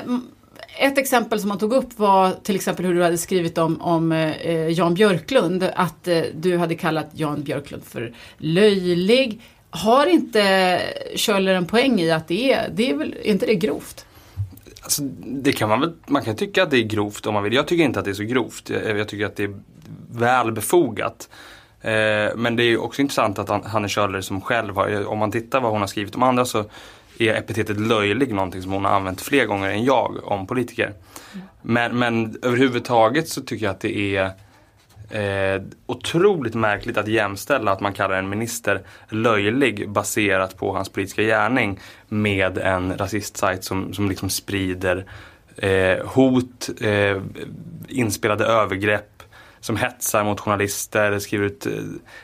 ett 0.79 0.99
exempel 0.99 1.41
som 1.41 1.49
man 1.49 1.59
tog 1.59 1.73
upp 1.73 1.99
var 1.99 2.33
till 2.43 2.55
exempel 2.55 2.87
hur 2.87 2.95
du 2.95 3.03
hade 3.03 3.19
skrivit 3.19 3.59
om, 3.59 3.83
om 3.83 4.13
eh, 4.13 4.69
Jan 4.69 4.95
Björklund. 4.95 5.71
Att 5.77 6.09
eh, 6.09 6.23
du 6.35 6.59
hade 6.59 6.75
kallat 6.75 7.11
Jan 7.13 7.43
Björklund 7.43 7.85
för 7.85 8.15
löjlig. 8.39 9.43
Har 9.71 10.07
inte 10.07 10.81
Kjöller 11.15 11.55
en 11.55 11.67
poäng 11.67 12.01
i 12.01 12.11
att 12.11 12.29
det 12.29 12.53
är, 12.53 12.71
det 12.75 12.91
är 12.91 12.95
väl, 12.95 13.15
är 13.23 13.31
inte 13.31 13.47
det 13.47 13.55
grovt? 13.55 14.07
Alltså, 14.83 15.03
det 15.25 15.53
kan 15.53 15.69
man 15.69 15.81
väl, 15.81 15.93
man 16.07 16.23
kan 16.23 16.37
tycka 16.37 16.63
att 16.63 16.71
det 16.71 16.79
är 16.79 16.83
grovt 16.83 17.27
om 17.27 17.35
man 17.35 17.43
vill. 17.43 17.53
Jag 17.53 17.67
tycker 17.67 17.85
inte 17.85 17.99
att 17.99 18.05
det 18.05 18.11
är 18.11 18.15
så 18.15 18.23
grovt. 18.23 18.71
Jag, 18.71 18.99
jag 18.99 19.09
tycker 19.09 19.27
att 19.27 19.37
det 19.37 19.45
är 19.45 19.55
väl 20.11 20.53
befogat. 20.53 21.29
Eh, 21.87 22.37
men 22.37 22.57
det 22.57 22.63
är 22.63 22.69
ju 22.69 22.79
också 22.79 23.03
intressant 23.03 23.39
att 23.39 23.65
Hanne 23.65 23.89
Kjöller 23.89 24.21
som 24.21 24.41
själv 24.41 24.77
har, 24.77 25.07
om 25.07 25.19
man 25.19 25.33
tittar 25.33 25.61
vad 25.61 25.73
hon 25.73 25.81
har 25.81 25.89
skrivit 25.89 26.15
om 26.15 26.23
andra 26.23 26.45
så 26.45 26.65
är 27.19 27.35
epitetet 27.35 27.81
löjlig 27.81 28.35
någonting 28.35 28.63
som 28.63 28.73
hon 28.73 28.85
har 28.85 28.93
använt 28.93 29.21
fler 29.21 29.47
gånger 29.47 29.71
än 29.71 29.85
jag 29.85 30.21
om 30.25 30.47
politiker. 30.47 30.93
Men, 31.63 31.99
men 31.99 32.39
överhuvudtaget 32.43 33.29
så 33.29 33.41
tycker 33.41 33.67
jag 33.67 33.71
att 33.71 33.81
det 33.81 34.17
är 34.17 34.25
eh, 35.11 35.63
otroligt 35.87 36.55
märkligt 36.55 36.97
att 36.97 37.09
jämställa 37.09 37.73
att 37.73 37.81
man 37.81 37.93
kallar 37.93 38.17
en 38.17 38.29
minister 38.29 38.81
löjlig 39.09 39.91
baserat 39.91 40.57
på 40.57 40.73
hans 40.73 40.89
politiska 40.89 41.23
gärning 41.23 41.81
med 42.09 42.59
en 42.59 42.99
rasistsajt 42.99 43.65
som, 43.65 43.93
som 43.93 44.09
liksom 44.09 44.31
sprider 44.31 45.05
eh, 45.57 46.07
hot, 46.07 46.71
eh, 46.81 47.23
inspelade 47.89 48.45
övergrepp 48.45 49.17
som 49.67 49.77
hetsar 49.77 50.25
mot 50.25 50.41
journalister, 50.41 51.19
skriver 51.19 51.47
ut, 51.47 51.67
eh, 51.67 51.73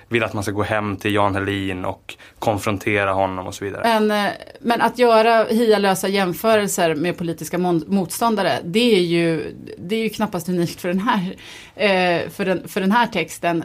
vill 0.09 0.25
att 0.25 0.33
man 0.33 0.43
ska 0.43 0.53
gå 0.53 0.63
hem 0.63 0.97
till 0.97 1.15
Jan 1.15 1.35
Helin 1.35 1.85
och 1.85 2.15
konfrontera 2.39 3.13
honom 3.13 3.47
och 3.47 3.55
så 3.55 3.65
vidare. 3.65 3.83
Men, 4.01 4.27
eh, 4.27 4.33
men 4.61 4.81
att 4.81 4.99
göra 4.99 5.45
hialösa 5.45 6.09
jämförelser 6.09 6.95
med 6.95 7.19
politiska 7.19 7.59
motståndare, 7.59 8.59
det 8.65 8.97
är 8.97 9.01
ju, 9.01 9.55
det 9.79 9.97
är 9.97 10.03
ju 10.03 10.09
knappast 10.09 10.49
unikt 10.49 10.81
för 10.81 10.89
den 10.89 10.99
här, 10.99 11.37
eh, 11.77 12.31
för 12.31 12.45
den, 12.45 12.69
för 12.69 12.81
den 12.81 12.93
här 12.93 13.07
texten. 13.07 13.65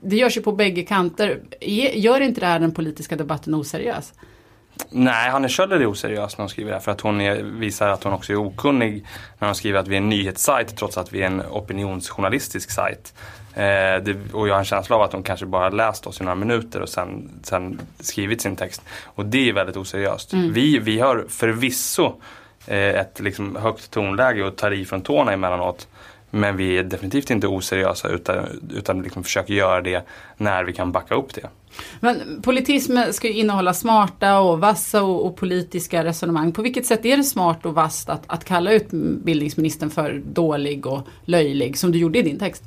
Det 0.00 0.16
görs 0.16 0.36
ju 0.36 0.42
på 0.42 0.52
bägge 0.52 0.82
kanter. 0.82 1.40
Gör 1.94 2.20
inte 2.20 2.40
det 2.40 2.46
här 2.46 2.58
den 2.58 2.74
politiska 2.74 3.16
debatten 3.16 3.54
oseriös? 3.54 4.12
Nej, 4.90 5.30
Hanne 5.30 5.48
Kjöller 5.48 5.80
är 5.80 5.86
oseriös 5.86 6.38
när 6.38 6.42
hon 6.42 6.48
skriver 6.48 6.70
det 6.70 6.76
här 6.76 6.82
för 6.82 6.92
att 6.92 7.00
hon 7.00 7.20
är, 7.20 7.42
visar 7.42 7.88
att 7.88 8.04
hon 8.04 8.12
också 8.12 8.32
är 8.32 8.36
okunnig 8.36 9.04
när 9.38 9.48
hon 9.48 9.54
skriver 9.54 9.78
att 9.78 9.88
vi 9.88 9.94
är 9.94 9.98
en 9.98 10.08
nyhetssajt 10.08 10.76
trots 10.76 10.98
att 10.98 11.12
vi 11.12 11.22
är 11.22 11.26
en 11.26 11.42
opinionsjournalistisk 11.50 12.70
sajt. 12.70 13.14
Eh, 13.54 13.62
det, 14.02 14.16
och 14.32 14.48
jag 14.48 14.54
har 14.54 14.58
en 14.58 14.64
känsla 14.64 14.96
av 14.96 15.02
att 15.02 15.12
hon 15.12 15.22
kanske 15.22 15.46
bara 15.46 15.68
läst 15.68 16.06
oss 16.06 16.20
i 16.20 16.24
några 16.24 16.34
minuter 16.34 16.80
och 16.80 16.88
sen, 16.88 17.30
sen 17.42 17.80
skrivit 18.00 18.40
sin 18.40 18.56
text. 18.56 18.82
Och 19.04 19.26
det 19.26 19.48
är 19.48 19.52
väldigt 19.52 19.76
oseriöst. 19.76 20.34
Vi, 20.34 20.78
vi 20.78 21.00
har 21.00 21.24
förvisso 21.28 22.12
eh, 22.66 22.76
ett 22.78 23.20
liksom 23.20 23.56
högt 23.56 23.90
tonläge 23.90 24.44
och 24.44 24.56
tar 24.56 24.70
i 24.70 24.84
från 24.84 25.02
tårna 25.02 25.32
emellanåt. 25.32 25.88
Men 26.34 26.56
vi 26.56 26.78
är 26.78 26.82
definitivt 26.82 27.30
inte 27.30 27.46
oseriösa 27.46 28.08
utan, 28.08 28.36
utan 28.74 29.02
liksom 29.02 29.24
försöker 29.24 29.54
göra 29.54 29.80
det 29.80 30.06
när 30.36 30.64
vi 30.64 30.72
kan 30.72 30.92
backa 30.92 31.14
upp 31.14 31.34
det. 31.34 31.48
Men 32.00 32.42
politism 32.42 32.98
ska 33.10 33.28
ju 33.28 33.34
innehålla 33.34 33.74
smarta 33.74 34.40
och 34.40 34.60
vassa 34.60 35.02
och, 35.02 35.26
och 35.26 35.36
politiska 35.36 36.04
resonemang. 36.04 36.52
På 36.52 36.62
vilket 36.62 36.86
sätt 36.86 37.04
är 37.04 37.16
det 37.16 37.24
smart 37.24 37.66
och 37.66 37.74
vasst 37.74 38.08
att, 38.08 38.22
att 38.26 38.44
kalla 38.44 38.72
utbildningsministern 38.72 39.90
för 39.90 40.22
dålig 40.32 40.86
och 40.86 41.08
löjlig 41.24 41.78
som 41.78 41.92
du 41.92 41.98
gjorde 41.98 42.18
i 42.18 42.22
din 42.22 42.38
text? 42.38 42.64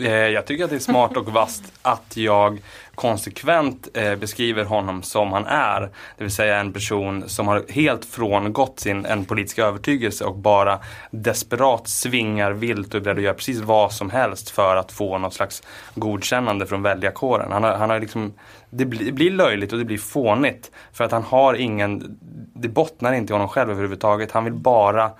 Eh, 0.00 0.12
jag 0.12 0.46
tycker 0.46 0.64
att 0.64 0.70
det 0.70 0.76
är 0.76 0.80
smart 0.80 1.16
och 1.16 1.28
vasst 1.28 1.72
att 1.82 2.16
jag 2.16 2.60
konsekvent 2.94 3.88
eh, 3.94 4.16
beskriver 4.16 4.64
honom 4.64 5.02
som 5.02 5.32
han 5.32 5.46
är. 5.46 5.80
Det 6.18 6.24
vill 6.24 6.30
säga 6.30 6.60
en 6.60 6.72
person 6.72 7.28
som 7.28 7.48
har 7.48 7.64
helt 7.68 8.04
frångått 8.04 8.80
sin 8.80 9.06
en 9.06 9.24
politisk 9.24 9.58
övertygelse 9.58 10.24
och 10.24 10.36
bara 10.36 10.78
desperat 11.10 11.88
svingar 11.88 12.52
vilt 12.52 12.94
och 12.94 13.00
är 13.00 13.04
beredd 13.04 13.16
att 13.16 13.22
göra 13.22 13.34
precis 13.34 13.60
vad 13.60 13.92
som 13.92 14.10
helst 14.10 14.50
för 14.50 14.76
att 14.76 14.92
få 14.92 15.18
något 15.18 15.34
slags 15.34 15.62
godkännande 15.94 16.66
från 16.66 16.82
väljarkåren. 16.82 17.52
Han 17.52 17.64
har, 17.64 17.72
han 17.72 17.90
har 17.90 18.00
liksom, 18.00 18.32
det, 18.70 18.84
blir, 18.84 19.30
löjligt 19.30 19.72
och 19.72 19.78
det 19.78 19.84
blir 19.84 19.98
fånigt 19.98 20.70
för 20.92 21.04
att 21.04 21.12
han 21.12 21.22
har 21.22 21.54
ingen, 21.54 22.18
det 22.54 22.68
bottnar 22.68 23.12
inte 23.12 23.32
i 23.32 23.34
honom 23.34 23.48
själv 23.48 23.70
överhuvudtaget. 23.70 24.32
Han 24.32 24.44
vill 24.44 24.54
bara 24.54 25.10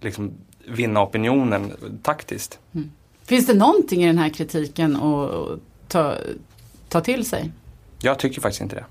liksom 0.00 0.32
vinna 0.68 1.02
opinionen 1.02 1.72
taktiskt. 2.02 2.58
Mm. 2.74 2.90
Finns 3.28 3.46
det 3.46 3.54
någonting 3.54 4.04
i 4.04 4.06
den 4.06 4.18
här 4.18 4.28
kritiken 4.28 4.96
att 4.96 5.60
ta, 5.88 6.14
ta 6.88 7.00
till 7.00 7.24
sig? 7.26 7.50
Jag 8.02 8.18
tycker 8.18 8.40
faktiskt 8.40 8.62
inte 8.62 8.76
det. 8.76 8.84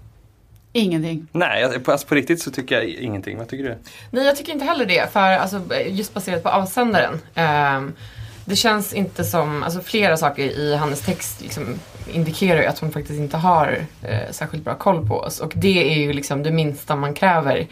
Ingenting. 0.73 1.28
Nej, 1.32 1.80
på, 1.80 1.91
alltså 1.91 2.08
på 2.08 2.15
riktigt 2.15 2.41
så 2.41 2.52
tycker 2.52 2.76
jag 2.76 2.86
ingenting. 2.86 3.38
Vad 3.38 3.47
tycker 3.47 3.63
du? 3.63 3.78
Nej, 4.12 4.26
jag 4.26 4.36
tycker 4.38 4.54
inte 4.54 4.65
heller 4.65 4.86
det. 4.86 5.12
För 5.13 5.19
alltså, 5.19 5.62
just 5.88 6.13
baserat 6.13 6.43
på 6.43 6.50
avsändaren. 6.50 7.19
ehm, 7.36 7.93
det 8.45 8.56
känns 8.56 8.93
inte 8.93 9.23
som, 9.23 9.63
alltså 9.63 9.82
flera 9.82 10.17
saker 10.17 10.43
i 10.43 10.76
hennes 10.76 11.02
text 11.02 11.41
liksom, 11.41 11.80
indikerar 12.12 12.62
ju 12.62 12.67
att 12.67 12.80
hon 12.80 12.91
faktiskt 12.91 13.19
inte 13.19 13.38
har 13.38 13.86
eh, 14.04 14.32
särskilt 14.32 14.63
bra 14.63 14.76
koll 14.76 15.08
på 15.08 15.15
oss. 15.15 15.39
Och 15.39 15.54
det 15.56 15.93
är 15.93 16.00
ju 16.00 16.13
liksom 16.13 16.43
det 16.43 16.52
minsta 16.52 16.95
man 16.95 17.13
kräver 17.13 17.67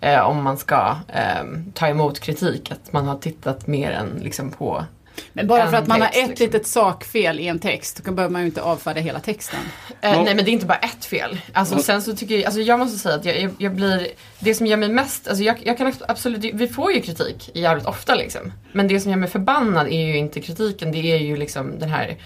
eh, 0.00 0.20
om 0.20 0.42
man 0.42 0.56
ska 0.56 0.96
ehm, 1.12 1.72
ta 1.72 1.88
emot 1.88 2.20
kritik. 2.20 2.70
Att 2.70 2.92
man 2.92 3.06
har 3.06 3.18
tittat 3.18 3.66
mer 3.66 3.90
än 3.90 4.20
liksom, 4.22 4.50
på 4.50 4.84
Men 5.32 5.46
bara 5.46 5.70
för 5.70 5.76
att 5.76 5.86
man 5.86 6.00
text, 6.00 6.14
har 6.16 6.22
ett 6.22 6.28
liksom. 6.28 6.46
litet 6.46 6.66
sakfel 6.66 7.40
i 7.40 7.48
en 7.48 7.58
text, 7.58 8.00
då 8.04 8.12
behöver 8.12 8.32
man 8.32 8.42
ju 8.42 8.46
inte 8.46 8.62
avfärda 8.62 9.00
hela 9.00 9.20
texten. 9.20 9.60
Eh, 10.00 10.12
Ja. 10.12 10.22
nej 10.22 10.34
men 10.34 10.44
det 10.44 10.50
är 10.50 10.52
inte 10.52 10.66
bara 10.66 10.78
ett 10.78 11.04
fel. 11.04 11.40
Alltså, 11.52 11.78
sen 11.78 12.02
så 12.02 12.16
tycker 12.16 12.34
jag, 12.34 12.44
alltså 12.44 12.60
jag 12.60 12.78
måste 12.78 12.98
säga 12.98 13.14
att 13.14 13.24
jag, 13.24 13.40
jag, 13.40 13.54
jag 13.58 13.74
blir, 13.74 14.08
det 14.38 14.54
som 14.54 14.66
gör 14.66 14.76
mig 14.76 14.88
mest, 14.88 15.28
alltså 15.28 15.44
jag, 15.44 15.56
jag 15.64 15.78
kan 15.78 15.92
absolut, 16.08 16.54
vi 16.54 16.68
får 16.68 16.92
ju 16.92 17.00
kritik 17.00 17.50
jävligt 17.54 17.86
ofta 17.86 18.14
liksom. 18.14 18.52
Men 18.72 18.88
det 18.88 19.00
som 19.00 19.10
gör 19.10 19.18
mig 19.18 19.28
förbannad 19.28 19.86
är 19.86 20.06
ju 20.06 20.16
inte 20.16 20.40
kritiken, 20.40 20.92
det 20.92 20.98
är 21.12 21.18
ju 21.18 21.36
liksom 21.36 21.78
den 21.78 21.88
här 21.88 22.16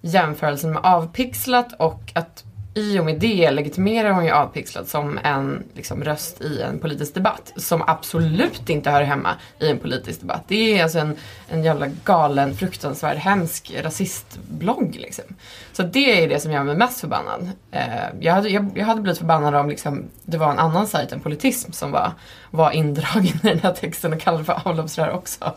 jämförelsen 0.00 0.72
med 0.72 0.84
avpixlat 0.84 1.72
och 1.78 2.02
att 2.14 2.44
i 2.78 2.98
och 2.98 3.04
med 3.04 3.20
det 3.20 3.50
legitimerar 3.50 4.10
hon 4.10 4.24
ju 4.24 4.30
avpixlat 4.30 4.88
som 4.88 5.18
en 5.24 5.64
liksom, 5.74 6.04
röst 6.04 6.40
i 6.40 6.62
en 6.62 6.78
politisk 6.78 7.14
debatt 7.14 7.52
som 7.56 7.82
absolut 7.86 8.68
inte 8.68 8.90
hör 8.90 9.02
hemma 9.02 9.34
i 9.58 9.68
en 9.70 9.78
politisk 9.78 10.20
debatt. 10.20 10.44
Det 10.48 10.78
är 10.78 10.82
alltså 10.82 10.98
en, 10.98 11.16
en 11.48 11.64
jävla 11.64 11.86
galen, 12.04 12.56
fruktansvärd, 12.56 13.16
hemsk 13.16 13.72
rasistblogg 13.82 14.96
liksom. 15.00 15.24
Så 15.72 15.82
det 15.82 16.24
är 16.24 16.28
det 16.28 16.40
som 16.40 16.52
gör 16.52 16.64
mig 16.64 16.76
mest 16.76 17.00
förbannad. 17.00 17.50
Eh, 17.70 17.82
jag, 18.20 18.32
hade, 18.32 18.48
jag, 18.48 18.70
jag 18.74 18.86
hade 18.86 19.00
blivit 19.00 19.18
förbannad 19.18 19.54
om 19.54 19.68
liksom, 19.68 20.04
det 20.24 20.38
var 20.38 20.50
en 20.50 20.58
annan 20.58 20.86
sajt 20.86 21.12
än 21.12 21.20
Politism 21.20 21.72
som 21.72 21.90
var, 21.90 22.12
var 22.50 22.70
indragen 22.70 23.36
i 23.42 23.48
den 23.48 23.58
här 23.58 23.72
texten 23.72 24.12
och 24.12 24.20
kallade 24.20 24.44
för 24.44 24.68
avloppsrör 24.68 25.10
också. 25.10 25.54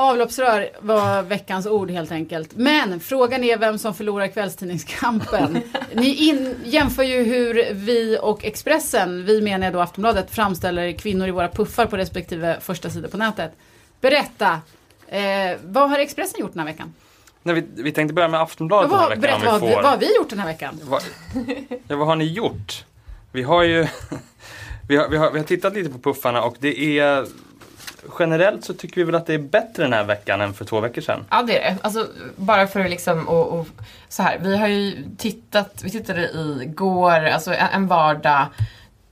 Avloppsrör 0.00 0.68
var 0.80 1.22
veckans 1.22 1.66
ord 1.66 1.90
helt 1.90 2.12
enkelt. 2.12 2.50
Men 2.56 3.00
frågan 3.00 3.44
är 3.44 3.58
vem 3.58 3.78
som 3.78 3.94
förlorar 3.94 4.26
kvällstidningskampen. 4.26 5.62
Ni 5.94 6.14
in, 6.14 6.54
jämför 6.64 7.02
ju 7.02 7.22
hur 7.22 7.74
vi 7.74 8.18
och 8.22 8.44
Expressen, 8.44 9.24
vi 9.24 9.42
menar 9.42 9.66
jag 9.66 9.74
då 9.74 9.80
Aftonbladet, 9.80 10.30
framställer 10.30 10.92
kvinnor 10.92 11.28
i 11.28 11.30
våra 11.30 11.48
puffar 11.48 11.86
på 11.86 11.96
respektive 11.96 12.60
första 12.60 12.90
sidor 12.90 13.08
på 13.08 13.16
nätet. 13.16 13.52
Berätta, 14.00 14.60
eh, 15.08 15.58
vad 15.64 15.90
har 15.90 15.98
Expressen 15.98 16.40
gjort 16.40 16.52
den 16.52 16.60
här 16.60 16.66
veckan? 16.66 16.94
Nej, 17.42 17.54
vi, 17.54 17.82
vi 17.82 17.92
tänkte 17.92 18.14
börja 18.14 18.28
med 18.28 18.40
Aftonbladet 18.40 18.90
den 18.90 18.98
här 18.98 19.08
Vad, 19.08 19.18
veckan. 19.18 19.40
berätta 19.40 19.58
vad, 19.58 19.60
vi 19.60 19.74
vad 19.74 19.84
har 19.84 19.98
vi 19.98 20.16
gjort 20.16 20.30
den 20.30 20.38
här 20.38 20.46
veckan? 20.46 20.80
Vad, 20.82 21.02
ja, 21.88 21.96
vad 21.96 22.06
har 22.06 22.16
ni 22.16 22.24
gjort? 22.24 22.84
Vi 23.32 23.42
har 23.42 23.62
ju 23.62 23.86
vi 24.88 24.96
har, 24.96 25.08
vi, 25.08 25.16
har, 25.16 25.30
vi 25.30 25.38
har 25.38 25.46
tittat 25.46 25.74
lite 25.74 25.90
på 25.90 25.98
puffarna 25.98 26.42
och 26.42 26.56
det 26.60 26.98
är 26.98 27.26
Generellt 28.18 28.64
så 28.64 28.74
tycker 28.74 28.96
vi 28.96 29.04
väl 29.04 29.14
att 29.14 29.26
det 29.26 29.34
är 29.34 29.38
bättre 29.38 29.82
den 29.82 29.92
här 29.92 30.04
veckan 30.04 30.40
än 30.40 30.54
för 30.54 30.64
två 30.64 30.80
veckor 30.80 31.02
sedan. 31.02 31.24
Ja 31.30 31.42
det 31.42 31.64
är 31.64 31.70
det. 31.70 31.78
Alltså 31.82 32.06
bara 32.36 32.66
för 32.66 32.80
att 32.80 32.90
liksom 32.90 33.28
och, 33.28 33.58
och 33.58 33.66
så 34.08 34.22
här. 34.22 34.38
Vi 34.38 34.56
har 34.56 34.68
ju 34.68 35.04
tittat, 35.18 35.80
vi 35.84 35.90
tittade 35.90 36.30
igår, 36.62 37.24
alltså 37.24 37.54
en, 37.54 37.86
vardag 37.86 38.46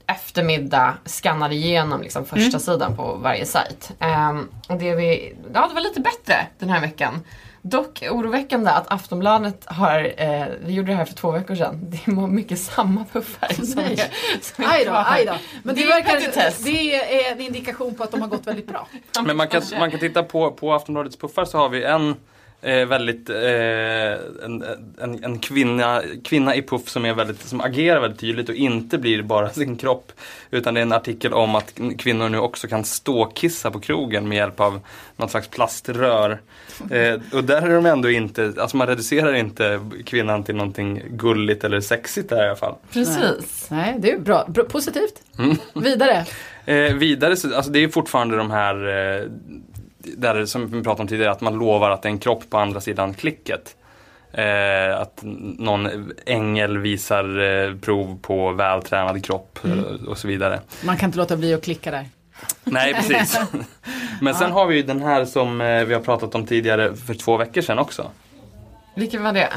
eftermiddag 0.07 0.93
skannade 1.05 1.55
igenom 1.55 2.01
liksom 2.01 2.25
första 2.25 2.59
sidan 2.59 2.95
på 2.95 3.15
varje 3.15 3.45
sajt. 3.45 3.91
Ehm, 3.99 4.49
och 4.67 4.77
det, 4.77 4.95
vi, 4.95 5.35
ja, 5.53 5.67
det 5.67 5.73
var 5.73 5.81
lite 5.81 6.01
bättre 6.01 6.47
den 6.59 6.69
här 6.69 6.81
veckan. 6.81 7.21
Dock 7.61 8.03
oroväckande 8.11 8.71
att 8.71 8.91
Aftonbladet 8.93 9.65
har, 9.65 10.13
eh, 10.17 10.45
vi 10.65 10.73
gjorde 10.73 10.91
det 10.91 10.95
här 10.95 11.05
för 11.05 11.13
två 11.13 11.31
veckor 11.31 11.55
sedan, 11.55 11.79
det 12.05 12.11
var 12.11 12.27
mycket 12.27 12.59
samma 12.59 13.05
puffar 13.13 13.47
som 13.53 13.79
är, 13.79 13.95
som 14.41 14.63
är 14.63 14.69
Aj 14.69 14.85
då, 14.85 14.91
kvar. 14.91 15.05
aj 15.07 15.25
då. 15.25 15.33
Men 15.63 15.75
det, 15.75 15.81
Det 15.81 15.87
är 15.87 15.93
verkar, 15.93 16.63
det 16.63 16.95
är 17.25 17.31
en 17.31 17.41
indikation 17.41 17.95
på 17.95 18.03
att 18.03 18.11
de 18.11 18.21
har 18.21 18.27
gått 18.27 18.47
väldigt 18.47 18.67
bra. 18.67 18.87
Men 19.25 19.37
man 19.37 19.47
kan, 19.47 19.61
man 19.79 19.91
kan 19.91 19.99
titta 19.99 20.23
på, 20.23 20.51
på 20.51 20.73
Aftonbladets 20.73 21.17
puffar 21.17 21.45
så 21.45 21.57
har 21.57 21.69
vi 21.69 21.83
en 21.83 22.15
eh, 22.61 22.85
väldigt, 22.85 23.29
eh, 23.29 24.45
en, 24.45 24.63
en, 25.01 25.23
en 25.23 25.39
kvinna, 25.39 26.01
kvinna 26.23 26.55
i 26.55 26.61
puff 26.61 26.89
som, 26.89 27.05
är 27.05 27.13
väldigt, 27.13 27.41
som 27.41 27.61
agerar 27.61 27.99
väldigt 27.99 28.19
tydligt 28.19 28.49
och 28.49 28.55
inte 28.55 28.97
blir 28.97 29.21
bara 29.21 29.49
sin 29.53 29.77
kropp. 29.77 30.11
Utan 30.51 30.73
det 30.73 30.79
är 30.79 30.81
en 30.81 30.93
artikel 30.93 31.33
om 31.33 31.55
att 31.55 31.79
kvinnor 31.97 32.29
nu 32.29 32.37
också 32.37 32.67
kan 32.67 32.83
ståkissa 32.83 33.71
på 33.71 33.79
krogen 33.79 34.27
med 34.27 34.35
hjälp 34.37 34.59
av 34.59 34.79
något 35.17 35.31
slags 35.31 35.47
plaströr. 35.47 36.41
Eh, 36.91 37.19
och 37.33 37.43
där 37.43 37.61
är 37.61 37.75
de 37.75 37.85
ändå 37.85 38.09
inte, 38.09 38.53
alltså 38.57 38.77
man 38.77 38.87
reducerar 38.87 39.33
inte 39.33 39.79
kvinnan 40.05 40.43
till 40.43 40.55
någonting 40.55 41.01
gulligt 41.09 41.63
eller 41.63 41.81
sexigt 41.81 42.29
där 42.29 42.43
i 42.43 42.47
alla 42.47 42.55
fall. 42.55 42.75
Precis. 42.93 43.67
Nej, 43.69 43.95
det 43.99 44.11
är 44.11 44.19
bra. 44.19 44.45
bra 44.47 44.63
positivt. 44.63 45.21
Mm. 45.39 45.57
Vidare. 45.73 46.25
Eh, 46.65 46.93
vidare, 46.93 47.35
så, 47.35 47.55
alltså 47.55 47.71
det 47.71 47.83
är 47.83 47.87
fortfarande 47.87 48.37
de 48.37 48.51
här, 48.51 48.75
eh, 48.87 49.25
där 49.99 50.45
som 50.45 50.67
vi 50.67 50.83
pratade 50.83 51.01
om 51.01 51.07
tidigare, 51.07 51.31
att 51.31 51.41
man 51.41 51.53
lovar 51.53 51.89
att 51.89 52.01
det 52.01 52.07
är 52.09 52.11
en 52.11 52.19
kropp 52.19 52.43
på 52.49 52.57
andra 52.57 52.81
sidan 52.81 53.13
klicket. 53.13 53.75
Eh, 54.33 54.99
att 54.99 55.19
någon 55.57 56.11
ängel 56.25 56.77
visar 56.77 57.39
eh, 57.39 57.75
prov 57.75 58.19
på 58.21 58.51
vältränad 58.51 59.25
kropp 59.25 59.59
Mm. 59.63 59.79
eh, 59.79 59.85
och 60.07 60.17
så 60.17 60.27
vidare. 60.27 60.59
Man 60.83 60.97
kan 60.97 61.07
inte 61.07 61.17
låta 61.17 61.37
bli 61.37 61.53
att 61.53 61.63
klicka 61.63 61.91
där. 61.91 62.05
Nej, 62.63 62.93
precis. 62.93 63.39
Men 64.21 64.35
sen 64.35 64.51
har 64.51 64.65
vi 64.65 64.75
ju 64.75 64.83
den 64.83 65.01
här 65.01 65.25
som 65.25 65.61
eh, 65.61 65.83
vi 65.83 65.93
har 65.93 66.01
pratat 66.01 66.35
om 66.35 66.45
tidigare 66.45 66.95
för 66.95 67.13
två 67.13 67.37
veckor 67.37 67.61
sedan 67.61 67.79
också. 67.79 68.11
Vilken 68.95 69.23
var 69.23 69.33
det? 69.33 69.49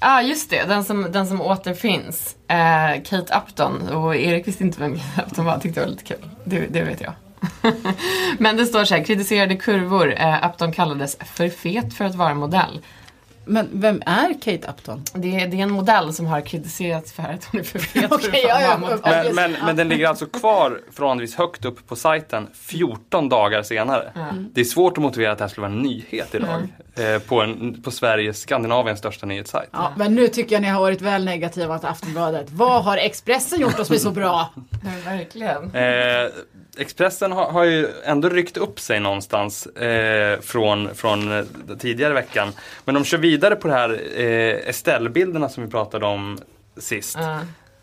Ja, 0.00 0.16
ah, 0.16 0.22
just 0.22 0.50
det. 0.50 0.64
Den 0.68 0.84
som, 0.84 1.12
den 1.12 1.26
som 1.26 1.40
återfinns. 1.40 2.36
Eh, 2.48 3.02
Kate 3.04 3.34
Upton. 3.46 3.88
Och 3.88 4.16
Erik 4.16 4.48
visste 4.48 4.64
inte 4.64 4.80
vem 4.80 4.96
Kate 4.98 5.22
Upton 5.26 5.44
var. 5.44 5.58
Tyckte 5.58 5.80
det 5.80 5.84
var 5.84 5.90
lite 5.90 6.04
kul. 6.04 6.28
Det, 6.44 6.66
det 6.70 6.82
vet 6.82 7.00
jag. 7.00 7.12
Men 8.38 8.56
det 8.56 8.66
står 8.66 8.84
så 8.84 8.94
här, 8.94 9.04
kritiserade 9.04 9.56
kurvor. 9.56 10.14
Eh, 10.18 10.44
att 10.44 10.58
de 10.58 10.72
kallades 10.72 11.16
för 11.34 11.48
fet 11.48 11.94
för 11.94 12.04
att 12.04 12.14
vara 12.14 12.34
modell. 12.34 12.80
Men 13.48 13.68
vem 13.72 14.02
är 14.06 14.32
Kate 14.40 14.68
Upton? 14.70 15.02
Det, 15.14 15.36
är- 15.40 15.46
det 15.48 15.56
är 15.58 15.62
en 15.62 15.70
modell 15.70 16.14
som 16.14 16.26
har 16.26 16.40
kritiserats 16.40 17.12
för 17.12 17.22
att 17.22 17.44
hon 17.44 17.60
är 17.60 17.64
för 17.64 17.78
fet 17.78 18.12
att 18.12 18.24
ja, 18.32 18.60
ja. 18.60 18.78
Men, 19.04 19.34
men, 19.34 19.56
men 19.66 19.76
den 19.76 19.88
ligger 19.88 20.06
alltså 20.08 20.26
kvar 20.26 20.80
förhållandevis 20.92 21.34
högt 21.34 21.64
upp 21.64 21.86
på 21.88 21.96
sajten 21.96 22.48
14 22.54 23.28
dagar 23.28 23.62
senare. 23.62 24.12
Det 24.52 24.60
är 24.60 24.64
svårt 24.64 24.92
att 24.98 25.02
motivera 25.02 25.32
att 25.32 25.38
det 25.38 25.44
här 25.44 25.48
skulle 25.48 25.66
vara 25.66 25.76
en 25.76 25.82
nyhet 25.82 26.34
idag. 26.34 26.62
Eh, 27.14 27.18
på, 27.22 27.40
en, 27.42 27.82
på 27.82 27.90
Sveriges, 27.90 28.40
Skandinaviens 28.40 28.98
största 28.98 29.26
nyhetssajt. 29.26 29.68
Ja, 29.72 29.92
men 29.96 30.14
nu 30.14 30.28
tycker 30.28 30.54
jag 30.56 30.62
ni 30.62 30.68
har 30.68 30.80
varit 30.80 31.00
väl 31.02 31.24
negativa 31.24 31.78
till 31.78 31.88
Aftonbladet. 31.88 32.46
Vad 32.50 32.84
har 32.84 32.96
Expressen 32.96 33.60
gjort 33.60 33.78
oss 33.78 33.90
med 33.90 34.00
så 34.00 34.10
bra? 34.10 34.48
Ja, 34.84 35.10
verkligen. 35.10 35.74
Eh, 35.74 36.30
Expressen 36.78 37.32
har, 37.32 37.50
har 37.52 37.64
ju 37.64 37.88
ändå 38.04 38.28
ryckt 38.28 38.56
upp 38.56 38.80
sig 38.80 39.00
någonstans 39.00 39.66
eh, 39.66 40.40
från, 40.40 40.94
från 40.94 41.38
eh, 41.38 41.44
tidigare 41.78 42.14
veckan. 42.14 42.52
Men 42.84 42.94
de 42.94 43.04
kör 43.04 43.18
vidare 43.18 43.37
på 43.56 43.68
det 43.68 43.74
här 43.74 44.00
eh, 44.20 44.68
Estelle-bilderna 44.68 45.48
som 45.48 45.64
vi 45.64 45.70
pratade 45.70 46.06
om 46.06 46.38
sist. 46.76 47.18
Ja. 47.20 47.40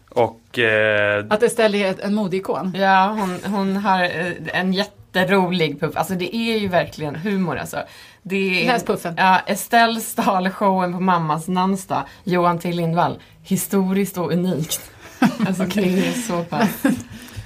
Och 0.10 0.60
eh, 0.60 1.26
Att 1.30 1.43
Estelle 1.43 1.78
är 1.78 2.06
en 2.06 2.16
modeikon. 2.16 2.74
Ja, 2.76 3.08
hon, 3.20 3.53
hon 3.53 3.78
har 3.78 4.03
eh, 4.03 4.60
en 4.60 4.74
jätterolig 4.74 5.80
puff. 5.80 5.97
Alltså 5.97 6.14
det 6.14 6.36
är 6.36 6.58
ju 6.58 6.68
verkligen 6.68 7.16
humor 7.16 7.58
alltså. 7.58 7.78
Det 8.22 8.64
är, 8.64 8.68
Läs 8.68 8.84
puffen. 8.84 9.14
Ja, 9.18 9.39
Estelle 9.45 9.99
stal 9.99 10.49
showen 10.49 10.93
på 10.93 10.99
mammas 10.99 11.47
namnsdag. 11.47 12.03
Johan 12.24 12.60
T 12.60 12.72
Lindvall. 12.72 13.20
Historiskt 13.43 14.18
och 14.18 14.32
unikt. 14.32 14.91
Alltså 15.47 15.64
det 15.64 16.08
är 16.08 16.14
så 16.14 16.43
pass. 16.43 16.84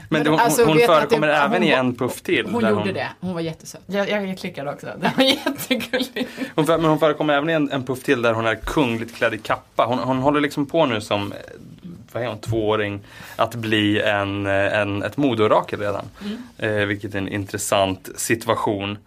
Men 0.09 0.23
det, 0.23 0.29
hon, 0.29 0.39
alltså, 0.39 0.65
hon 0.65 0.77
förekommer 0.79 1.27
det- 1.27 1.33
även 1.35 1.63
i 1.63 1.69
hon- 1.75 1.79
en 1.79 1.95
puff 1.95 2.21
till. 2.21 2.47
Hon 2.51 2.63
där 2.63 2.69
gjorde 2.71 2.91
det. 2.91 3.07
Hon 3.19 3.33
var 3.33 3.41
jättesöt. 3.41 3.81
Jag, 3.85 4.09
jag 4.09 4.37
klickade 4.37 4.71
också. 4.71 4.87
Det 5.01 5.11
var 5.17 5.23
jättegulligt. 5.45 6.29
Hon, 6.55 6.65
för- 6.65 6.77
men 6.77 6.89
hon 6.89 6.99
förekommer 6.99 7.33
även 7.33 7.49
i 7.49 7.53
en, 7.53 7.71
en 7.71 7.83
puff 7.85 8.03
till 8.03 8.21
där 8.21 8.33
hon 8.33 8.45
är 8.45 8.55
kungligt 8.55 9.15
klädd 9.15 9.33
i 9.33 9.37
kappa. 9.37 9.85
Hon, 9.85 9.99
hon 9.99 10.17
håller 10.17 10.41
liksom 10.41 10.65
på 10.65 10.85
nu 10.85 11.01
som 11.01 11.31
eh, 11.31 11.37
vad 12.11 12.23
är 12.23 12.27
hon, 12.27 12.39
tvååring 12.39 12.99
att 13.35 13.55
bli 13.55 14.01
en, 14.01 14.45
eh, 14.45 14.79
en, 14.79 15.03
ett 15.03 15.17
modeorakel 15.17 15.79
redan. 15.79 16.05
Eh, 16.57 16.71
vilket 16.71 17.13
är 17.13 17.17
en 17.17 17.27
intressant 17.27 18.09
situation. 18.15 18.97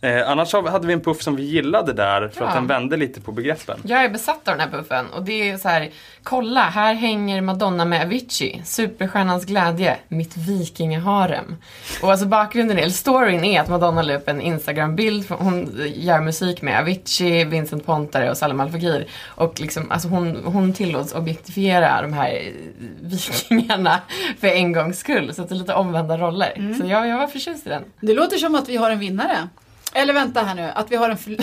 Eh, 0.00 0.30
annars 0.30 0.52
hade 0.52 0.86
vi 0.86 0.92
en 0.92 1.00
puff 1.00 1.22
som 1.22 1.36
vi 1.36 1.42
gillade 1.42 1.92
där 1.92 2.28
för 2.28 2.40
Ja. 2.44 2.48
att 2.48 2.54
den 2.54 2.66
vände 2.66 2.96
lite 2.96 3.20
på 3.20 3.32
begreppen. 3.32 3.80
Jag 3.84 4.04
är 4.04 4.08
besatt 4.08 4.48
av 4.48 4.56
den 4.58 4.60
här 4.60 4.78
puffen 4.78 5.06
och 5.10 5.22
det 5.22 5.50
är 5.50 5.56
så 5.56 5.68
här, 5.68 5.90
kolla 6.22 6.60
här 6.60 6.94
hänger 6.94 7.40
Madonna 7.40 7.84
med 7.84 8.02
Avicii, 8.02 8.62
superstjärnans 8.64 9.44
glädje, 9.44 9.96
mitt 10.08 10.36
vikingaharem. 10.36 11.56
Och 12.02 12.10
alltså 12.10 12.26
bakgrunden, 12.26 12.78
eller 12.78 12.90
storyn 12.90 13.44
är 13.44 13.60
att 13.60 13.68
Madonna 13.68 14.02
la 14.02 14.14
upp 14.14 14.28
en 14.28 14.40
Instagram-bild, 14.40 15.26
för 15.26 15.34
hon 15.34 15.80
gör 15.94 16.20
musik 16.20 16.62
med 16.62 16.78
Avicii, 16.80 17.44
Vincent 17.44 17.86
Pontare 17.86 18.30
och 18.30 18.36
Salem 18.36 18.60
Al 18.60 18.70
Fakir. 18.70 19.06
Och 19.26 19.60
liksom, 19.60 19.90
alltså 19.90 20.08
hon, 20.08 20.36
hon 20.44 20.72
tillåts 20.72 21.12
objektifiera 21.14 22.02
de 22.02 22.12
här 22.12 22.52
vikingarna 23.00 24.00
för 24.40 24.48
en 24.48 24.72
gångs 24.72 24.98
skull. 24.98 25.34
Så 25.34 25.42
att 25.42 25.48
det 25.48 25.54
är 25.54 25.56
lite 25.56 25.74
omvända 25.74 26.18
roller. 26.18 26.74
Så 26.80 26.86
jag, 26.86 27.08
jag 27.08 27.18
var 27.18 27.26
förtjust 27.26 27.66
i 27.66 27.68
den. 27.70 27.84
Det 28.00 28.14
låter 28.14 28.36
som 28.36 28.54
att 28.54 28.68
vi 28.68 28.76
har 28.76 28.90
en 28.90 28.98
vinnare. 28.98 29.48
Eller 29.94 30.14
vänta 30.14 30.42
här 30.42 30.54
nu, 30.54 30.70
att 30.74 30.90
vi 30.92 30.96
har 30.96 31.10
en... 31.10 31.18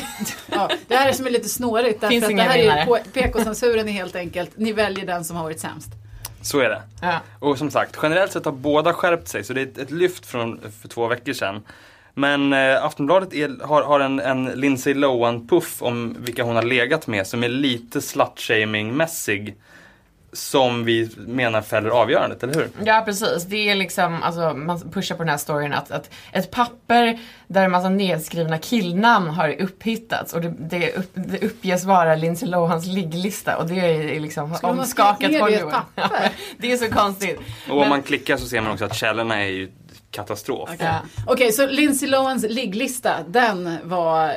Ja, 0.51 0.69
det 0.87 0.95
här 0.95 1.09
är 1.09 1.13
som 1.13 1.25
är 1.25 1.29
lite 1.29 1.49
snårigt 1.49 2.01
därför 2.01 2.11
Finns 2.11 2.23
att 2.23 2.29
det 2.37 2.41
här 2.41 2.57
är 2.57 2.61
vinnare. 2.61 2.85
på- 2.85 2.99
PK-censuren 3.13 3.87
är 3.89 3.91
helt 3.93 4.15
enkelt, 4.15 4.51
ni 4.55 4.71
väljer 4.73 5.05
den 5.05 5.25
som 5.25 5.35
har 5.35 5.43
varit 5.43 5.59
sämst. 5.59 5.89
Så 6.41 6.59
är 6.59 6.69
det. 6.69 6.81
Ja. 7.01 7.19
Och 7.39 7.57
som 7.57 7.71
sagt, 7.71 7.97
generellt 8.03 8.31
sett 8.31 8.45
har 8.45 8.51
båda 8.51 8.93
skärpt 8.93 9.27
sig 9.27 9.43
så 9.43 9.53
det 9.53 9.61
är 9.61 9.65
ett, 9.65 9.77
ett 9.77 9.91
lyft 9.91 10.25
från 10.25 10.59
för 10.81 10.87
två 10.87 11.07
veckor 11.07 11.33
sedan. 11.33 11.63
Men 12.13 12.53
eh, 12.53 12.83
Aftonbladet 12.85 13.33
är, 13.33 13.65
har, 13.67 13.83
har 13.83 13.99
en, 13.99 14.19
en 14.19 14.45
Lindsay 14.45 14.93
Lohan-puff 14.93 15.81
om 15.81 16.15
vilka 16.19 16.43
hon 16.43 16.55
har 16.55 16.63
legat 16.63 17.07
med 17.07 17.27
som 17.27 17.43
är 17.43 17.49
lite 17.49 18.01
slut-shaming-mässig. 18.01 19.53
Som 20.35 20.85
vi 20.85 21.09
menar 21.17 21.61
fäller 21.61 21.89
avgörandet, 21.89 22.43
eller 22.43 22.53
hur? 22.53 22.69
Ja 22.85 23.01
precis, 23.05 23.43
det 23.43 23.69
är 23.69 23.75
liksom, 23.75 24.23
alltså 24.23 24.53
man 24.53 24.91
pushar 24.91 25.15
på 25.15 25.23
den 25.23 25.29
här 25.29 25.37
storyn 25.37 25.73
att, 25.73 25.91
att 25.91 26.09
ett 26.31 26.51
papper 26.51 27.19
där 27.47 27.63
en 27.65 27.71
massa 27.71 27.89
nedskrivna 27.89 28.57
killnamn 28.57 29.29
har 29.29 29.61
upphittats 29.61 30.33
och 30.33 30.41
det, 30.41 30.53
det, 30.59 30.91
upp, 30.95 31.11
det 31.13 31.43
uppges 31.45 31.83
vara 31.85 32.15
Lindsay 32.15 32.49
Lohans 32.49 32.85
ligglista 32.85 33.57
och 33.57 33.67
det 33.67 33.75
är 33.79 34.19
liksom 34.19 34.55
Skulle 34.55 34.71
omskakat 34.71 35.39
Hollywood. 35.41 35.73
Ja, 35.95 36.09
det 36.57 36.71
är 36.71 36.77
så 36.77 36.89
konstigt. 36.91 37.39
Och 37.67 37.73
om 37.73 37.79
Men- 37.79 37.89
man 37.89 38.01
klickar 38.03 38.37
så 38.37 38.47
ser 38.47 38.61
man 38.61 38.71
också 38.71 38.85
att 38.85 38.95
källorna 38.95 39.41
är 39.41 39.47
ju 39.47 39.71
katastrof. 40.11 40.69
Ja. 40.79 40.95
Okej, 41.27 41.51
så 41.51 41.67
Lindsay 41.67 42.09
Lohans 42.09 42.45
ligglista, 42.49 43.13
den 43.27 43.77
var... 43.83 44.29
eh, 44.29 44.33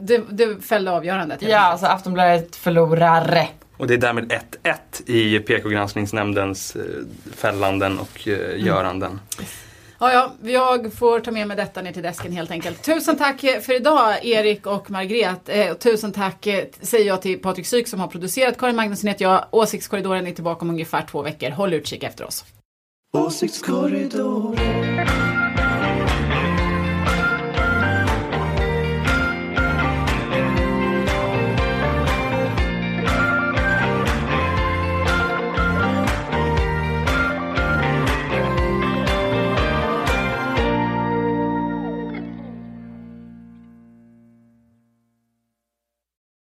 Det, 0.00 0.22
det 0.30 0.64
fällde 0.66 0.90
avgörandet. 0.90 1.42
Ja, 1.42 1.58
alltså 1.58 1.86
Aftonbladet 1.86 2.56
förlorare. 2.56 3.48
Och 3.80 3.86
det 3.86 3.94
är 3.94 3.98
därmed 3.98 4.32
1-1 4.62 4.74
i 5.06 5.38
PK-granskningsnämndens 5.38 6.76
eh, 6.76 6.82
fällanden 7.36 7.98
och 7.98 8.28
eh, 8.28 8.64
göranden. 8.64 9.20
Ja, 9.98 10.12
ja, 10.12 10.32
jag 10.42 10.92
får 10.92 11.20
ta 11.20 11.30
med 11.30 11.48
mig 11.48 11.56
detta 11.56 11.82
ner 11.82 11.92
till 11.92 12.02
desken 12.02 12.32
helt 12.32 12.50
enkelt. 12.50 12.82
Tusen 12.82 13.16
tack 13.16 13.40
för 13.40 13.76
idag 13.76 14.24
Erik 14.24 14.66
och 14.66 14.90
Margret. 14.90 15.48
Eh, 15.48 15.74
tusen 15.74 16.12
tack 16.12 16.46
eh, 16.46 16.64
säger 16.80 17.06
jag 17.06 17.22
till 17.22 17.38
Patrik 17.38 17.66
Syk 17.66 17.88
som 17.88 18.00
har 18.00 18.08
producerat. 18.08 18.58
Karin 18.58 18.76
Magnusson 18.76 19.08
heter 19.08 19.24
jag. 19.24 19.44
Åsiktskorridoren 19.50 20.26
är 20.26 20.32
tillbaka 20.32 20.60
om 20.60 20.70
ungefär 20.70 21.06
två 21.10 21.22
veckor. 21.22 21.50
Håll 21.50 21.74
utkik 21.74 22.02
efter 22.02 22.24
oss. 22.24 22.44
Åsiktskorridoren 23.12 25.06